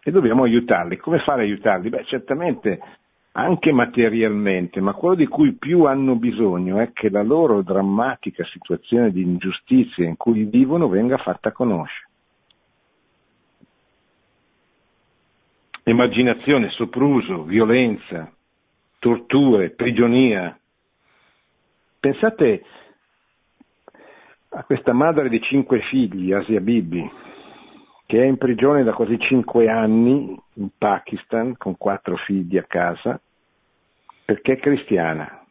E 0.08 0.12
dobbiamo 0.12 0.44
aiutarli. 0.44 0.98
Come 0.98 1.18
fare 1.18 1.42
a 1.42 1.46
aiutarli? 1.46 1.90
Beh, 1.90 2.06
certamente 2.06 2.80
anche 3.32 3.72
materialmente, 3.72 4.80
ma 4.80 4.94
quello 4.94 5.16
di 5.16 5.26
cui 5.26 5.54
più 5.54 5.86
hanno 5.86 6.16
bisogno 6.16 6.78
è 6.78 6.92
che 6.94 7.10
la 7.10 7.24
loro 7.24 7.64
drammatica 7.64 8.46
situazione 8.46 9.12
di 9.12 9.24
ingiustizia 9.24 10.06
in 10.06 10.16
cui 10.16 10.44
vivono 10.44 10.88
venga 10.90 11.18
fatta 11.18 11.52
conoscere. 11.52 12.08
Emarginazione, 15.82 16.70
sopruso, 16.70 17.42
violenza, 17.42 18.32
torture, 19.00 19.72
prigionia. 19.72 20.56
Pensate 22.00 22.64
a 24.50 24.64
questa 24.66 24.94
madre 24.94 25.30
di 25.30 25.42
cinque 25.42 25.80
figli, 25.90 26.32
Asia 26.32 26.62
Bibi, 26.62 27.12
che 28.16 28.22
è 28.22 28.26
in 28.28 28.38
prigione 28.38 28.84
da 28.84 28.94
quasi 28.94 29.20
cinque 29.20 29.68
anni 29.68 30.40
in 30.54 30.70
Pakistan 30.78 31.58
con 31.58 31.76
quattro 31.76 32.16
figli 32.16 32.58
a 32.58 32.64
casa, 32.64 33.20
perché 34.24 34.54
è 34.54 34.58
cristiana, 34.58 35.44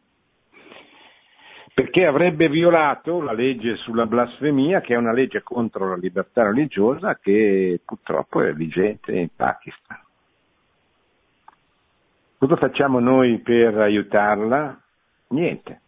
perché 1.75 2.07
avrebbe 2.07 2.49
violato 2.49 3.21
la 3.21 3.33
legge 3.33 3.75
sulla 3.75 4.07
blasfemia, 4.07 4.81
che 4.81 4.95
è 4.95 4.97
una 4.97 5.13
legge 5.13 5.43
contro 5.43 5.89
la 5.89 5.95
libertà 5.95 6.41
religiosa 6.41 7.19
che 7.19 7.81
purtroppo 7.85 8.41
è 8.41 8.51
vigente 8.53 9.11
in 9.11 9.29
Pakistan. 9.35 9.99
Cosa 12.39 12.55
facciamo 12.55 12.99
noi 12.99 13.37
per 13.41 13.77
aiutarla? 13.77 14.81
Niente 15.27 15.81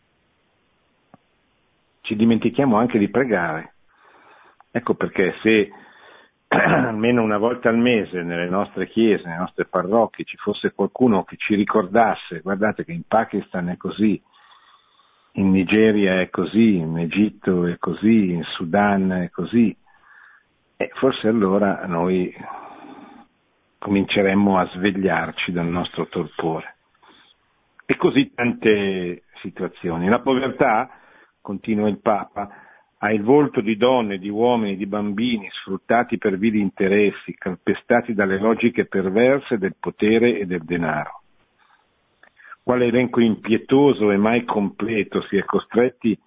ci 2.01 2.15
dimentichiamo 2.15 2.77
anche 2.77 2.99
di 2.99 3.09
pregare. 3.09 3.73
Ecco 4.71 4.93
perché 4.93 5.35
se 5.41 5.69
almeno 6.87 7.21
una 7.21 7.37
volta 7.37 7.69
al 7.69 7.77
mese 7.77 8.21
nelle 8.23 8.49
nostre 8.49 8.87
chiese, 8.87 9.25
nelle 9.25 9.39
nostre 9.39 9.65
parrocchie 9.65 10.23
ci 10.23 10.37
fosse 10.37 10.71
qualcuno 10.73 11.23
che 11.23 11.35
ci 11.37 11.55
ricordasse, 11.55 12.39
guardate 12.39 12.85
che 12.85 12.93
in 12.93 13.03
Pakistan 13.07 13.69
è 13.69 13.77
così, 13.77 14.21
in 15.33 15.51
Nigeria 15.51 16.21
è 16.21 16.29
così, 16.29 16.77
in 16.77 16.97
Egitto 16.97 17.65
è 17.65 17.77
così, 17.77 18.31
in 18.31 18.43
Sudan 18.43 19.11
è 19.11 19.29
così, 19.29 19.75
e 20.77 20.91
forse 20.93 21.27
allora 21.27 21.85
noi 21.85 22.33
cominceremmo 23.77 24.57
a 24.57 24.67
svegliarci 24.67 25.51
dal 25.51 25.67
nostro 25.67 26.07
torpore. 26.07 26.75
E 27.85 27.95
così 27.95 28.33
tante 28.33 29.23
situazioni. 29.41 30.07
La 30.07 30.19
povertà 30.19 30.89
continua 31.41 31.87
il 31.87 31.99
Papa, 31.99 32.66
ha 32.99 33.11
il 33.11 33.21
volto 33.21 33.61
di 33.61 33.77
donne, 33.77 34.17
di 34.17 34.29
uomini, 34.29 34.75
di 34.75 34.87
bambini 34.87 35.47
sfruttati 35.51 36.17
per 36.17 36.37
vili 36.37 36.59
interessi, 36.59 37.35
calpestati 37.35 38.13
dalle 38.13 38.39
logiche 38.39 38.85
perverse 38.85 39.57
del 39.57 39.75
potere 39.79 40.39
e 40.39 40.45
del 40.45 40.63
denaro. 40.63 41.21
Quale 42.63 42.87
elenco 42.87 43.21
impietoso 43.21 44.11
e 44.11 44.17
mai 44.17 44.43
completo 44.43 45.21
si 45.23 45.37
è 45.37 45.43
costretti 45.43 46.17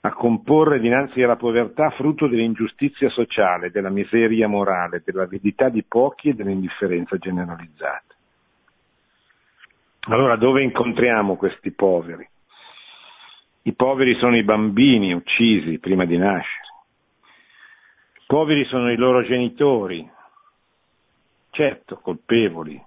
a 0.00 0.12
comporre 0.12 0.80
dinanzi 0.80 1.22
alla 1.22 1.36
povertà 1.36 1.88
frutto 1.90 2.26
dell'ingiustizia 2.26 3.08
sociale, 3.08 3.70
della 3.70 3.88
miseria 3.88 4.48
morale, 4.48 5.02
dell'avidità 5.02 5.70
di 5.70 5.82
pochi 5.82 6.28
e 6.28 6.34
dell'indifferenza 6.34 7.16
generalizzata. 7.16 8.14
Allora 10.08 10.36
dove 10.36 10.62
incontriamo 10.62 11.36
questi 11.36 11.70
poveri? 11.70 12.28
I 13.66 13.72
poveri 13.72 14.14
sono 14.16 14.36
i 14.36 14.42
bambini 14.42 15.14
uccisi 15.14 15.78
prima 15.78 16.04
di 16.04 16.18
nascere. 16.18 16.68
Poveri 18.26 18.64
sono 18.66 18.92
i 18.92 18.96
loro 18.96 19.22
genitori, 19.22 20.06
certo 21.48 21.96
colpevoli, 21.96 22.82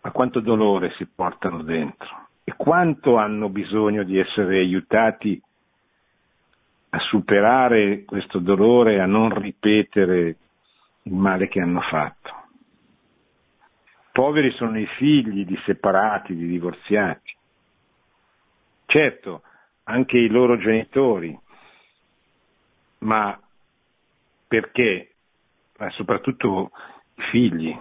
ma 0.00 0.10
quanto 0.10 0.40
dolore 0.40 0.92
si 0.96 1.06
portano 1.06 1.62
dentro 1.62 2.26
e 2.42 2.54
quanto 2.56 3.16
hanno 3.16 3.48
bisogno 3.48 4.02
di 4.02 4.18
essere 4.18 4.58
aiutati 4.58 5.40
a 6.90 6.98
superare 6.98 8.04
questo 8.04 8.40
dolore, 8.40 9.00
a 9.00 9.06
non 9.06 9.32
ripetere 9.40 10.36
il 11.02 11.12
male 11.12 11.46
che 11.46 11.60
hanno 11.60 11.80
fatto. 11.80 12.42
Poveri 14.10 14.50
sono 14.52 14.78
i 14.78 14.86
figli 14.98 15.44
di 15.44 15.58
separati, 15.64 16.34
di 16.34 16.46
divorziati. 16.46 17.33
Certo, 18.94 19.42
anche 19.86 20.16
i 20.18 20.28
loro 20.28 20.56
genitori, 20.56 21.36
ma 22.98 23.36
perché? 24.46 25.14
Ma 25.78 25.90
soprattutto 25.90 26.70
i 27.16 27.22
figli, 27.32 27.76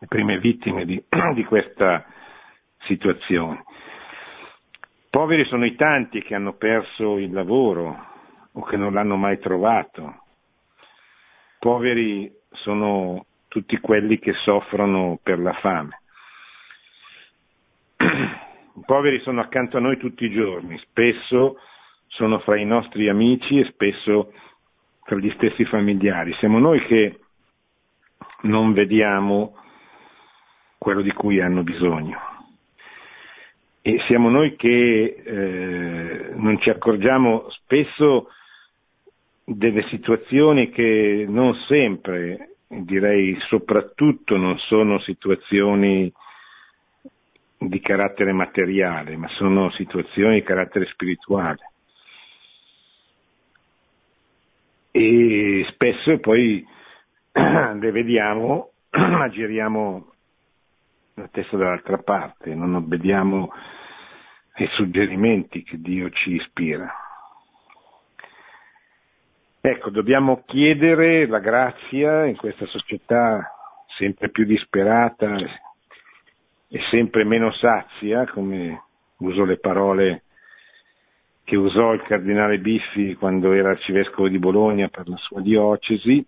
le 0.00 0.06
prime 0.08 0.40
vittime 0.40 0.86
di, 0.86 1.00
di 1.34 1.44
questa 1.44 2.04
situazione. 2.78 3.62
Poveri 5.08 5.44
sono 5.44 5.66
i 5.66 5.76
tanti 5.76 6.20
che 6.20 6.34
hanno 6.34 6.54
perso 6.54 7.16
il 7.18 7.32
lavoro 7.32 8.04
o 8.50 8.62
che 8.62 8.76
non 8.76 8.92
l'hanno 8.92 9.14
mai 9.14 9.38
trovato. 9.38 10.24
Poveri 11.60 12.28
sono 12.50 13.24
tutti 13.46 13.78
quelli 13.78 14.18
che 14.18 14.32
soffrono 14.42 15.16
per 15.22 15.38
la 15.38 15.52
fame. 15.52 16.00
Poveri 18.84 19.20
sono 19.20 19.40
accanto 19.40 19.76
a 19.76 19.80
noi 19.80 19.96
tutti 19.96 20.24
i 20.24 20.30
giorni, 20.30 20.78
spesso 20.78 21.58
sono 22.08 22.38
fra 22.40 22.56
i 22.56 22.64
nostri 22.64 23.08
amici 23.08 23.58
e 23.58 23.64
spesso 23.64 24.32
tra 25.04 25.16
gli 25.16 25.30
stessi 25.36 25.64
familiari. 25.64 26.34
Siamo 26.34 26.58
noi 26.58 26.84
che 26.86 27.18
non 28.42 28.72
vediamo 28.72 29.56
quello 30.78 31.02
di 31.02 31.12
cui 31.12 31.40
hanno 31.40 31.62
bisogno. 31.62 32.18
E 33.80 34.00
siamo 34.06 34.30
noi 34.30 34.56
che 34.56 35.22
eh, 35.24 36.30
non 36.34 36.58
ci 36.60 36.70
accorgiamo 36.70 37.46
spesso 37.50 38.28
delle 39.44 39.82
situazioni 39.88 40.70
che 40.70 41.26
non 41.28 41.54
sempre, 41.68 42.56
direi 42.68 43.36
soprattutto, 43.48 44.36
non 44.36 44.58
sono 44.58 44.98
situazioni 45.00 46.10
di 47.58 47.80
carattere 47.80 48.32
materiale, 48.32 49.16
ma 49.16 49.28
sono 49.28 49.70
situazioni 49.72 50.36
di 50.36 50.42
carattere 50.42 50.86
spirituale. 50.86 51.70
E 54.90 55.66
spesso 55.72 56.18
poi 56.18 56.64
le 57.32 57.90
vediamo, 57.90 58.70
ma 58.90 59.28
giriamo 59.28 60.12
la 61.14 61.28
testa 61.28 61.56
dall'altra 61.56 61.98
parte, 61.98 62.54
non 62.54 62.74
obbediamo 62.74 63.52
ai 64.54 64.68
suggerimenti 64.74 65.62
che 65.62 65.80
Dio 65.80 66.10
ci 66.10 66.34
ispira. 66.34 66.92
Ecco, 69.60 69.90
dobbiamo 69.90 70.42
chiedere 70.44 71.26
la 71.26 71.38
grazia 71.38 72.26
in 72.26 72.36
questa 72.36 72.66
società 72.66 73.50
sempre 73.96 74.28
più 74.28 74.44
disperata, 74.44 75.36
e 76.74 76.80
sempre 76.90 77.22
meno 77.22 77.52
sazia, 77.52 78.26
come 78.26 78.82
uso 79.18 79.44
le 79.44 79.58
parole 79.58 80.24
che 81.44 81.54
usò 81.54 81.92
il 81.92 82.02
cardinale 82.02 82.58
Biffi 82.58 83.14
quando 83.14 83.52
era 83.52 83.70
arcivescovo 83.70 84.26
di 84.26 84.40
Bologna 84.40 84.88
per 84.88 85.08
la 85.08 85.16
sua 85.18 85.40
diocesi. 85.40 86.26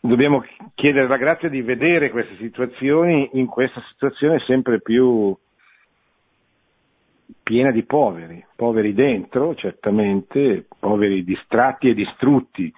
Dobbiamo 0.00 0.44
chiedere 0.74 1.08
la 1.08 1.16
grazia 1.16 1.48
di 1.48 1.62
vedere 1.62 2.10
queste 2.10 2.36
situazioni 2.36 3.30
in 3.32 3.46
questa 3.46 3.82
situazione 3.92 4.38
sempre 4.40 4.82
più 4.82 5.34
piena 7.42 7.70
di 7.70 7.84
poveri, 7.84 8.44
poveri 8.54 8.92
dentro 8.92 9.54
certamente, 9.54 10.66
poveri 10.78 11.24
distratti 11.24 11.88
e 11.88 11.94
distrutti 11.94 12.70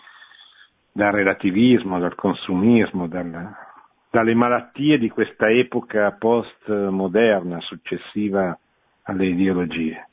dal 0.92 1.10
relativismo, 1.10 1.98
dal 1.98 2.14
consumismo, 2.14 3.08
dal, 3.08 3.68
dalle 4.10 4.34
malattie 4.34 4.98
di 4.98 5.08
questa 5.08 5.48
epoca 5.50 6.10
postmoderna 6.12 7.60
successiva 7.60 8.58
alle 9.02 9.26
ideologie. 9.26 10.08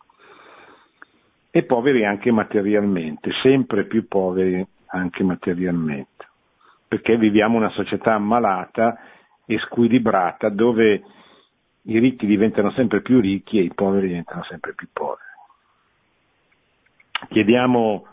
E 1.49 1.63
poveri 1.63 2.05
anche 2.05 2.31
materialmente, 2.31 3.31
sempre 3.41 3.85
più 3.85 4.07
poveri 4.07 4.65
anche 4.87 5.23
materialmente, 5.23 6.27
perché 6.87 7.17
viviamo 7.17 7.57
una 7.57 7.71
società 7.71 8.13
ammalata 8.13 8.99
e 9.45 9.57
squilibrata 9.59 10.49
dove 10.49 11.03
i 11.83 11.99
ricchi 11.99 12.27
diventano 12.27 12.71
sempre 12.71 13.01
più 13.01 13.19
ricchi 13.19 13.57
e 13.57 13.63
i 13.63 13.73
poveri 13.73 14.09
diventano 14.09 14.43
sempre 14.43 14.73
più 14.75 14.87
poveri. 14.93 15.25
Chiediamo 17.29 18.05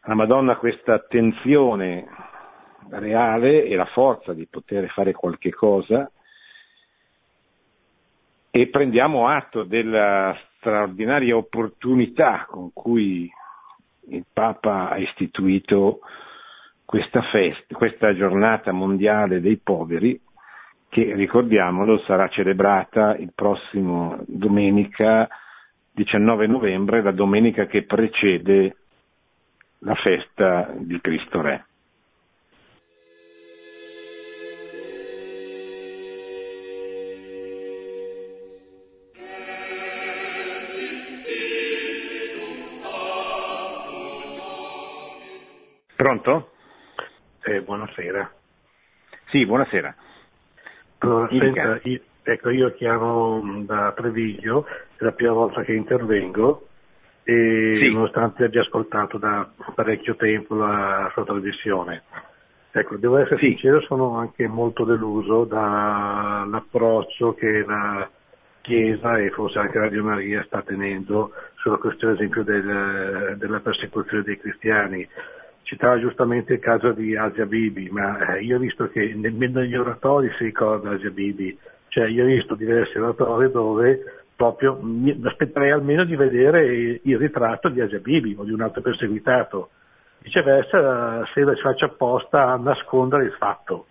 alla 0.00 0.14
Madonna 0.14 0.56
questa 0.56 0.92
attenzione 0.92 2.06
reale 2.90 3.64
e 3.64 3.74
la 3.76 3.86
forza 3.86 4.32
di 4.32 4.46
poter 4.46 4.88
fare 4.90 5.12
qualche 5.12 5.50
cosa 5.50 6.10
e 8.50 8.68
prendiamo 8.68 9.28
atto 9.28 9.64
della 9.64 10.36
straordinaria 10.56 11.36
opportunità 11.36 12.46
con 12.48 12.72
cui 12.72 13.30
il 14.08 14.24
Papa 14.32 14.90
ha 14.90 14.98
istituito 14.98 16.00
questa, 16.84 17.22
festa, 17.22 17.74
questa 17.74 18.14
giornata 18.14 18.70
mondiale 18.72 19.40
dei 19.40 19.56
poveri 19.56 20.20
che 20.88 21.12
ricordiamolo 21.14 21.98
sarà 22.00 22.28
celebrata 22.28 23.16
il 23.16 23.32
prossimo 23.34 24.22
domenica 24.28 25.26
19 25.90 26.46
novembre, 26.46 27.02
la 27.02 27.10
domenica 27.10 27.66
che 27.66 27.82
precede 27.82 28.76
la 29.80 29.94
festa 29.96 30.72
di 30.76 31.00
Cristo 31.00 31.40
Re. 31.40 31.64
Pronto? 46.04 46.50
Eh, 47.44 47.62
buonasera. 47.62 48.30
Sì, 49.30 49.46
buonasera. 49.46 49.94
Allora, 50.98 51.28
senta, 51.30 51.80
io, 51.84 52.00
ecco, 52.22 52.50
io 52.50 52.74
chiamo 52.74 53.62
da 53.64 53.90
Treviglio, 53.96 54.66
è 54.98 55.02
la 55.02 55.12
prima 55.12 55.32
volta 55.32 55.62
che 55.62 55.72
intervengo 55.72 56.66
e 57.22 57.78
sì. 57.80 57.90
nonostante 57.90 58.44
abbia 58.44 58.60
ascoltato 58.60 59.16
da 59.16 59.50
parecchio 59.74 60.14
tempo 60.16 60.56
la 60.56 61.08
sua 61.14 61.24
trasmissione. 61.24 62.02
Ecco, 62.70 62.96
devo 62.96 63.16
essere 63.16 63.38
sì. 63.38 63.46
sincero, 63.46 63.80
sono 63.80 64.18
anche 64.18 64.46
molto 64.46 64.84
deluso 64.84 65.44
dall'approccio 65.44 67.32
che 67.32 67.64
la 67.66 68.06
Chiesa 68.60 69.16
e 69.18 69.30
forse 69.30 69.58
anche 69.58 69.78
Radio 69.78 70.04
Maria 70.04 70.44
sta 70.44 70.60
tenendo 70.60 71.32
sulla 71.54 71.78
questione, 71.78 72.12
ad 72.12 72.18
esempio, 72.18 72.42
del, 72.42 73.36
della 73.38 73.60
persecuzione 73.60 74.22
dei 74.22 74.38
cristiani 74.38 75.08
citava 75.74 75.98
giustamente 75.98 76.54
il 76.54 76.60
caso 76.60 76.92
di 76.92 77.16
Asia 77.16 77.46
Bibi, 77.46 77.88
ma 77.90 78.36
eh, 78.36 78.42
io 78.42 78.56
ho 78.56 78.60
visto 78.60 78.88
che 78.88 79.12
nemmeno 79.14 79.60
negli 79.60 79.74
oratori 79.74 80.30
si 80.38 80.44
ricorda 80.44 80.90
Asia 80.90 81.10
Bibi, 81.10 81.58
cioè 81.88 82.06
io 82.06 82.22
ho 82.22 82.26
visto 82.26 82.54
diversi 82.54 82.96
oratori 82.96 83.50
dove 83.50 84.22
proprio 84.36 84.78
mi 84.80 85.20
aspetterei 85.24 85.72
almeno 85.72 86.04
di 86.04 86.14
vedere 86.14 87.00
il 87.02 87.18
ritratto 87.18 87.68
di 87.68 87.80
Asia 87.80 87.98
Bibi 87.98 88.36
o 88.38 88.44
di 88.44 88.52
un 88.52 88.60
altro 88.60 88.82
perseguitato. 88.82 89.70
Viceversa, 90.20 91.24
se 91.34 91.44
si 91.44 91.60
faccia 91.60 91.86
apposta 91.86 92.52
a 92.52 92.56
nascondere 92.56 93.24
il 93.24 93.32
fatto. 93.32 93.86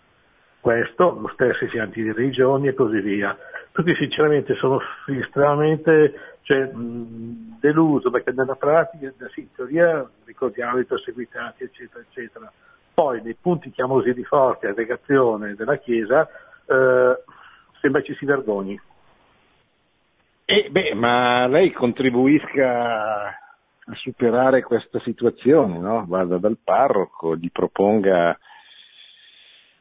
Questo, 0.60 1.20
lo 1.20 1.30
stesso 1.34 1.68
sia 1.68 1.84
antireligioni 1.84 2.70
e 2.70 2.74
così 2.74 3.00
via. 3.02 3.38
Tutti 3.72 3.94
sinceramente 3.96 4.56
sono 4.56 4.80
estremamente 5.08 6.14
cioè, 6.44 6.66
mh, 6.66 7.60
deluso 7.60 8.12
perché 8.12 8.32
nella 8.32 8.56
pratica, 8.56 9.12
sì, 9.34 9.42
in 9.42 9.54
teoria 9.56 10.08
ricordiamo 10.26 10.78
i 10.78 10.86
perseguitati, 10.86 11.64
eccetera, 11.64 12.04
eccetera. 12.08 12.52
Poi 12.94 13.22
nei 13.22 13.36
punti 13.36 13.72
chiamosi 13.72 14.14
di 14.14 14.24
forte 14.24 14.68
aggregazione 14.68 15.56
della 15.56 15.78
Chiesa 15.78 16.28
eh, 16.66 17.24
sembra 17.80 18.02
ci 18.02 18.14
si 18.16 18.26
vergogni. 18.26 18.80
Eh, 20.46 20.68
beh, 20.70 20.94
ma 20.94 21.48
lei 21.48 21.72
contribuisca 21.72 23.28
a 23.86 23.96
superare 23.96 24.62
questa 24.62 25.00
situazione, 25.00 25.78
no? 25.80 26.06
Vada 26.08 26.38
dal 26.38 26.58
parroco, 26.62 27.36
gli 27.36 27.50
proponga, 27.52 28.38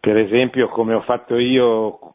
per 0.00 0.16
esempio, 0.16 0.68
come 0.68 0.94
ho 0.94 1.02
fatto 1.02 1.36
io 1.36 2.14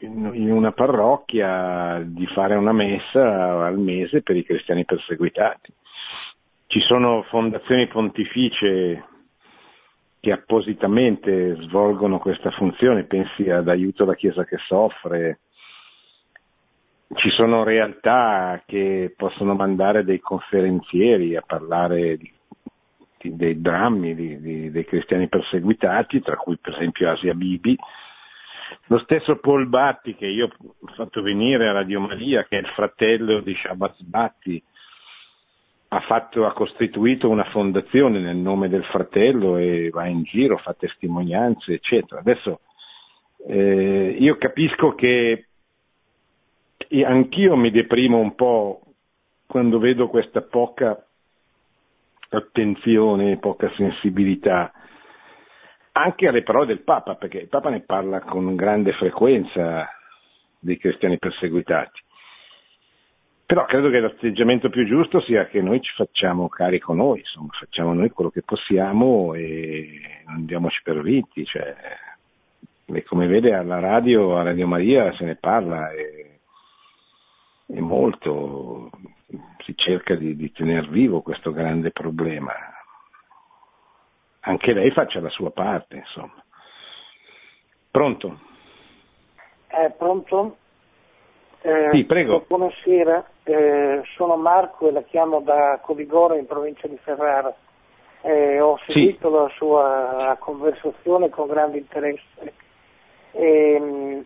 in 0.00 0.50
una 0.50 0.72
parrocchia 0.72 2.02
di 2.04 2.26
fare 2.28 2.54
una 2.54 2.72
messa 2.72 3.66
al 3.66 3.78
mese 3.78 4.22
per 4.22 4.36
i 4.36 4.44
cristiani 4.44 4.84
perseguitati. 4.84 5.72
Ci 6.66 6.80
sono 6.80 7.22
fondazioni 7.24 7.86
pontificie 7.88 9.04
che 10.20 10.32
appositamente 10.32 11.56
svolgono 11.62 12.18
questa 12.18 12.50
funzione, 12.52 13.04
pensi 13.04 13.50
ad 13.50 13.68
aiuto 13.68 14.04
alla 14.04 14.14
Chiesa 14.14 14.44
che 14.44 14.56
soffre, 14.68 15.40
ci 17.14 17.28
sono 17.30 17.64
realtà 17.64 18.62
che 18.64 19.12
possono 19.16 19.54
mandare 19.54 20.04
dei 20.04 20.20
conferenzieri 20.20 21.36
a 21.36 21.42
parlare 21.44 22.16
di, 22.16 22.32
dei 23.34 23.60
drammi 23.60 24.14
di, 24.14 24.70
dei 24.70 24.84
cristiani 24.84 25.28
perseguitati, 25.28 26.22
tra 26.22 26.36
cui 26.36 26.56
per 26.56 26.74
esempio 26.74 27.10
Asia 27.10 27.34
Bibi, 27.34 27.76
lo 28.92 28.98
stesso 28.98 29.36
Paul 29.36 29.68
Batti 29.68 30.14
che 30.14 30.26
io 30.26 30.50
ho 30.58 30.92
fatto 30.94 31.22
venire 31.22 31.66
a 31.66 31.72
Radio 31.72 31.98
Maria, 31.98 32.44
che 32.44 32.58
è 32.58 32.60
il 32.60 32.68
fratello 32.74 33.40
di 33.40 33.54
Shabbat 33.54 34.02
Batti, 34.02 34.62
ha, 35.88 36.00
fatto, 36.00 36.44
ha 36.44 36.52
costituito 36.52 37.30
una 37.30 37.44
fondazione 37.44 38.18
nel 38.18 38.36
nome 38.36 38.68
del 38.68 38.84
fratello 38.84 39.56
e 39.56 39.88
va 39.88 40.06
in 40.06 40.24
giro, 40.24 40.58
fa 40.58 40.74
testimonianze, 40.74 41.72
eccetera. 41.72 42.20
Adesso 42.20 42.60
eh, 43.48 44.16
io 44.18 44.36
capisco 44.36 44.94
che 44.94 45.46
anch'io 47.02 47.56
mi 47.56 47.70
deprimo 47.70 48.18
un 48.18 48.34
po' 48.34 48.82
quando 49.46 49.78
vedo 49.78 50.08
questa 50.08 50.42
poca 50.42 51.02
attenzione, 52.28 53.38
poca 53.38 53.72
sensibilità 53.74 54.70
anche 55.92 56.26
alle 56.26 56.42
parole 56.42 56.66
del 56.66 56.82
Papa, 56.82 57.14
perché 57.14 57.38
il 57.38 57.48
Papa 57.48 57.70
ne 57.70 57.80
parla 57.80 58.20
con 58.20 58.54
grande 58.56 58.92
frequenza 58.92 59.88
dei 60.58 60.78
cristiani 60.78 61.18
perseguitati. 61.18 62.00
Però 63.44 63.66
credo 63.66 63.90
che 63.90 64.00
l'atteggiamento 64.00 64.70
più 64.70 64.86
giusto 64.86 65.20
sia 65.20 65.46
che 65.46 65.60
noi 65.60 65.82
ci 65.82 65.92
facciamo 65.94 66.48
carico 66.48 66.94
noi, 66.94 67.18
insomma, 67.18 67.52
facciamo 67.52 67.92
noi 67.92 68.08
quello 68.08 68.30
che 68.30 68.42
possiamo 68.42 69.34
e 69.34 70.00
non 70.26 70.46
diamoci 70.46 70.80
per 70.82 71.02
vinti. 71.02 71.44
Cioè, 71.44 71.76
come 73.04 73.26
vede 73.26 73.54
alla 73.54 73.78
radio, 73.78 74.38
a 74.38 74.42
Radio 74.42 74.66
Maria 74.66 75.14
se 75.16 75.24
ne 75.24 75.36
parla 75.36 75.90
e, 75.90 76.40
e 77.66 77.80
molto, 77.80 78.90
si 79.64 79.74
cerca 79.76 80.14
di, 80.14 80.34
di 80.34 80.50
tenere 80.52 80.88
vivo 80.88 81.20
questo 81.20 81.52
grande 81.52 81.90
problema 81.90 82.71
anche 84.44 84.72
lei 84.72 84.90
faccia 84.90 85.20
la 85.20 85.28
sua 85.28 85.50
parte, 85.50 85.96
insomma. 85.96 86.42
Pronto? 87.90 88.38
Eh, 89.68 89.90
pronto? 89.96 90.56
Eh, 91.62 91.90
sì, 91.92 92.04
prego. 92.04 92.44
Buonasera, 92.48 93.24
eh, 93.44 94.02
sono 94.16 94.36
Marco 94.36 94.88
e 94.88 94.92
la 94.92 95.02
chiamo 95.02 95.40
da 95.40 95.78
Coligoro 95.82 96.34
in 96.34 96.46
provincia 96.46 96.88
di 96.88 96.96
Ferrara. 96.98 97.54
Eh, 98.22 98.60
ho 98.60 98.78
seguito 98.86 99.28
sì. 99.28 99.34
la 99.34 99.48
sua 99.56 100.36
conversazione 100.38 101.28
con 101.28 101.48
grande 101.48 101.78
interesse, 101.78 102.54
ehm, 103.32 104.24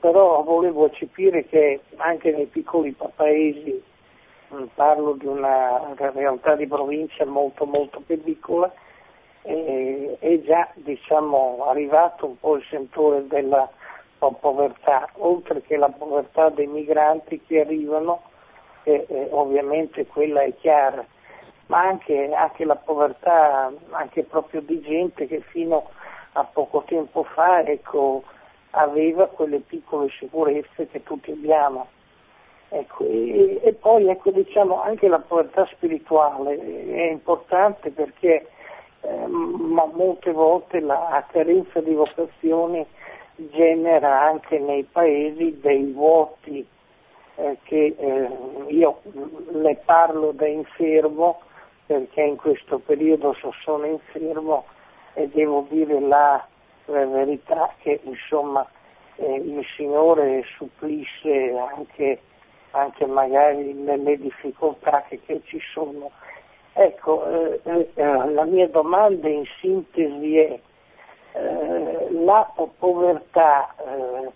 però 0.00 0.42
volevo 0.42 0.86
eccepire 0.86 1.46
che 1.46 1.80
anche 1.96 2.32
nei 2.32 2.46
piccoli 2.46 2.94
paesi 3.14 3.80
parlo 4.74 5.12
di 5.12 5.26
una 5.26 5.94
realtà 5.96 6.54
di 6.54 6.66
provincia 6.66 7.24
molto 7.26 7.66
molto 7.66 8.00
più 8.00 8.22
piccola, 8.22 8.72
eh, 9.42 10.16
è 10.18 10.40
già 10.40 10.68
diciamo, 10.74 11.64
arrivato 11.68 12.26
un 12.26 12.38
po' 12.38 12.56
il 12.56 12.64
sentore 12.68 13.26
della 13.26 13.68
povertà, 14.18 15.08
oltre 15.18 15.62
che 15.62 15.76
la 15.76 15.90
povertà 15.90 16.48
dei 16.48 16.66
migranti 16.66 17.40
che 17.46 17.60
arrivano, 17.60 18.22
eh, 18.84 19.06
eh, 19.08 19.28
ovviamente 19.30 20.06
quella 20.06 20.42
è 20.42 20.54
chiara, 20.56 21.04
ma 21.66 21.80
anche, 21.80 22.32
anche, 22.32 22.64
la 22.64 22.76
povertà 22.76 23.70
anche 23.90 24.24
proprio 24.24 24.60
di 24.62 24.80
gente 24.80 25.26
che 25.26 25.40
fino 25.40 25.90
a 26.32 26.44
poco 26.44 26.82
tempo 26.86 27.22
fa 27.22 27.60
ecco, 27.60 28.24
aveva 28.70 29.26
quelle 29.26 29.60
piccole 29.60 30.08
sicurezze 30.18 30.88
che 30.88 31.02
tutti 31.02 31.30
abbiamo 31.30 31.86
Ecco, 32.70 33.04
e, 33.04 33.60
e, 33.62 33.72
poi 33.72 34.08
ecco, 34.08 34.30
diciamo, 34.30 34.82
anche 34.82 35.08
la 35.08 35.20
povertà 35.20 35.66
spirituale 35.72 36.58
è 36.58 37.10
importante 37.10 37.90
perché 37.90 38.46
eh, 39.00 39.26
ma 39.26 39.86
molte 39.86 40.32
volte 40.32 40.80
la 40.80 41.24
carenza 41.30 41.80
di 41.80 41.94
vocazioni 41.94 42.84
genera 43.36 44.22
anche 44.22 44.58
nei 44.58 44.82
paesi 44.82 45.58
dei 45.60 45.92
vuoti 45.92 46.66
eh, 47.36 47.56
che 47.62 47.94
eh, 47.96 48.28
io 48.68 49.00
ne 49.52 49.76
parlo 49.84 50.32
da 50.32 50.46
infermo 50.46 51.40
perché 51.86 52.20
in 52.22 52.36
questo 52.36 52.78
periodo 52.80 53.34
sono 53.62 53.86
infermo 53.86 54.64
e 55.14 55.28
devo 55.28 55.66
dire 55.70 56.00
la, 56.00 56.44
la 56.86 57.06
verità 57.06 57.72
che 57.78 58.00
insomma 58.02 58.66
eh, 59.16 59.34
il 59.34 59.64
Signore 59.76 60.44
supplisce 60.56 61.56
anche, 61.56 62.20
anche 62.72 63.06
magari 63.06 63.72
nelle 63.72 64.18
difficoltà 64.18 65.04
che, 65.08 65.20
che 65.24 65.40
ci 65.44 65.60
sono. 65.72 66.10
Ecco, 66.72 67.26
eh, 67.26 67.90
eh, 67.94 68.04
la 68.04 68.44
mia 68.44 68.68
domanda 68.68 69.28
in 69.28 69.44
sintesi 69.60 70.38
è 70.38 70.60
eh, 71.32 72.08
la 72.10 72.50
povertà 72.78 73.74
eh, 73.78 74.30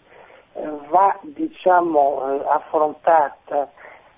va 0.89 1.19
diciamo, 1.23 2.35
eh, 2.35 2.45
affrontata 2.49 3.71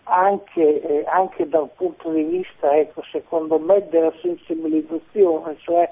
anche, 0.05 1.05
anche, 1.07 1.49
dal 1.49 1.71
punto 1.77 2.11
di 2.11 2.23
vista, 2.25 2.77
ecco, 2.77 3.03
secondo 3.11 3.59
me, 3.59 3.89
della 3.89 4.13
sensibilizzazione, 4.21 5.57
cioè 5.61 5.91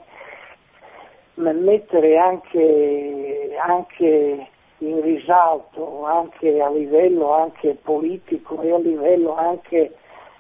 mettere 1.35 2.19
anche, 2.19 3.57
anche 3.59 4.49
in 4.83 5.01
risalto, 5.01 6.05
anche 6.05 6.61
a 6.61 6.69
livello 6.69 7.33
anche 7.33 7.77
politico 7.81 8.61
e 8.63 8.73
a 8.73 8.79
livello 8.79 9.35
anche 9.37 9.95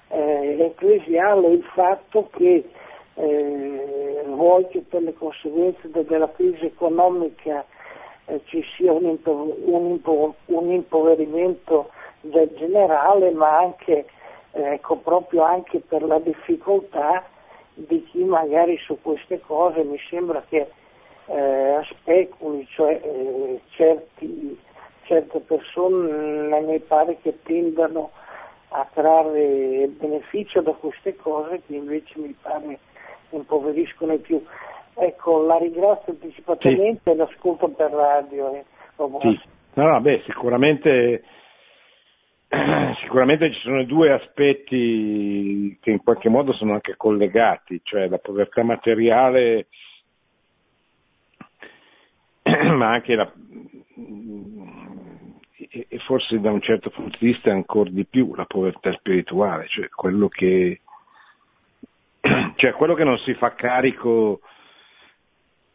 eh, 0.08 0.56
ecclesiale 0.58 1.48
il 1.48 1.62
fatto 1.74 2.28
che 2.32 2.68
eh, 3.14 4.22
vuoi 4.26 4.66
che 4.68 4.80
per 4.80 5.02
le 5.02 5.14
conseguenze 5.14 5.90
de- 5.90 6.04
della 6.04 6.30
crisi 6.32 6.64
economica 6.64 7.64
eh, 8.26 8.40
ci 8.46 8.64
sia 8.76 8.92
un, 8.92 9.04
impo- 9.04 9.56
un, 9.64 9.90
impo- 9.90 10.34
un, 10.46 10.72
impoverimento 10.72 11.90
del 12.20 12.50
generale, 12.56 13.30
ma 13.30 13.58
anche, 13.58 14.06
ecco, 14.50 14.96
proprio 14.96 15.42
anche 15.42 15.80
per 15.80 16.02
la 16.02 16.18
difficoltà 16.18 17.24
di 17.74 18.04
chi 18.10 18.24
magari 18.24 18.76
su 18.78 18.98
queste 19.00 19.40
cose 19.40 19.82
mi 19.84 19.98
sembra 20.08 20.44
che 20.48 20.68
eh, 21.26 21.80
speculi, 21.88 22.66
cioè 22.70 23.00
eh, 23.02 23.60
certi, 23.70 24.58
certe 25.04 25.40
persone 25.40 26.60
mi 26.60 26.78
pare 26.80 27.18
che 27.22 27.38
tendano 27.42 28.10
a 28.68 28.88
trarre 28.92 29.88
beneficio 29.98 30.60
da 30.62 30.72
queste 30.72 31.14
cose 31.16 31.60
che 31.66 31.74
invece 31.74 32.18
mi 32.18 32.34
pare 32.40 32.78
impoveriscono 33.30 34.16
di 34.16 34.22
più. 34.22 34.42
Ecco, 34.94 35.44
la 35.44 35.56
ringrazio 35.58 36.12
anticipatamente 36.12 37.00
sì. 37.04 37.10
e 37.10 37.14
l'ascolto 37.14 37.68
per 37.68 37.90
radio. 37.90 38.54
Eh. 38.54 38.64
Sì. 39.20 39.40
No, 39.74 39.86
no, 39.86 40.00
beh, 40.00 40.22
sicuramente, 40.26 41.22
sicuramente 43.00 43.52
ci 43.52 43.60
sono 43.60 43.84
due 43.84 44.12
aspetti 44.12 45.78
che 45.80 45.90
in 45.90 46.02
qualche 46.02 46.28
modo 46.28 46.52
sono 46.52 46.74
anche 46.74 46.94
collegati, 46.96 47.80
cioè 47.82 48.08
la 48.08 48.18
povertà 48.18 48.62
materiale, 48.62 49.68
ma 52.76 52.90
anche 52.90 53.14
la, 53.14 53.32
e 55.68 55.98
forse 56.04 56.40
da 56.40 56.50
un 56.50 56.60
certo 56.60 56.90
punto 56.90 57.16
di 57.18 57.28
vista 57.28 57.50
ancora 57.50 57.88
di 57.90 58.04
più 58.04 58.34
la 58.34 58.44
povertà 58.44 58.92
spirituale, 58.92 59.66
cioè 59.68 59.88
quello 59.88 60.28
che, 60.28 60.80
cioè 62.56 62.72
quello 62.72 62.94
che 62.94 63.04
non 63.04 63.18
si 63.18 63.34
fa 63.34 63.54
carico 63.54 64.40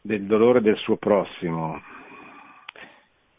del 0.01 0.23
dolore 0.25 0.61
del 0.61 0.77
suo 0.77 0.97
prossimo, 0.97 1.81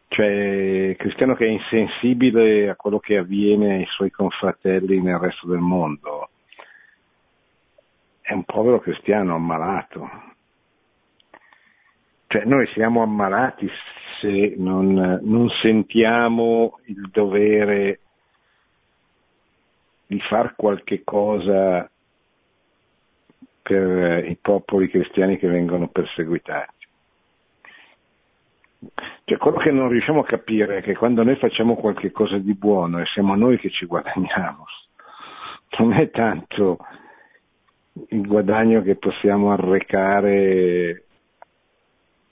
cioè 0.08 0.96
cristiano 0.98 1.34
che 1.34 1.46
è 1.46 1.48
insensibile 1.48 2.70
a 2.70 2.76
quello 2.76 2.98
che 2.98 3.18
avviene 3.18 3.76
ai 3.76 3.86
suoi 3.86 4.10
confratelli 4.10 5.00
nel 5.00 5.18
resto 5.18 5.46
del 5.46 5.60
mondo, 5.60 6.30
è 8.20 8.32
un 8.32 8.44
povero 8.44 8.80
cristiano 8.80 9.34
ammalato. 9.34 10.36
Cioè 12.28 12.44
noi 12.44 12.66
siamo 12.74 13.02
ammalati 13.02 13.66
se 14.20 14.54
non, 14.58 15.20
non 15.22 15.48
sentiamo 15.62 16.78
il 16.84 17.08
dovere 17.10 18.00
di 20.06 20.20
far 20.20 20.54
qualche 20.54 21.02
cosa 21.04 21.90
per 23.62 24.26
i 24.28 24.36
popoli 24.40 24.88
cristiani 24.90 25.38
che 25.38 25.48
vengono 25.48 25.88
perseguitati. 25.88 26.86
Cioè, 29.24 29.38
quello 29.38 29.56
che 29.58 29.70
non 29.70 29.88
riusciamo 29.88 30.20
a 30.20 30.24
capire 30.24 30.78
è 30.78 30.82
che 30.82 30.94
quando 30.96 31.22
noi 31.22 31.36
facciamo 31.36 31.76
qualche 31.76 32.10
cosa 32.10 32.36
di 32.36 32.54
buono 32.54 33.00
e 33.00 33.06
siamo 33.06 33.34
noi 33.36 33.58
che 33.58 33.70
ci 33.70 33.86
guadagniamo, 33.86 34.64
non 35.78 35.92
è 35.94 36.10
tanto 36.10 36.78
il 38.08 38.26
guadagno 38.26 38.82
che 38.82 38.96
possiamo 38.96 39.50
arrecare 39.50 41.04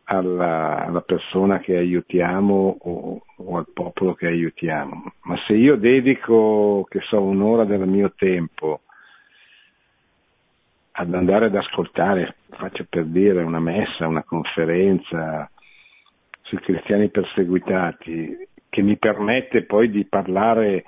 alla, 0.08 0.84
alla 0.84 1.00
persona 1.00 1.58
che 1.58 1.76
aiutiamo 1.76 2.76
o, 2.80 3.22
o, 3.36 3.56
al 3.56 3.66
popolo 3.72 4.14
che 4.14 4.26
aiutiamo. 4.26 5.12
Ma 5.22 5.36
se 5.46 5.54
io 5.54 5.76
dedico, 5.76 6.86
che 6.88 7.00
so, 7.00 7.20
un'ora 7.20 7.64
del 7.64 7.86
mio 7.86 8.12
tempo 8.16 8.82
ad 10.98 11.12
andare 11.12 11.46
ad 11.46 11.54
ascoltare, 11.54 12.36
faccio 12.50 12.86
per 12.88 13.04
dire, 13.04 13.42
una 13.42 13.60
messa, 13.60 14.06
una 14.06 14.22
conferenza 14.22 15.50
sui 16.42 16.58
cristiani 16.58 17.10
perseguitati, 17.10 18.48
che 18.68 18.82
mi 18.82 18.96
permette 18.96 19.64
poi 19.64 19.90
di 19.90 20.04
parlare 20.04 20.84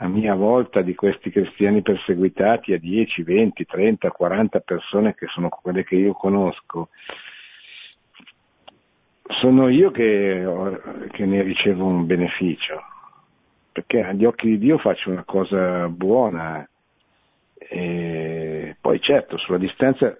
a 0.00 0.08
mia 0.08 0.34
volta 0.34 0.82
di 0.82 0.94
questi 0.94 1.30
cristiani 1.30 1.82
perseguitati 1.82 2.72
a 2.72 2.78
10, 2.78 3.22
20, 3.22 3.64
30, 3.64 4.10
40 4.10 4.60
persone 4.60 5.14
che 5.14 5.26
sono 5.28 5.48
quelle 5.48 5.84
che 5.84 5.94
io 5.94 6.12
conosco, 6.12 6.88
sono 9.28 9.68
io 9.68 9.90
che, 9.90 10.44
che, 11.10 11.26
ne 11.26 11.42
ricevo 11.42 11.84
un 11.84 12.06
beneficio, 12.06 12.82
perché 13.72 14.02
agli 14.02 14.24
occhi 14.24 14.48
di 14.48 14.58
Dio 14.58 14.78
faccio 14.78 15.10
una 15.10 15.24
cosa 15.24 15.88
buona. 15.88 16.66
E 17.56 18.76
poi 18.80 19.00
certo, 19.00 19.36
sulla 19.36 19.58
distanza, 19.58 20.16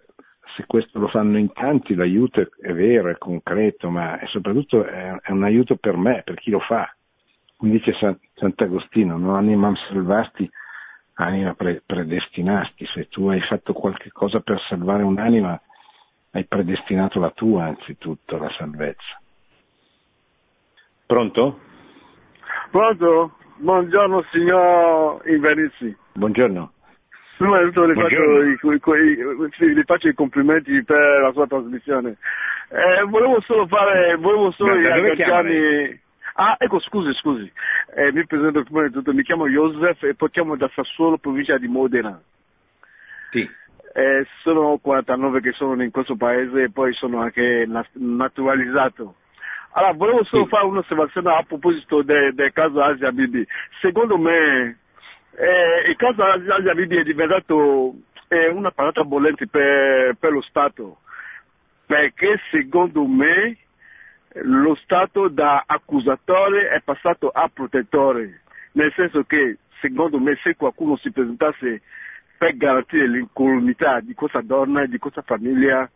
se 0.56 0.64
questo 0.66 0.98
lo 0.98 1.08
fanno 1.08 1.38
in 1.38 1.52
tanti, 1.52 1.94
l'aiuto 1.94 2.40
è, 2.60 2.72
vero, 2.72 3.08
è 3.08 3.16
concreto, 3.16 3.88
ma 3.90 4.18
è 4.18 4.26
soprattutto 4.26 4.84
è, 4.84 5.14
è, 5.22 5.30
un 5.30 5.44
aiuto 5.44 5.76
per 5.76 5.96
me, 5.96 6.22
per 6.24 6.34
chi 6.34 6.50
lo 6.50 6.60
fa. 6.60 6.92
Come 7.56 7.72
dice 7.72 7.92
San, 7.94 8.18
Sant'Agostino, 8.34 9.16
non 9.16 9.36
animam 9.36 9.74
salvasti, 9.88 10.48
anima 11.14 11.54
pre, 11.54 11.82
predestinasti. 11.84 12.86
Se 12.86 13.08
tu 13.08 13.28
hai 13.28 13.40
fatto 13.40 13.72
qualche 13.72 14.10
cosa 14.12 14.40
per 14.40 14.60
salvare 14.68 15.02
un'anima, 15.02 15.60
hai 16.32 16.44
predestinato 16.44 17.18
la 17.20 17.30
tua 17.30 17.64
anzitutto, 17.64 18.36
la 18.36 18.50
salvezza. 18.50 19.20
Pronto? 21.06 21.60
Pronto? 22.70 23.36
Buongiorno 23.56 24.24
signor 24.30 25.26
Invernizzi. 25.26 25.96
Buongiorno. 26.12 26.72
Prima 27.38 27.58
di 27.60 27.66
tutto 27.66 27.86
le 27.86 27.94
faccio, 27.94 28.42
i, 28.42 28.58
i, 29.60 29.74
le 29.74 29.84
faccio, 29.84 30.08
i, 30.08 30.14
complimenti 30.14 30.82
per 30.84 31.22
la 31.22 31.32
sua 31.32 31.46
trasmissione. 31.46 32.16
Eh, 32.68 33.04
volevo 33.04 33.40
solo 33.42 33.66
fare, 33.66 34.16
volevo 34.16 34.50
solo 34.50 34.72
agganciarmi... 34.72 36.06
Ah, 36.34 36.56
ecco, 36.58 36.78
scusi, 36.80 37.12
scusi. 37.14 37.50
Eh, 37.96 38.12
mi 38.12 38.24
presento 38.26 38.62
prima 38.64 38.86
di 38.86 38.92
tutto, 38.92 39.12
mi 39.12 39.22
chiamo 39.22 39.48
Joseph 39.48 40.02
e 40.04 40.14
poi 40.14 40.30
chiamo 40.30 40.56
da 40.56 40.70
Sassuolo, 40.74 41.18
provincia 41.18 41.58
di 41.58 41.68
Modena. 41.68 42.20
Sì 43.30 43.48
eh, 43.98 44.24
sono 44.42 44.78
49 44.78 45.40
che 45.40 45.50
sono 45.52 45.82
in 45.82 45.90
questo 45.90 46.14
paese 46.14 46.62
e 46.62 46.70
poi 46.70 46.92
sono 46.94 47.20
anche 47.20 47.66
naturalizzato. 47.94 49.16
Allora, 49.72 49.92
volevo 49.92 50.24
solo 50.24 50.44
sì. 50.44 50.50
fare 50.50 50.66
un'osservazione 50.66 51.32
a 51.32 51.42
proposito 51.42 52.02
del 52.02 52.32
de 52.32 52.52
caso 52.52 52.80
Asia 52.80 53.10
Bibi. 53.10 53.44
Secondo 53.80 54.16
me, 54.16 54.78
eh, 55.34 55.90
il 55.90 55.96
caso 55.96 56.22
Asia 56.22 56.74
Bibi 56.74 56.96
è 56.96 57.02
diventato 57.02 57.94
eh, 58.28 58.48
una 58.50 58.70
parata 58.70 59.02
bollente 59.02 59.48
per, 59.48 60.14
per 60.14 60.30
lo 60.30 60.42
Stato, 60.42 60.98
perché 61.84 62.40
secondo 62.52 63.04
me 63.04 63.56
lo 64.42 64.76
Stato 64.76 65.26
da 65.26 65.64
accusatore 65.66 66.68
è 66.68 66.80
passato 66.84 67.30
a 67.30 67.50
protettore, 67.52 68.42
nel 68.72 68.92
senso 68.94 69.24
che 69.24 69.56
secondo 69.80 70.20
me 70.20 70.38
se 70.44 70.54
qualcuno 70.54 70.96
si 70.98 71.10
presentasse 71.10 71.82
per 72.38 72.56
garantire 72.56 73.08
l'incolumità 73.08 74.00
di 74.00 74.14
questa 74.14 74.40
donna 74.40 74.82
e 74.82 74.88
di 74.88 74.98
questa 74.98 75.22
famiglia 75.22 75.90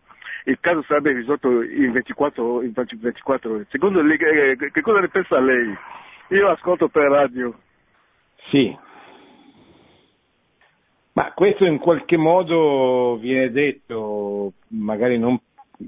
il 0.44 0.58
caso 0.60 0.82
sarebbe 0.82 1.12
risolto 1.12 1.62
in 1.62 1.92
24, 1.92 2.62
in 2.62 2.72
24 2.74 3.52
ore. 3.52 3.66
Secondo 3.70 4.02
lei, 4.02 4.18
che 4.18 4.80
cosa 4.80 4.98
ne 4.98 5.08
pensa 5.08 5.38
lei? 5.38 5.72
Io 6.30 6.48
ascolto 6.48 6.88
per 6.88 7.08
radio. 7.08 7.56
Sì, 8.50 8.76
ma 11.14 11.32
questo 11.32 11.64
in 11.66 11.78
qualche 11.78 12.16
modo 12.16 13.18
viene 13.20 13.50
detto, 13.50 14.54
magari 14.68 15.18
non, 15.18 15.38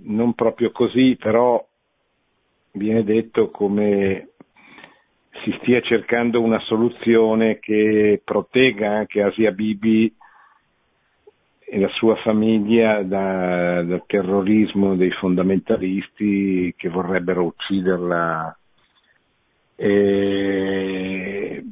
non 0.03 0.35
proprio 0.35 0.71
così, 0.71 1.17
però 1.19 1.65
viene 2.73 3.05
detto 3.05 3.51
come 3.51 4.29
si 5.43 5.57
stia 5.61 5.81
cercando 5.81 6.41
una 6.43 6.61
soluzione 6.61 7.59
che 7.59 8.21
protegga 8.23 8.91
anche 8.91 9.23
Asia 9.23 9.51
Bibi 9.51 10.15
e 11.67 11.79
la 11.79 11.89
sua 11.89 12.15
famiglia 12.17 13.03
da, 13.03 13.83
dal 13.83 14.05
terrorismo 14.07 14.95
dei 14.97 15.11
fondamentalisti 15.11 16.75
che 16.77 16.89
vorrebbero 16.89 17.45
ucciderla. 17.45 18.57
E... 19.77 21.65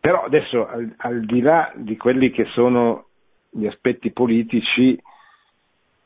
Però 0.00 0.24
adesso 0.24 0.66
al, 0.66 0.94
al, 0.96 1.20
di 1.24 1.40
là 1.40 1.70
di 1.76 1.96
quelli 1.96 2.30
che 2.30 2.46
sono 2.46 3.06
gli 3.50 3.66
aspetti 3.66 4.10
politici, 4.10 4.98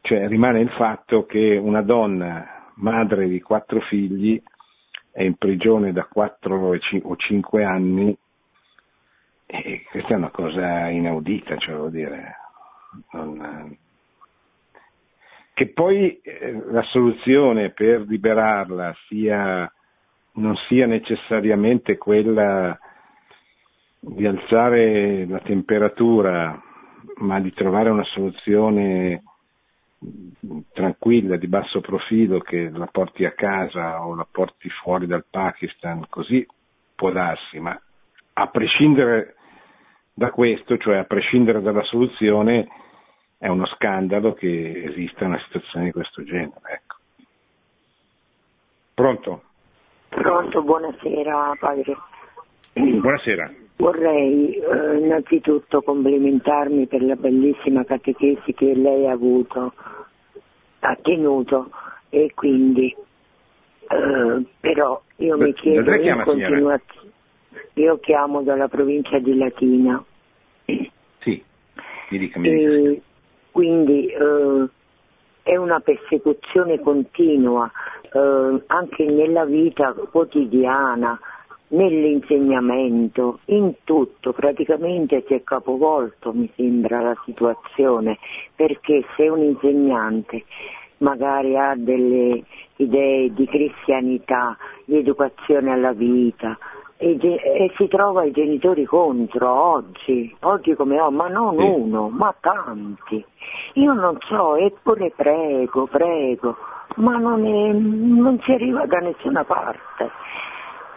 cioè 0.00 0.26
rimane 0.26 0.60
il 0.60 0.70
fatto 0.70 1.26
che 1.26 1.56
una 1.56 1.82
donna, 1.82 2.72
madre 2.76 3.28
di 3.28 3.40
quattro 3.40 3.80
figli, 3.80 4.42
è 5.12 5.22
in 5.22 5.36
prigione 5.36 5.92
da 5.92 6.04
quattro 6.04 6.76
o 7.02 7.16
cinque 7.16 7.64
anni 7.64 8.16
e 9.46 9.84
questa 9.90 10.14
è 10.14 10.16
una 10.16 10.30
cosa 10.30 10.88
inaudita, 10.88 11.56
cioè 11.58 11.76
vuol 11.76 11.90
dire. 11.90 12.36
Non... 13.12 13.76
Che 15.52 15.68
poi 15.68 16.20
eh, 16.20 16.62
la 16.70 16.82
soluzione 16.82 17.70
per 17.70 18.00
liberarla 18.00 18.94
sia, 19.06 19.70
non 20.34 20.56
sia 20.68 20.86
necessariamente 20.86 21.96
quella 21.96 22.76
di 24.00 24.26
alzare 24.26 25.26
la 25.26 25.40
temperatura, 25.40 26.60
ma 27.18 27.40
di 27.40 27.52
trovare 27.52 27.90
una 27.90 28.04
soluzione 28.04 29.22
tranquilla, 30.72 31.36
di 31.36 31.46
basso 31.46 31.80
profilo, 31.80 32.40
che 32.40 32.68
la 32.70 32.86
porti 32.86 33.24
a 33.24 33.32
casa 33.32 34.04
o 34.04 34.14
la 34.14 34.26
porti 34.30 34.68
fuori 34.68 35.06
dal 35.06 35.24
Pakistan, 35.28 36.04
così 36.08 36.46
può 36.94 37.10
darsi, 37.10 37.58
ma 37.58 37.80
a 38.34 38.46
prescindere 38.48 39.36
da 40.12 40.30
questo, 40.30 40.76
cioè 40.78 40.98
a 40.98 41.04
prescindere 41.04 41.60
dalla 41.60 41.82
soluzione, 41.82 42.68
è 43.38 43.48
uno 43.48 43.66
scandalo 43.66 44.32
che 44.32 44.84
esista 44.90 45.24
una 45.24 45.40
situazione 45.44 45.86
di 45.86 45.92
questo 45.92 46.22
genere. 46.22 46.60
Ecco. 46.66 46.96
Pronto? 48.94 49.42
Pronto, 50.08 50.62
buonasera 50.62 51.56
padre. 51.58 51.96
Buonasera. 52.74 53.52
Vorrei 53.76 54.54
eh, 54.54 54.98
innanzitutto 54.98 55.82
complimentarmi 55.82 56.86
per 56.86 57.02
la 57.02 57.16
bellissima 57.16 57.84
catechesi 57.84 58.54
che 58.54 58.74
lei 58.74 59.06
ha 59.08 59.12
avuto, 59.12 59.72
ha 60.80 60.96
tenuto 61.02 61.70
e 62.08 62.30
quindi 62.34 62.94
eh, 63.88 64.44
però 64.60 65.02
io 65.16 65.36
mi 65.36 65.52
chiedo 65.54 65.92
in 65.92 66.22
continuazione 66.24 67.12
io 67.74 67.98
chiamo 67.98 68.42
dalla 68.42 68.68
provincia 68.68 69.18
di 69.18 69.36
Latina. 69.36 70.02
Sì, 70.64 71.42
mi 72.10 72.18
dica, 72.18 72.38
mi 72.38 72.50
dica. 72.50 73.02
quindi 73.50 74.06
eh, 74.06 74.68
è 75.42 75.56
una 75.56 75.80
persecuzione 75.80 76.80
continua 76.80 77.70
eh, 78.12 78.62
anche 78.66 79.04
nella 79.04 79.44
vita 79.44 79.92
quotidiana, 79.92 81.18
nell'insegnamento, 81.68 83.40
in 83.46 83.74
tutto, 83.84 84.32
praticamente 84.32 85.24
si 85.26 85.34
è 85.34 85.42
capovolto, 85.42 86.32
mi 86.32 86.50
sembra, 86.54 87.00
la 87.00 87.16
situazione, 87.24 88.18
perché 88.54 89.04
se 89.16 89.28
un 89.28 89.42
insegnante 89.42 90.44
magari 90.98 91.56
ha 91.56 91.74
delle 91.76 92.44
idee 92.76 93.32
di 93.32 93.46
cristianità, 93.46 94.56
di 94.84 94.98
educazione 94.98 95.72
alla 95.72 95.92
vita, 95.92 96.56
e, 96.96 97.18
e, 97.20 97.72
si 97.76 97.88
trova 97.88 98.24
i 98.24 98.30
genitori 98.30 98.84
contro 98.84 99.50
oggi, 99.50 100.34
oggi 100.40 100.74
come 100.74 101.00
ho, 101.00 101.10
ma 101.10 101.26
non 101.28 101.56
sì. 101.56 101.64
uno, 101.64 102.08
ma 102.08 102.34
tanti. 102.40 103.24
Io 103.74 103.92
non 103.92 104.16
so, 104.28 104.56
eppure 104.56 105.12
prego, 105.14 105.86
prego, 105.86 106.56
ma 106.96 107.16
non, 107.16 107.44
è, 107.44 107.72
non 107.72 108.40
si 108.44 108.52
arriva 108.52 108.86
da 108.86 108.98
nessuna 108.98 109.44
parte. 109.44 110.10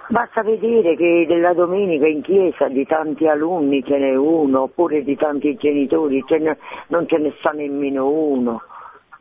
Basta 0.09 0.41
vedere 0.41 0.95
che 0.95 1.25
della 1.27 1.53
domenica 1.53 2.07
in 2.07 2.21
chiesa 2.21 2.69
di 2.69 2.85
tanti 2.85 3.27
alunni 3.27 3.83
ce 3.83 3.97
n'è 3.97 4.15
uno, 4.15 4.61
oppure 4.61 5.03
di 5.03 5.17
tanti 5.17 5.55
genitori 5.55 6.23
ce 6.25 6.37
ne, 6.37 6.57
non 6.87 7.07
ce 7.07 7.17
ne 7.17 7.33
sta 7.39 7.51
nemmeno 7.51 8.07
uno. 8.07 8.61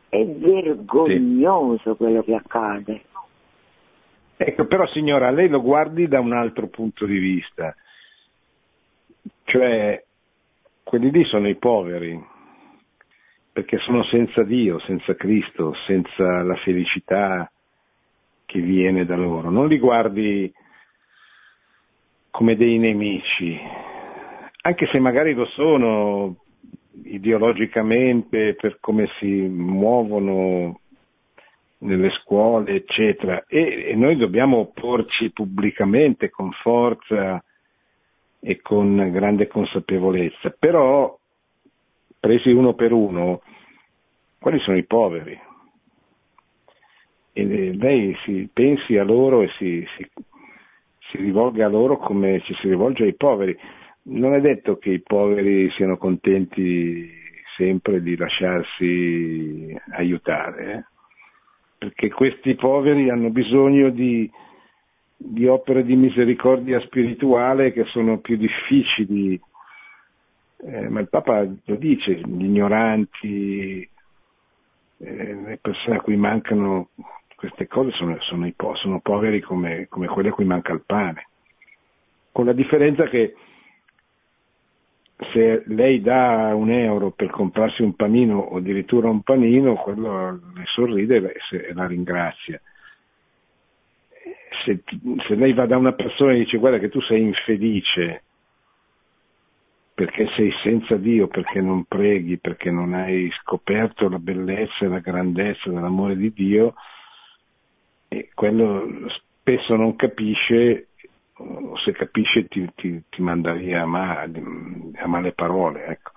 È 0.07 0.23
vergognoso 0.25 1.91
sì. 1.91 1.97
quello 1.97 2.21
che 2.23 2.35
accade. 2.35 3.01
Ecco, 4.39 4.67
però 4.67 4.85
signora, 4.87 5.31
lei 5.31 5.49
lo 5.49 5.61
guardi 5.61 6.07
da 6.07 6.19
un 6.19 6.31
altro 6.31 6.67
punto 6.67 7.05
di 7.05 7.17
vista, 7.17 7.75
cioè 9.45 10.03
quelli 10.83 11.09
lì 11.09 11.25
sono 11.25 11.47
i 11.47 11.55
poveri, 11.55 12.23
perché 13.51 13.79
sono 13.79 14.03
senza 14.03 14.43
Dio, 14.43 14.77
senza 14.81 15.15
Cristo, 15.15 15.73
senza 15.87 16.43
la 16.43 16.55
felicità 16.57 17.51
che 18.45 18.59
viene 18.59 19.05
da 19.05 19.15
loro. 19.15 19.49
Non 19.49 19.67
li 19.67 19.79
guardi 19.79 20.53
come 22.29 22.55
dei 22.55 22.77
nemici, 22.77 23.59
anche 24.61 24.85
se 24.91 24.99
magari 24.99 25.33
lo 25.33 25.45
sono 25.47 26.35
ideologicamente 27.05 28.53
per 28.53 28.77
come 28.79 29.09
si 29.17 29.25
muovono 29.25 30.81
nelle 31.79 32.09
scuole, 32.21 32.73
eccetera, 32.73 33.45
e, 33.47 33.89
e 33.89 33.95
noi 33.95 34.15
dobbiamo 34.17 34.57
opporci 34.57 35.31
pubblicamente 35.31 36.29
con 36.29 36.51
forza 36.51 37.43
e 38.39 38.61
con 38.61 39.09
grande 39.11 39.47
consapevolezza, 39.47 40.55
però 40.57 41.17
presi 42.19 42.49
uno 42.49 42.73
per 42.73 42.91
uno, 42.93 43.41
quali 44.39 44.59
sono 44.59 44.77
i 44.77 44.85
poveri? 44.85 45.39
E 47.33 47.75
lei 47.75 48.15
si 48.23 48.49
pensi 48.51 48.97
a 48.97 49.03
loro 49.03 49.43
e 49.43 49.49
si, 49.57 49.85
si, 49.95 50.09
si 51.11 51.17
rivolga 51.17 51.65
a 51.65 51.69
loro 51.69 51.97
come 51.97 52.41
ci 52.41 52.53
si 52.55 52.67
rivolge 52.67 53.03
ai 53.03 53.15
poveri. 53.15 53.55
Non 54.03 54.33
è 54.33 54.41
detto 54.41 54.77
che 54.77 54.89
i 54.89 55.01
poveri 55.01 55.69
siano 55.71 55.97
contenti 55.97 57.11
sempre 57.55 58.01
di 58.01 58.15
lasciarsi 58.15 59.75
aiutare. 59.91 60.73
Eh? 60.73 60.96
Perché 61.77 62.09
questi 62.09 62.55
poveri 62.55 63.09
hanno 63.09 63.29
bisogno 63.29 63.89
di, 63.89 64.29
di 65.15 65.47
opere 65.47 65.83
di 65.83 65.95
misericordia 65.95 66.79
spirituale 66.81 67.71
che 67.71 67.85
sono 67.85 68.19
più 68.19 68.35
difficili, 68.35 69.39
eh, 70.59 70.89
ma 70.89 70.99
il 70.99 71.09
Papa 71.09 71.41
lo 71.41 71.75
dice, 71.75 72.15
gli 72.15 72.43
ignoranti, 72.43 73.87
eh, 74.99 75.33
le 75.33 75.59
persone 75.61 75.97
a 75.97 76.01
cui 76.01 76.15
mancano 76.15 76.89
queste 77.35 77.67
cose 77.67 77.91
sono, 77.91 78.17
sono, 78.21 78.51
po- 78.55 78.75
sono 78.75 78.99
poveri 78.99 79.41
come, 79.41 79.87
come 79.89 80.07
quelli 80.07 80.29
a 80.29 80.33
cui 80.33 80.45
manca 80.45 80.73
il 80.73 80.81
pane, 80.83 81.27
con 82.31 82.45
la 82.45 82.53
differenza 82.53 83.03
che 83.05 83.35
se 85.31 85.63
lei 85.67 86.01
dà 86.01 86.53
un 86.55 86.69
euro 86.69 87.11
per 87.11 87.29
comprarsi 87.29 87.81
un 87.81 87.95
panino 87.95 88.37
o 88.39 88.57
addirittura 88.57 89.09
un 89.09 89.21
panino, 89.21 89.75
quello 89.75 90.39
sorride 90.77 91.33
e 91.51 91.73
la 91.73 91.87
ringrazia. 91.87 92.61
Se, 94.63 94.83
se, 95.27 95.35
lei 95.35 95.53
va 95.53 95.65
da 95.65 95.77
una 95.77 95.93
persona 95.93 96.33
e 96.33 96.39
dice 96.39 96.57
guarda 96.57 96.77
che 96.77 96.89
tu 96.89 97.01
sei 97.01 97.21
infelice 97.21 98.23
perché 99.93 100.27
sei 100.35 100.51
senza 100.61 100.95
Dio, 100.95 101.27
perché 101.27 101.59
non 101.59 101.85
preghi, 101.85 102.37
perché 102.37 102.69
non 102.69 102.93
hai 102.93 103.31
scoperto 103.41 104.07
la 104.07 104.19
bellezza 104.19 104.85
e 104.85 104.87
la 104.87 104.99
grandezza 104.99 105.71
dell'amore 105.71 106.15
di 106.15 106.31
Dio, 106.31 106.75
e 108.07 108.29
quello 108.35 108.87
spesso 109.09 109.75
non 109.75 109.95
capisce 109.95 110.89
o 111.37 111.77
se 111.79 111.93
capisce 111.93 112.47
ti, 112.47 112.69
ti, 112.75 113.01
ti 113.09 113.21
manda 113.23 113.53
via 113.53 113.81
a, 113.81 113.85
male, 113.85 114.41
a 114.97 115.07
male 115.07 115.31
parole. 115.31 115.85
Ecco. 115.85 116.11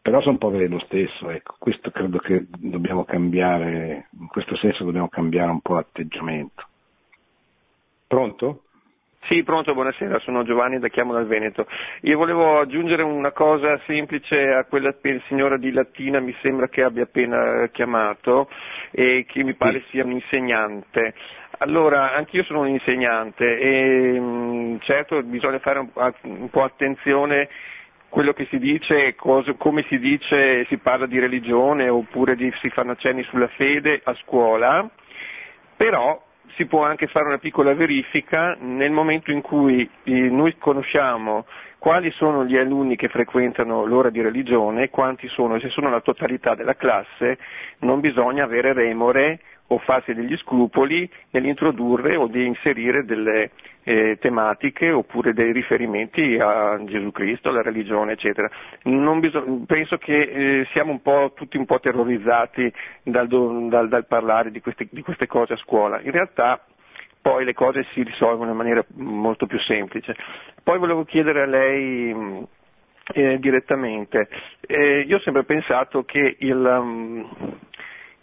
Però 0.00 0.20
sono 0.22 0.38
poveri 0.38 0.68
lo 0.68 0.78
stesso, 0.80 1.30
ecco. 1.30 1.56
questo 1.58 1.90
credo 1.90 2.18
che 2.18 2.46
dobbiamo 2.48 3.04
cambiare, 3.04 4.08
in 4.18 4.28
questo 4.28 4.56
senso 4.56 4.84
dobbiamo 4.84 5.08
cambiare 5.08 5.50
un 5.50 5.60
po' 5.60 5.74
l'atteggiamento. 5.74 6.66
Pronto? 8.06 8.62
Sì, 9.26 9.42
pronto, 9.42 9.72
buonasera, 9.72 10.18
sono 10.18 10.44
Giovanni 10.44 10.78
da 10.78 10.88
Chiamo 10.88 11.14
dal 11.14 11.26
Veneto. 11.26 11.66
Io 12.02 12.18
volevo 12.18 12.60
aggiungere 12.60 13.02
una 13.02 13.32
cosa 13.32 13.80
semplice 13.86 14.52
a 14.52 14.64
quella 14.64 14.94
che 15.00 15.08
il 15.08 15.22
signore 15.28 15.58
di 15.58 15.72
Latina 15.72 16.20
mi 16.20 16.34
sembra 16.42 16.68
che 16.68 16.82
abbia 16.82 17.04
appena 17.04 17.66
chiamato 17.72 18.50
e 18.90 19.24
che 19.26 19.42
mi 19.42 19.54
pare 19.54 19.82
sia 19.88 20.04
un 20.04 20.12
insegnante. 20.12 21.14
Allora, 21.58 22.12
anch'io 22.14 22.44
sono 22.44 22.60
un 22.60 22.68
insegnante 22.68 23.58
e 23.58 24.20
mh, 24.20 24.80
certo 24.80 25.22
bisogna 25.22 25.58
fare 25.58 25.78
un 25.78 26.50
po' 26.50 26.62
attenzione 26.62 27.48
quello 28.14 28.32
che 28.32 28.46
si 28.48 28.60
dice, 28.60 29.16
cosa, 29.16 29.54
come 29.54 29.84
si 29.88 29.98
dice, 29.98 30.66
si 30.66 30.76
parla 30.76 31.04
di 31.04 31.18
religione 31.18 31.88
oppure 31.88 32.36
di, 32.36 32.48
si 32.60 32.70
fanno 32.70 32.92
accenni 32.92 33.24
sulla 33.24 33.48
fede 33.48 34.00
a 34.04 34.14
scuola, 34.22 34.88
però 35.76 36.22
si 36.54 36.66
può 36.66 36.84
anche 36.84 37.08
fare 37.08 37.26
una 37.26 37.38
piccola 37.38 37.74
verifica 37.74 38.56
nel 38.60 38.92
momento 38.92 39.32
in 39.32 39.40
cui 39.40 39.90
eh, 40.04 40.12
noi 40.12 40.56
conosciamo 40.58 41.44
quali 41.78 42.12
sono 42.12 42.44
gli 42.44 42.56
alunni 42.56 42.94
che 42.94 43.08
frequentano 43.08 43.84
l'ora 43.84 44.10
di 44.10 44.22
religione, 44.22 44.90
quanti 44.90 45.26
sono, 45.26 45.58
se 45.58 45.70
sono 45.70 45.90
la 45.90 46.00
totalità 46.00 46.54
della 46.54 46.76
classe, 46.76 47.36
non 47.80 47.98
bisogna 47.98 48.44
avere 48.44 48.72
remore 48.72 49.40
o 49.68 49.78
farsi 49.78 50.12
degli 50.12 50.36
scrupoli 50.36 51.08
nell'introdurre 51.30 52.16
o 52.16 52.26
di 52.26 52.44
inserire 52.46 53.04
delle 53.04 53.50
eh, 53.84 54.18
tematiche 54.20 54.90
oppure 54.90 55.32
dei 55.32 55.52
riferimenti 55.52 56.36
a 56.38 56.78
Gesù 56.84 57.10
Cristo, 57.12 57.48
alla 57.48 57.62
religione, 57.62 58.12
eccetera. 58.12 58.50
Bisog- 58.82 59.66
penso 59.66 59.96
che 59.98 60.20
eh, 60.60 60.66
siamo 60.72 60.92
un 60.92 61.00
po', 61.02 61.32
tutti 61.34 61.56
un 61.56 61.66
po' 61.66 61.80
terrorizzati 61.80 62.72
dal, 63.02 63.28
dal, 63.28 63.88
dal 63.88 64.06
parlare 64.06 64.50
di 64.50 64.60
queste, 64.60 64.86
di 64.90 65.02
queste 65.02 65.26
cose 65.26 65.54
a 65.54 65.58
scuola. 65.58 66.00
In 66.02 66.10
realtà 66.10 66.62
poi 67.20 67.44
le 67.44 67.54
cose 67.54 67.86
si 67.92 68.02
risolvono 68.02 68.50
in 68.50 68.56
maniera 68.56 68.84
molto 68.96 69.46
più 69.46 69.58
semplice. 69.60 70.14
Poi 70.62 70.78
volevo 70.78 71.04
chiedere 71.04 71.42
a 71.42 71.46
lei 71.46 72.46
eh, 73.12 73.38
direttamente, 73.38 74.28
eh, 74.62 75.00
io 75.00 75.16
ho 75.16 75.20
sempre 75.20 75.44
pensato 75.44 76.04
che 76.04 76.36
il, 76.38 76.56
um, 76.56 77.28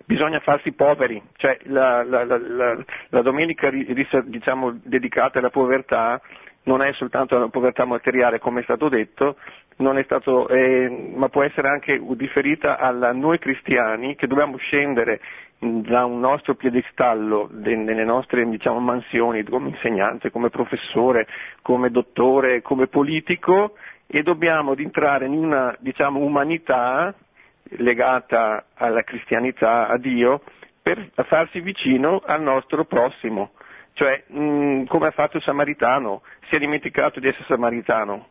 bisogna 0.06 0.40
farsi 0.40 0.72
poveri, 0.74 1.22
cioè 1.38 1.58
la, 1.64 2.04
la, 2.04 2.24
la, 2.24 2.78
la 3.10 3.22
domenica 3.22 3.70
diciamo, 3.70 4.80
dedicata 4.84 5.40
alla 5.40 5.50
povertà 5.50 6.22
non 6.64 6.84
è 6.84 6.92
soltanto 6.94 7.38
la 7.40 7.48
povertà 7.48 7.86
materiale 7.86 8.40
come 8.40 8.60
è 8.60 8.64
stato 8.64 8.88
detto, 8.88 9.36
è 9.78 10.04
stato, 10.04 10.48
eh, 10.48 11.12
ma 11.16 11.28
può 11.30 11.42
essere 11.44 11.68
anche 11.70 12.00
riferita 12.18 12.78
a 12.78 12.92
noi 13.14 13.40
cristiani 13.40 14.16
che 14.16 14.28
dobbiamo 14.28 14.58
scendere 14.58 15.20
da 15.58 16.06
un 16.06 16.20
nostro 16.20 16.56
piedistallo 16.56 17.48
de, 17.52 17.76
nelle 17.76 18.04
nostre 18.04 18.48
diciamo, 18.48 18.80
mansioni 18.80 19.44
come 19.44 19.70
insegnante, 19.70 20.30
come 20.32 20.50
professore, 20.50 21.28
come 21.62 21.90
dottore, 21.90 22.62
come 22.62 22.88
politico 22.88 23.76
e 24.08 24.24
dobbiamo 24.24 24.76
entrare 24.76 25.26
in 25.26 25.34
una 25.34 25.76
diciamo, 25.80 26.20
umanità 26.20 27.14
legata 27.78 28.66
alla 28.74 29.04
cristianità, 29.04 29.88
a 29.88 29.98
Dio, 29.98 30.42
per 30.82 31.12
farsi 31.28 31.60
vicino 31.62 32.22
al 32.26 32.42
nostro 32.42 32.86
prossimo. 32.86 33.52
Cioè, 33.94 34.24
mh, 34.28 34.40
mm, 34.40 34.86
come 34.86 35.08
ha 35.08 35.12
fatto 35.12 35.38
il 35.38 35.44
samaritano, 35.44 36.22
si 36.50 36.56
è 36.56 36.60
dimenticato 36.60 37.20
di 37.20 37.28
essere 37.28 37.46
samaritano. 37.46 38.28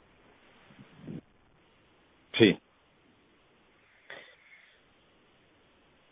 Sì. 2.33 2.59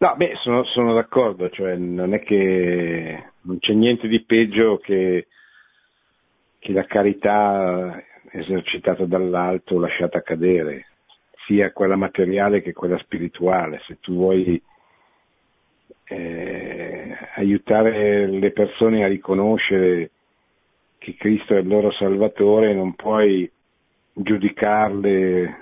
No, 0.00 0.14
beh, 0.16 0.36
sono, 0.42 0.64
sono 0.64 0.94
d'accordo, 0.94 1.50
cioè 1.50 1.74
non 1.74 2.14
è 2.14 2.20
che 2.20 3.24
non 3.42 3.58
c'è 3.58 3.72
niente 3.72 4.06
di 4.06 4.22
peggio 4.22 4.78
che, 4.78 5.26
che 6.60 6.72
la 6.72 6.84
carità 6.84 8.00
esercitata 8.30 9.06
dall'alto 9.06 9.80
lasciata 9.80 10.22
cadere 10.22 10.86
sia 11.48 11.72
quella 11.72 11.96
materiale 11.96 12.60
che 12.60 12.74
quella 12.74 12.98
spirituale. 12.98 13.80
Se 13.86 13.98
tu 14.00 14.12
vuoi 14.12 14.62
eh, 16.04 17.16
aiutare 17.36 18.26
le 18.26 18.50
persone 18.52 19.02
a 19.02 19.08
riconoscere 19.08 20.10
che 20.98 21.14
Cristo 21.16 21.54
è 21.54 21.60
il 21.60 21.66
loro 21.66 21.90
Salvatore, 21.92 22.74
non 22.74 22.94
puoi 22.94 23.50
giudicarle 24.12 25.56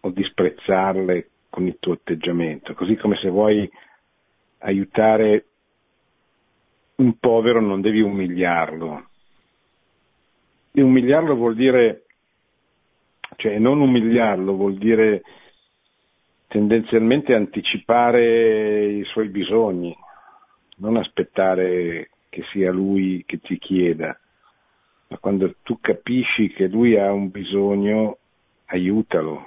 o 0.00 0.10
disprezzarle 0.10 1.28
con 1.50 1.66
il 1.66 1.76
tuo 1.78 1.92
atteggiamento, 1.92 2.72
così 2.72 2.96
come 2.96 3.16
se 3.16 3.28
vuoi 3.28 3.70
aiutare 4.60 5.44
un 6.96 7.18
povero 7.18 7.60
non 7.60 7.82
devi 7.82 8.00
umiliarlo. 8.00 9.08
E 10.72 10.80
umiliarlo 10.80 11.34
vuol 11.34 11.56
dire 11.56 12.04
cioè 13.40 13.58
non 13.58 13.80
umiliarlo 13.80 14.54
vuol 14.54 14.76
dire 14.76 15.22
tendenzialmente 16.46 17.34
anticipare 17.34 18.84
i 18.84 19.02
suoi 19.04 19.28
bisogni, 19.28 19.96
non 20.76 20.98
aspettare 20.98 22.10
che 22.28 22.42
sia 22.52 22.70
lui 22.70 23.24
che 23.26 23.40
ti 23.40 23.58
chieda, 23.58 24.18
ma 25.08 25.16
quando 25.18 25.54
tu 25.62 25.78
capisci 25.80 26.50
che 26.50 26.66
lui 26.66 26.98
ha 26.98 27.10
un 27.12 27.30
bisogno, 27.30 28.18
aiutalo, 28.66 29.42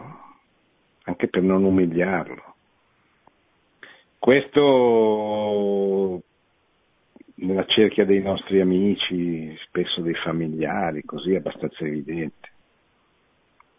anche 1.04 1.28
per 1.28 1.44
non 1.44 1.64
umiliarlo. 1.64 2.56
Questo 4.18 6.24
nella 7.36 7.66
cerchia 7.66 8.06
dei 8.06 8.24
nostri 8.24 8.60
amici, 8.60 9.56
spesso 9.68 10.02
dei 10.02 10.16
familiari, 10.16 11.04
così 11.04 11.34
è 11.34 11.38
abbastanza 11.38 11.86
evidente. 11.86 12.53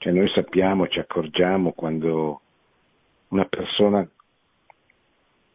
Cioè 0.05 0.13
noi 0.13 0.29
sappiamo, 0.29 0.87
ci 0.87 0.99
accorgiamo 0.99 1.73
quando 1.73 2.43
una 3.29 3.47
persona 3.47 4.07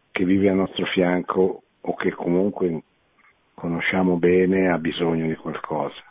che 0.09 0.25
vive 0.25 0.49
al 0.49 0.55
nostro 0.55 0.87
fianco 0.87 1.61
o 1.79 1.93
che 1.93 2.09
comunque 2.09 2.81
conosciamo 3.53 4.15
bene 4.15 4.71
ha 4.71 4.79
bisogno 4.79 5.27
di 5.27 5.35
qualcosa 5.35 6.01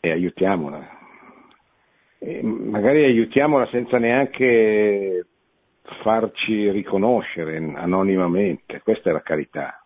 e 0.00 0.10
aiutiamola. 0.10 0.98
E 2.18 2.42
magari 2.42 3.04
aiutiamola 3.04 3.66
senza 3.68 3.96
neanche 3.96 5.24
farci 6.02 6.70
riconoscere 6.72 7.56
anonimamente, 7.56 8.82
questa 8.82 9.08
è 9.08 9.14
la 9.14 9.22
carità. 9.22 9.82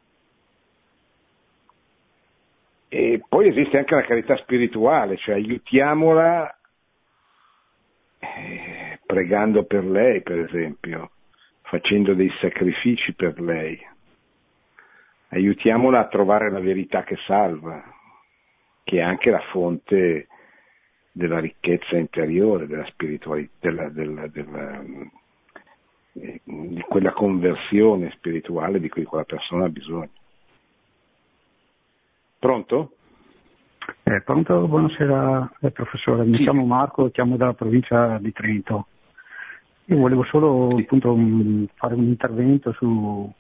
E 2.89 3.23
poi 3.29 3.47
esiste 3.47 3.79
anche 3.79 3.95
la 3.95 4.03
carità 4.03 4.37
spirituale, 4.39 5.17
cioè 5.19 5.37
aiutiamola 5.37 6.54
pregando 9.07 9.65
per 9.65 9.85
lei, 9.85 10.23
per 10.23 10.41
esempio, 10.41 11.11
facendo 11.63 12.15
dei 12.15 12.31
sacrifici 12.41 13.15
per 13.15 13.41
lei. 13.41 13.79
Aiutiamola 15.29 16.01
a 16.01 16.09
trovare 16.09 16.51
la 16.51 16.61
verità 16.61 17.03
che 17.03 17.17
salva, 17.27 17.83
che 18.85 18.99
è 18.99 19.03
anche 19.03 19.31
la 19.31 19.43
fonte 19.51 20.29
della 21.11 21.39
ricchezza 21.39 21.97
interiore, 21.97 22.67
della 22.67 22.85
spiritualità, 22.87 23.53
della, 23.61 23.89
della, 23.89 24.27
della, 24.29 24.83
eh, 26.15 26.41
di 26.45 26.81
quella 26.89 27.13
conversione 27.13 28.11
spirituale 28.17 28.81
di 28.81 28.89
cui 28.89 29.05
quella 29.05 29.25
persona 29.25 29.65
ha 29.65 29.69
bisogno. 29.69 30.11
Pronto? 32.39 32.93
Eh, 34.03 34.23
pronto, 34.23 34.67
buonasera 34.67 35.53
eh, 35.61 35.71
professore, 35.71 36.25
mi 36.25 36.37
sì. 36.37 36.43
chiamo 36.43 36.65
Marco, 36.65 37.11
chiamo 37.11 37.37
dalla 37.37 37.55
provincia 37.55 38.19
di 38.19 38.33
Trento. 38.33 38.87
Io 39.87 39.99
volevo 39.99 40.25
solo 40.25 40.77
appunto, 40.79 41.15
mm, 41.15 41.65
fare 41.75 41.95
un 41.95 42.05
intervento 42.05 42.73
su, 42.73 43.31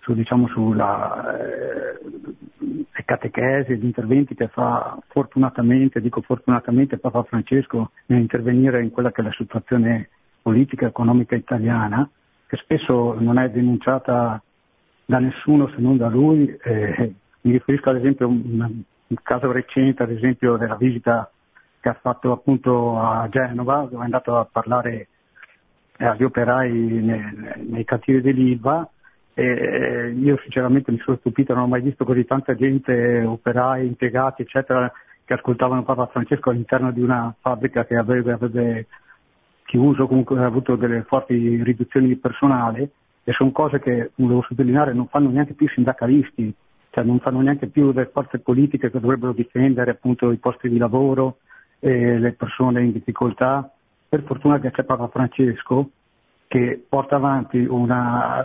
su 0.00 0.12
diciamo, 0.12 0.46
sulla 0.48 1.38
eh, 1.38 3.04
catechesi, 3.04 3.76
gli 3.76 3.84
interventi 3.84 4.34
che 4.34 4.48
fa 4.48 4.98
fortunatamente, 5.08 6.00
dico 6.00 6.20
fortunatamente 6.20 6.98
Papa 6.98 7.22
Francesco 7.22 7.92
nell'intervenire 8.06 8.82
in 8.82 8.90
quella 8.90 9.10
che 9.10 9.22
è 9.22 9.24
la 9.24 9.32
situazione 9.32 10.10
politica 10.42 10.84
e 10.84 10.88
economica 10.88 11.34
italiana, 11.34 12.08
che 12.46 12.56
spesso 12.58 13.16
non 13.18 13.38
è 13.38 13.48
denunciata 13.50 14.42
da 15.06 15.18
nessuno 15.18 15.68
se 15.68 15.76
non 15.78 15.96
da 15.96 16.08
lui. 16.08 16.46
Eh, 16.62 17.14
mi 17.42 17.52
riferisco 17.52 17.88
ad 17.88 17.96
esempio 17.96 18.26
a 18.26 18.28
un, 18.28 18.82
un 19.06 19.16
caso 19.22 19.50
recente, 19.50 20.02
ad 20.02 20.10
esempio 20.10 20.56
della 20.56 20.76
visita 20.76 21.30
che 21.80 21.88
ha 21.88 21.98
fatto 22.00 22.32
appunto 22.32 22.98
a 22.98 23.26
Genova, 23.30 23.88
dove 23.90 24.02
è 24.02 24.04
andato 24.04 24.36
a 24.36 24.44
parlare 24.44 25.08
agli 26.06 26.24
operai 26.24 26.72
nei, 26.72 27.24
nei 27.68 27.84
cantieri 27.84 28.20
dell'Ilva 28.20 28.88
e 29.34 30.14
io 30.18 30.38
sinceramente 30.42 30.90
mi 30.90 30.98
sono 30.98 31.16
stupito, 31.18 31.54
non 31.54 31.64
ho 31.64 31.68
mai 31.68 31.82
visto 31.82 32.04
così 32.04 32.24
tanta 32.24 32.54
gente, 32.54 33.22
operai, 33.24 33.86
impiegati 33.86 34.42
eccetera, 34.42 34.90
che 35.24 35.34
ascoltavano 35.34 35.84
Papa 35.84 36.06
Francesco 36.06 36.50
all'interno 36.50 36.90
di 36.90 37.00
una 37.00 37.34
fabbrica 37.40 37.84
che 37.84 37.96
avrebbe, 37.96 38.32
avrebbe 38.32 38.86
chiuso, 39.64 40.08
comunque 40.08 40.38
ha 40.40 40.46
avuto 40.46 40.74
delle 40.74 41.02
forti 41.02 41.62
riduzioni 41.62 42.08
di 42.08 42.16
personale 42.16 42.90
e 43.22 43.32
sono 43.32 43.52
cose 43.52 43.78
che, 43.78 44.10
volevo 44.16 44.42
sottolineare, 44.42 44.92
non 44.92 45.06
fanno 45.06 45.30
neanche 45.30 45.54
più 45.54 45.66
i 45.66 45.72
sindacalisti, 45.72 46.52
cioè 46.90 47.04
non 47.04 47.20
fanno 47.20 47.40
neanche 47.40 47.68
più 47.68 47.92
le 47.92 48.10
forze 48.12 48.40
politiche 48.40 48.90
che 48.90 48.98
dovrebbero 48.98 49.32
difendere 49.32 49.92
appunto 49.92 50.32
i 50.32 50.38
posti 50.38 50.68
di 50.68 50.78
lavoro 50.78 51.38
e 51.78 52.18
le 52.18 52.32
persone 52.32 52.82
in 52.82 52.92
difficoltà. 52.92 53.72
Per 54.10 54.24
fortuna 54.24 54.58
che 54.58 54.72
c'è 54.72 54.82
Papa 54.82 55.06
Francesco 55.06 55.90
che 56.48 56.84
porta 56.88 57.14
avanti 57.14 57.58
una, 57.58 58.44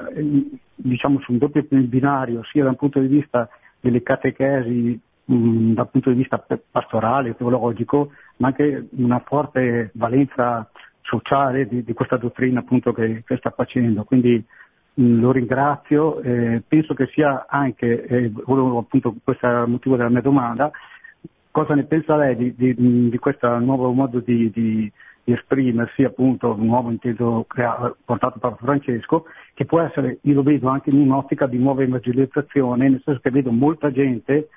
diciamo 0.76 1.20
su 1.22 1.32
un 1.32 1.40
doppio 1.40 1.66
binario, 1.68 2.44
sia 2.44 2.64
dal 2.64 2.76
punto 2.76 3.00
di 3.00 3.08
vista 3.08 3.50
delle 3.80 4.04
catechesi, 4.04 5.00
mh, 5.26 5.74
dal 5.74 5.90
punto 5.90 6.12
di 6.12 6.18
vista 6.18 6.46
pastorale, 6.70 7.36
teologico, 7.36 8.12
ma 8.38 8.50
anche 8.50 8.90
una 8.92 9.24
forte 9.26 9.90
valenza 9.96 10.70
sociale 11.02 11.68
di, 11.68 11.84
di 11.84 11.94
questa 11.94 12.18
dottrina 12.18 12.60
appunto 12.60 12.94
che, 12.94 13.24
che 13.26 13.38
sta 13.38 13.50
facendo. 13.50 14.04
Quindi 14.04 14.46
mh, 14.94 15.20
lo 15.20 15.32
ringrazio, 15.32 16.22
eh, 16.22 16.62
penso 16.68 16.94
che 16.94 17.08
sia 17.08 17.48
anche, 17.50 18.06
eh, 18.06 18.32
volevo, 18.46 18.78
appunto, 18.78 19.16
questo 19.24 19.48
è 19.48 19.62
il 19.64 19.70
motivo 19.70 19.96
della 19.96 20.10
mia 20.10 20.22
domanda, 20.22 20.70
cosa 21.50 21.74
ne 21.74 21.86
pensa 21.86 22.16
lei 22.18 22.36
di, 22.36 22.54
di, 22.54 23.10
di 23.10 23.18
questo 23.18 23.58
nuovo 23.58 23.92
modo 23.94 24.20
di, 24.20 24.52
esprimersi, 25.26 26.04
appunto, 26.04 26.56
nuovo 26.56 26.92
intento 26.92 27.46
creato, 27.48 27.98
portato 28.06 28.40
da 28.40 28.56
Francesco, 28.56 29.26
che 29.54 29.66
può 29.66 29.82
essere, 29.82 30.20
io 30.22 30.36
lo 30.36 30.44
vedo 30.44 30.70
anche 30.70 30.90
in 30.90 31.00
un'ottica 31.00 31.48
di 31.48 31.58
nuova 31.58 31.84
evangelizzazione, 31.84 32.90
nel 32.90 33.02
senso 33.04 33.20
che 33.22 33.32
vedo 33.32 33.52
molta 33.52 33.92
gente 33.92 34.50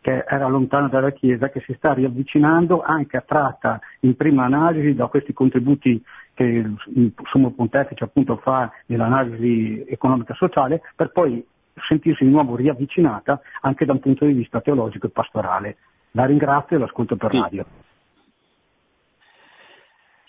che 0.00 0.24
era 0.28 0.46
lontana 0.46 0.88
dalla 0.88 1.10
Chiesa, 1.10 1.48
che 1.48 1.60
si 1.66 1.74
sta 1.74 1.92
riavvicinando 1.92 2.80
anche 2.80 3.16
attratta 3.16 3.80
in 4.00 4.14
prima 4.14 4.44
analisi 4.44 4.94
da 4.94 5.08
questi 5.08 5.32
contributi 5.32 6.00
che 6.32 6.44
il 6.44 7.12
Sommo 7.24 7.50
Pontefice 7.50 8.04
appunto 8.04 8.36
fa 8.36 8.70
nell'analisi 8.86 9.84
economica 9.88 10.32
e 10.32 10.36
sociale, 10.36 10.82
per 10.94 11.10
poi 11.10 11.44
sentirsi 11.88 12.24
di 12.24 12.30
nuovo 12.30 12.54
riavvicinata 12.54 13.40
anche 13.62 13.84
da 13.84 13.92
un 13.92 14.00
punto 14.00 14.24
di 14.26 14.32
vista 14.32 14.60
teologico 14.60 15.06
e 15.06 15.10
pastorale. 15.10 15.76
La 16.12 16.24
ringrazio 16.24 16.76
e 16.76 16.78
l'ascolto 16.78 17.16
per 17.16 17.30
sì. 17.30 17.38
radio. 17.38 17.66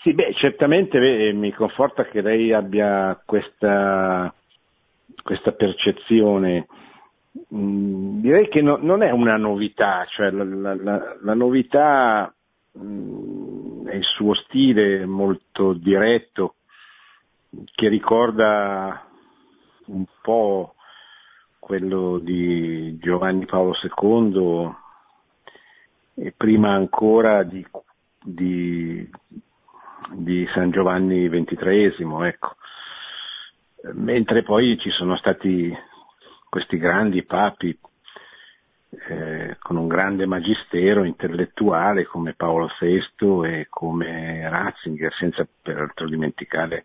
Sì, 0.08 0.14
beh, 0.14 0.36
certamente 0.36 1.00
beh, 1.00 1.34
mi 1.34 1.52
conforta 1.52 2.06
che 2.06 2.22
lei 2.22 2.54
abbia 2.54 3.22
questa, 3.26 4.34
questa 5.22 5.52
percezione. 5.52 6.66
Mm, 7.54 8.22
direi 8.22 8.48
che 8.48 8.62
no, 8.62 8.78
non 8.78 9.04
è 9.04 9.12
una 9.12 9.36
novità, 9.36 10.06
cioè 10.06 10.32
la, 10.32 10.46
la, 10.46 10.76
la, 10.76 11.18
la 11.20 11.34
novità 11.34 12.34
mm, 12.80 13.88
è 13.88 13.96
il 13.96 14.04
suo 14.06 14.34
stile 14.34 15.06
molto 15.06 15.74
diretto 15.74 16.56
che 17.76 17.90
ricorda 17.90 19.10
un 19.88 20.06
po' 20.22 20.76
quello 21.60 22.18
di 22.20 22.98
Giovanni 22.98 23.46
Paolo 23.46 23.74
II 24.02 24.74
e 26.16 26.32
prima 26.32 26.72
ancora 26.72 27.44
di, 27.44 27.66
di, 28.24 29.10
di 30.14 30.48
San 30.54 30.72
Giovanni 30.72 31.30
XXIII, 31.30 32.26
ecco. 32.26 32.56
mentre 33.94 34.44
poi 34.44 34.78
ci 34.80 34.90
sono 34.92 35.18
stati 35.18 35.76
questi 36.50 36.78
grandi 36.78 37.24
papi 37.24 37.78
eh, 39.10 39.58
con 39.60 39.76
un 39.76 39.88
grande 39.88 40.26
magistero 40.26 41.04
intellettuale 41.04 42.06
come 42.06 42.34
Paolo 42.34 42.70
VI 42.80 43.46
e 43.46 43.68
come 43.70 44.50
Ratzinger, 44.50 45.14
senza 45.14 45.48
peraltro 45.62 46.08
dimenticare 46.08 46.84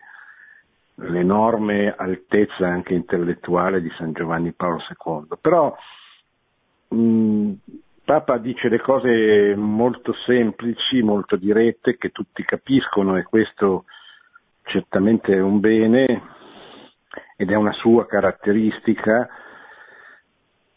l'enorme 0.97 1.95
altezza 1.97 2.67
anche 2.67 2.95
intellettuale 2.95 3.81
di 3.81 3.91
San 3.97 4.13
Giovanni 4.13 4.53
Paolo 4.53 4.79
II. 4.79 5.39
Però 5.41 5.75
mh, 6.89 7.53
Papa 8.05 8.39
dice 8.39 8.69
le 8.69 8.81
cose 8.81 9.55
molto 9.57 10.13
semplici, 10.27 11.03
molto 11.03 11.37
dirette, 11.37 11.97
che 11.97 12.11
tutti 12.11 12.45
capiscono 12.45 13.17
e 13.17 13.23
questo 13.23 13.85
certamente 14.65 15.33
è 15.33 15.41
un 15.41 15.61
bene 15.61 16.23
ed 17.37 17.51
è 17.51 17.55
una 17.55 17.73
sua 17.73 18.07
caratteristica, 18.07 19.29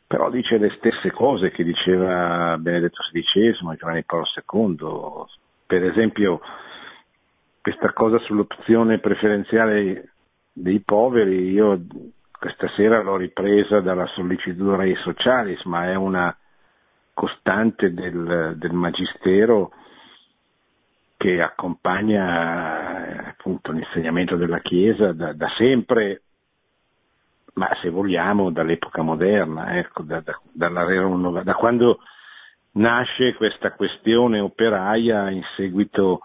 però 0.05 0.30
dice 0.30 0.57
le 0.57 0.69
stesse 0.78 1.11
cose 1.11 1.49
che 1.49 1.63
diceva 1.63 2.57
Benedetto 2.57 3.01
XVI 3.11 3.71
e 3.71 3.76
Giovanni 3.76 4.03
Paolo 4.03 4.26
II. 4.36 5.26
Per 5.65 5.84
esempio 5.84 6.41
questa 7.59 7.91
cosa 7.93 8.19
sull'opzione 8.19 8.99
preferenziale 8.99 10.11
dei 10.53 10.80
poveri, 10.82 11.49
io 11.49 11.82
questa 12.38 12.69
sera 12.76 13.01
l'ho 13.01 13.17
ripresa 13.17 13.80
dalla 13.82 14.05
sollicitudine 14.07 14.84
ai 14.84 14.95
socialis, 14.97 15.63
ma 15.63 15.89
è 15.89 15.95
una 15.95 16.36
costante 17.16 17.93
del, 17.93 18.55
del 18.57 18.74
magistero 18.74 19.72
che 21.18 21.41
accompagna 21.41 23.30
appunto 23.30 23.72
l'insegnamento 23.72 24.36
della 24.36 24.59
Chiesa 24.59 25.13
da, 25.13 25.34
da, 25.34 25.47
sempre, 25.57 26.22
ma 27.53 27.70
se 27.82 27.89
vogliamo 27.89 28.51
dall'epoca 28.51 29.01
moderna, 29.01 29.78
ecco, 29.80 30.03
da, 30.03 30.22
da, 30.22 31.41
da, 31.41 31.53
quando 31.55 31.99
nasce 32.74 33.34
questa 33.36 33.72
questione 33.72 34.39
operaia 34.39 35.30
in 35.30 35.41
seguito 35.55 36.20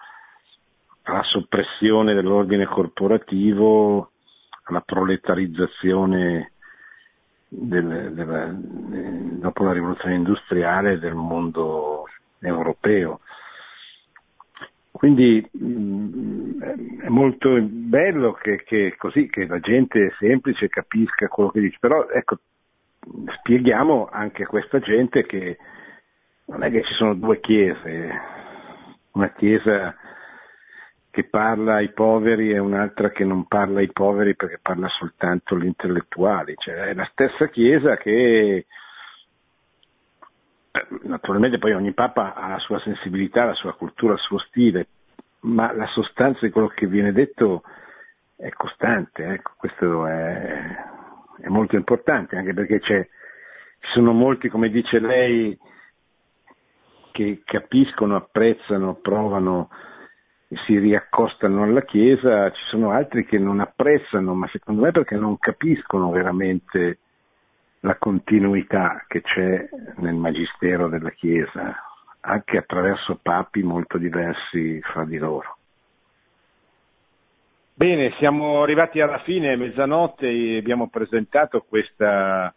alla 1.04 1.22
soppressione 1.22 2.14
dell'ordine 2.14 2.66
corporativo, 2.66 4.10
alla 4.64 4.80
proletarizzazione 4.80 6.52
del, 7.50 8.12
della, 8.14 8.54
dopo 8.54 9.64
la 9.64 9.72
rivoluzione 9.72 10.14
industriale 10.14 10.98
del 10.98 11.14
mondo 11.14 12.06
europeo. 12.38 13.20
Quindi 14.92 15.46
mh, 15.50 15.64
mm, 15.64 16.62
è 17.00 17.08
molto 17.08 17.60
bello 17.60 18.32
che, 18.32 18.62
che, 18.64 18.94
così, 18.96 19.28
che 19.28 19.46
la 19.46 19.58
gente 19.58 20.14
semplice 20.18 20.68
capisca 20.68 21.28
quello 21.28 21.50
che 21.50 21.60
dice, 21.60 21.78
però 21.80 22.06
ecco, 22.08 22.38
spieghiamo 23.38 24.08
anche 24.10 24.44
a 24.44 24.46
questa 24.46 24.78
gente 24.78 25.24
che 25.24 25.58
non 26.46 26.62
è 26.62 26.70
che 26.70 26.82
ci 26.84 26.92
sono 26.94 27.14
due 27.14 27.40
chiese, 27.40 28.10
una 29.12 29.30
chiesa 29.30 29.94
che 31.10 31.24
parla 31.24 31.76
ai 31.76 31.92
poveri 31.92 32.52
e 32.52 32.58
un'altra 32.58 33.10
che 33.10 33.24
non 33.24 33.46
parla 33.46 33.80
ai 33.80 33.90
poveri 33.90 34.36
perché 34.36 34.58
parla 34.62 34.88
soltanto 34.88 35.54
agli 35.54 35.66
intellettuali, 35.66 36.54
cioè 36.56 36.74
è 36.74 36.94
la 36.94 37.08
stessa 37.10 37.48
Chiesa 37.48 37.96
che 37.96 38.66
eh, 40.72 40.86
naturalmente 41.02 41.58
poi 41.58 41.72
ogni 41.72 41.92
Papa 41.92 42.34
ha 42.34 42.48
la 42.48 42.58
sua 42.58 42.78
sensibilità, 42.80 43.44
la 43.44 43.54
sua 43.54 43.74
cultura, 43.74 44.12
il 44.12 44.20
suo 44.20 44.38
stile, 44.38 44.86
ma 45.40 45.72
la 45.72 45.86
sostanza 45.86 46.46
di 46.46 46.52
quello 46.52 46.68
che 46.68 46.86
viene 46.86 47.12
detto 47.12 47.62
è 48.36 48.50
costante, 48.50 49.24
ecco, 49.24 49.52
questo 49.56 50.06
è, 50.06 50.76
è 51.40 51.48
molto 51.48 51.74
importante, 51.74 52.36
anche 52.36 52.54
perché 52.54 52.80
ci 52.80 53.06
sono 53.92 54.12
molti, 54.12 54.48
come 54.48 54.70
dice 54.70 55.00
lei, 55.00 55.58
che 57.10 57.42
capiscono, 57.44 58.14
apprezzano, 58.14 58.94
provano 58.94 59.68
si 60.66 60.78
riaccostano 60.78 61.62
alla 61.62 61.82
Chiesa, 61.82 62.50
ci 62.50 62.62
sono 62.68 62.90
altri 62.90 63.24
che 63.24 63.38
non 63.38 63.60
apprezzano, 63.60 64.34
ma 64.34 64.48
secondo 64.48 64.82
me 64.82 64.90
perché 64.90 65.16
non 65.16 65.38
capiscono 65.38 66.10
veramente 66.10 66.98
la 67.80 67.96
continuità 67.96 69.04
che 69.06 69.22
c'è 69.22 69.68
nel 69.96 70.14
magistero 70.14 70.88
della 70.88 71.10
Chiesa, 71.10 71.74
anche 72.20 72.56
attraverso 72.58 73.18
papi 73.22 73.62
molto 73.62 73.96
diversi 73.96 74.80
fra 74.82 75.04
di 75.04 75.18
loro. 75.18 75.56
Bene, 77.72 78.12
siamo 78.18 78.62
arrivati 78.62 79.00
alla 79.00 79.20
fine, 79.20 79.56
mezzanotte, 79.56 80.26
abbiamo 80.58 80.88
presentato 80.88 81.64
questa 81.66 82.52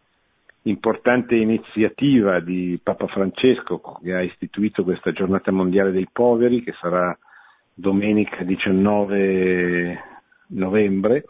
importante 0.64 1.36
iniziativa 1.36 2.40
di 2.40 2.80
Papa 2.82 3.08
Francesco 3.08 3.80
che 4.02 4.14
ha 4.14 4.22
istituito 4.22 4.84
questa 4.84 5.12
giornata 5.12 5.52
mondiale 5.52 5.92
dei 5.92 6.08
poveri 6.12 6.64
che 6.64 6.74
sarà 6.80 7.18
domenica 7.74 8.44
19 8.44 10.00
novembre, 10.48 11.26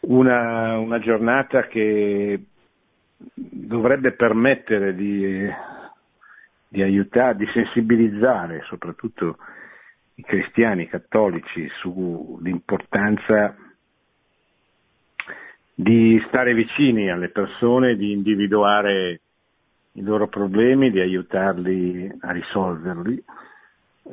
una, 0.00 0.78
una 0.78 0.98
giornata 0.98 1.66
che 1.66 2.40
dovrebbe 3.16 4.12
permettere 4.12 4.94
di, 4.94 5.48
di 6.68 6.82
aiutare, 6.82 7.36
di 7.36 7.46
sensibilizzare 7.52 8.62
soprattutto 8.66 9.36
i 10.14 10.22
cristiani 10.22 10.86
cattolici 10.86 11.68
sull'importanza 11.80 13.56
di 15.74 16.22
stare 16.28 16.52
vicini 16.54 17.10
alle 17.10 17.30
persone, 17.30 17.96
di 17.96 18.12
individuare 18.12 19.20
i 19.92 20.02
loro 20.02 20.28
problemi, 20.28 20.90
di 20.90 21.00
aiutarli 21.00 22.10
a 22.20 22.32
risolverli 22.32 23.24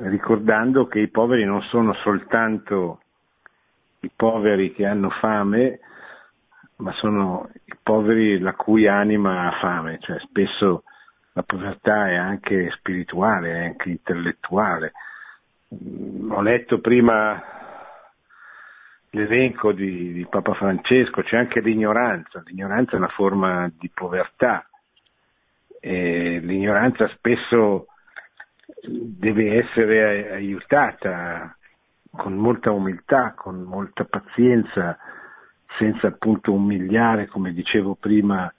ricordando 0.00 0.86
che 0.86 1.00
i 1.00 1.08
poveri 1.08 1.44
non 1.44 1.62
sono 1.62 1.92
soltanto 1.94 3.00
i 4.00 4.10
poveri 4.14 4.72
che 4.72 4.86
hanno 4.86 5.10
fame, 5.10 5.80
ma 6.76 6.92
sono 6.92 7.50
i 7.64 7.74
poveri 7.82 8.38
la 8.38 8.54
cui 8.54 8.86
anima 8.86 9.48
ha 9.48 9.58
fame, 9.58 9.98
cioè 10.00 10.18
spesso 10.20 10.84
la 11.32 11.42
povertà 11.42 12.08
è 12.08 12.14
anche 12.14 12.70
spirituale, 12.76 13.52
è 13.52 13.64
anche 13.66 13.90
intellettuale. 13.90 14.92
Mm, 15.74 16.30
ho 16.30 16.40
letto 16.42 16.80
prima 16.80 17.42
l'elenco 19.10 19.72
di, 19.72 20.12
di 20.12 20.26
Papa 20.28 20.54
Francesco, 20.54 21.22
c'è 21.22 21.36
anche 21.36 21.60
l'ignoranza, 21.60 22.42
l'ignoranza 22.46 22.92
è 22.92 22.96
una 22.96 23.08
forma 23.08 23.70
di 23.76 23.90
povertà, 23.92 24.64
e 25.80 26.38
l'ignoranza 26.40 27.08
spesso 27.08 27.86
deve 28.82 29.58
essere 29.58 30.32
aiutata 30.32 31.56
con 32.10 32.34
molta 32.36 32.70
umiltà, 32.70 33.34
con 33.36 33.62
molta 33.62 34.04
pazienza, 34.04 34.98
senza 35.78 36.08
appunto 36.08 36.52
umiliare, 36.52 37.26
come 37.26 37.52
dicevo 37.52 37.94
prima, 37.94 38.52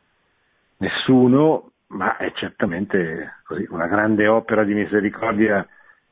nessuno, 0.77 1.71
ma 1.87 2.17
è 2.17 2.31
certamente 2.33 3.39
così, 3.43 3.65
una 3.69 3.87
grande 3.87 4.27
opera 4.27 4.63
di 4.63 4.73
misericordia 4.73 5.67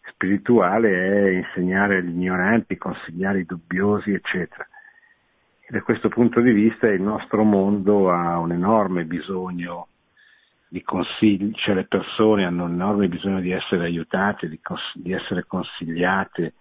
spirituale 0.09 0.89
è 0.89 1.29
insegnare 1.29 1.97
agli 1.97 2.09
ignoranti, 2.09 2.77
consigliare 2.77 3.39
i 3.39 3.45
dubbiosi, 3.45 4.13
eccetera. 4.13 4.67
E 5.61 5.67
da 5.69 5.81
questo 5.81 6.09
punto 6.09 6.39
di 6.41 6.51
vista 6.51 6.87
il 6.87 7.01
nostro 7.01 7.43
mondo 7.43 8.09
ha 8.11 8.39
un 8.39 8.51
enorme 8.51 9.03
bisogno 9.03 9.87
di 10.69 10.81
consigli, 10.83 11.53
cioè 11.53 11.75
le 11.75 11.85
persone 11.85 12.45
hanno 12.45 12.65
un 12.65 12.73
enorme 12.73 13.07
bisogno 13.07 13.39
di 13.39 13.51
essere 13.51 13.85
aiutate, 13.85 14.49
di, 14.49 14.59
cons- 14.59 14.95
di 14.95 15.13
essere 15.13 15.45
consigliate, 15.45 16.53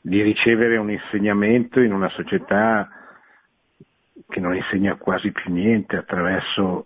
di 0.00 0.20
ricevere 0.20 0.76
un 0.76 0.90
insegnamento 0.90 1.80
in 1.80 1.92
una 1.92 2.10
società 2.10 2.88
che 4.28 4.40
non 4.40 4.54
insegna 4.54 4.96
quasi 4.96 5.32
più 5.32 5.52
niente 5.52 5.96
attraverso 5.96 6.84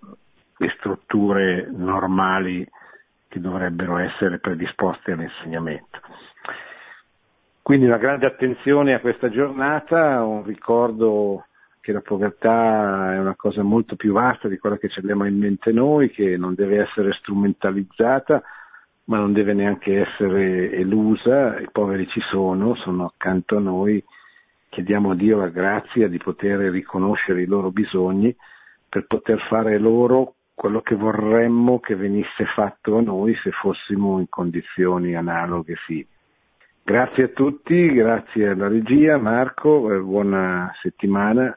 le 0.58 0.72
strutture 0.76 1.68
normali 1.70 2.66
che 3.28 3.40
dovrebbero 3.40 3.98
essere 3.98 4.38
predisposte 4.38 5.12
all'insegnamento. 5.12 6.00
Quindi 7.62 7.86
una 7.86 7.98
grande 7.98 8.26
attenzione 8.26 8.94
a 8.94 9.00
questa 9.00 9.28
giornata, 9.28 10.24
un 10.24 10.42
ricordo 10.44 11.47
che 11.88 11.94
la 11.94 12.02
povertà 12.02 13.14
è 13.14 13.18
una 13.18 13.34
cosa 13.34 13.62
molto 13.62 13.96
più 13.96 14.12
vasta 14.12 14.46
di 14.46 14.58
quella 14.58 14.76
che 14.76 14.90
ci 14.90 14.98
abbiamo 14.98 15.24
in 15.24 15.38
mente 15.38 15.72
noi, 15.72 16.10
che 16.10 16.36
non 16.36 16.54
deve 16.54 16.82
essere 16.82 17.14
strumentalizzata, 17.14 18.42
ma 19.04 19.16
non 19.16 19.32
deve 19.32 19.54
neanche 19.54 19.98
essere 19.98 20.70
elusa, 20.70 21.58
i 21.58 21.68
poveri 21.72 22.06
ci 22.08 22.20
sono, 22.30 22.74
sono 22.74 23.06
accanto 23.06 23.56
a 23.56 23.60
noi, 23.60 24.04
chiediamo 24.68 25.12
a 25.12 25.14
Dio 25.14 25.38
la 25.38 25.48
grazia 25.48 26.08
di 26.08 26.18
poter 26.18 26.58
riconoscere 26.58 27.40
i 27.40 27.46
loro 27.46 27.70
bisogni 27.70 28.36
per 28.86 29.06
poter 29.06 29.40
fare 29.48 29.78
loro 29.78 30.34
quello 30.52 30.82
che 30.82 30.94
vorremmo 30.94 31.80
che 31.80 31.96
venisse 31.96 32.44
fatto 32.54 32.98
a 32.98 33.00
noi 33.00 33.34
se 33.42 33.50
fossimo 33.50 34.18
in 34.18 34.28
condizioni 34.28 35.16
analoghe 35.16 35.76
sì. 35.86 36.06
Grazie 36.82 37.24
a 37.24 37.28
tutti, 37.28 37.90
grazie 37.94 38.48
alla 38.48 38.68
regia, 38.68 39.16
Marco, 39.16 39.90
eh, 39.90 39.98
buona 40.00 40.70
settimana 40.82 41.56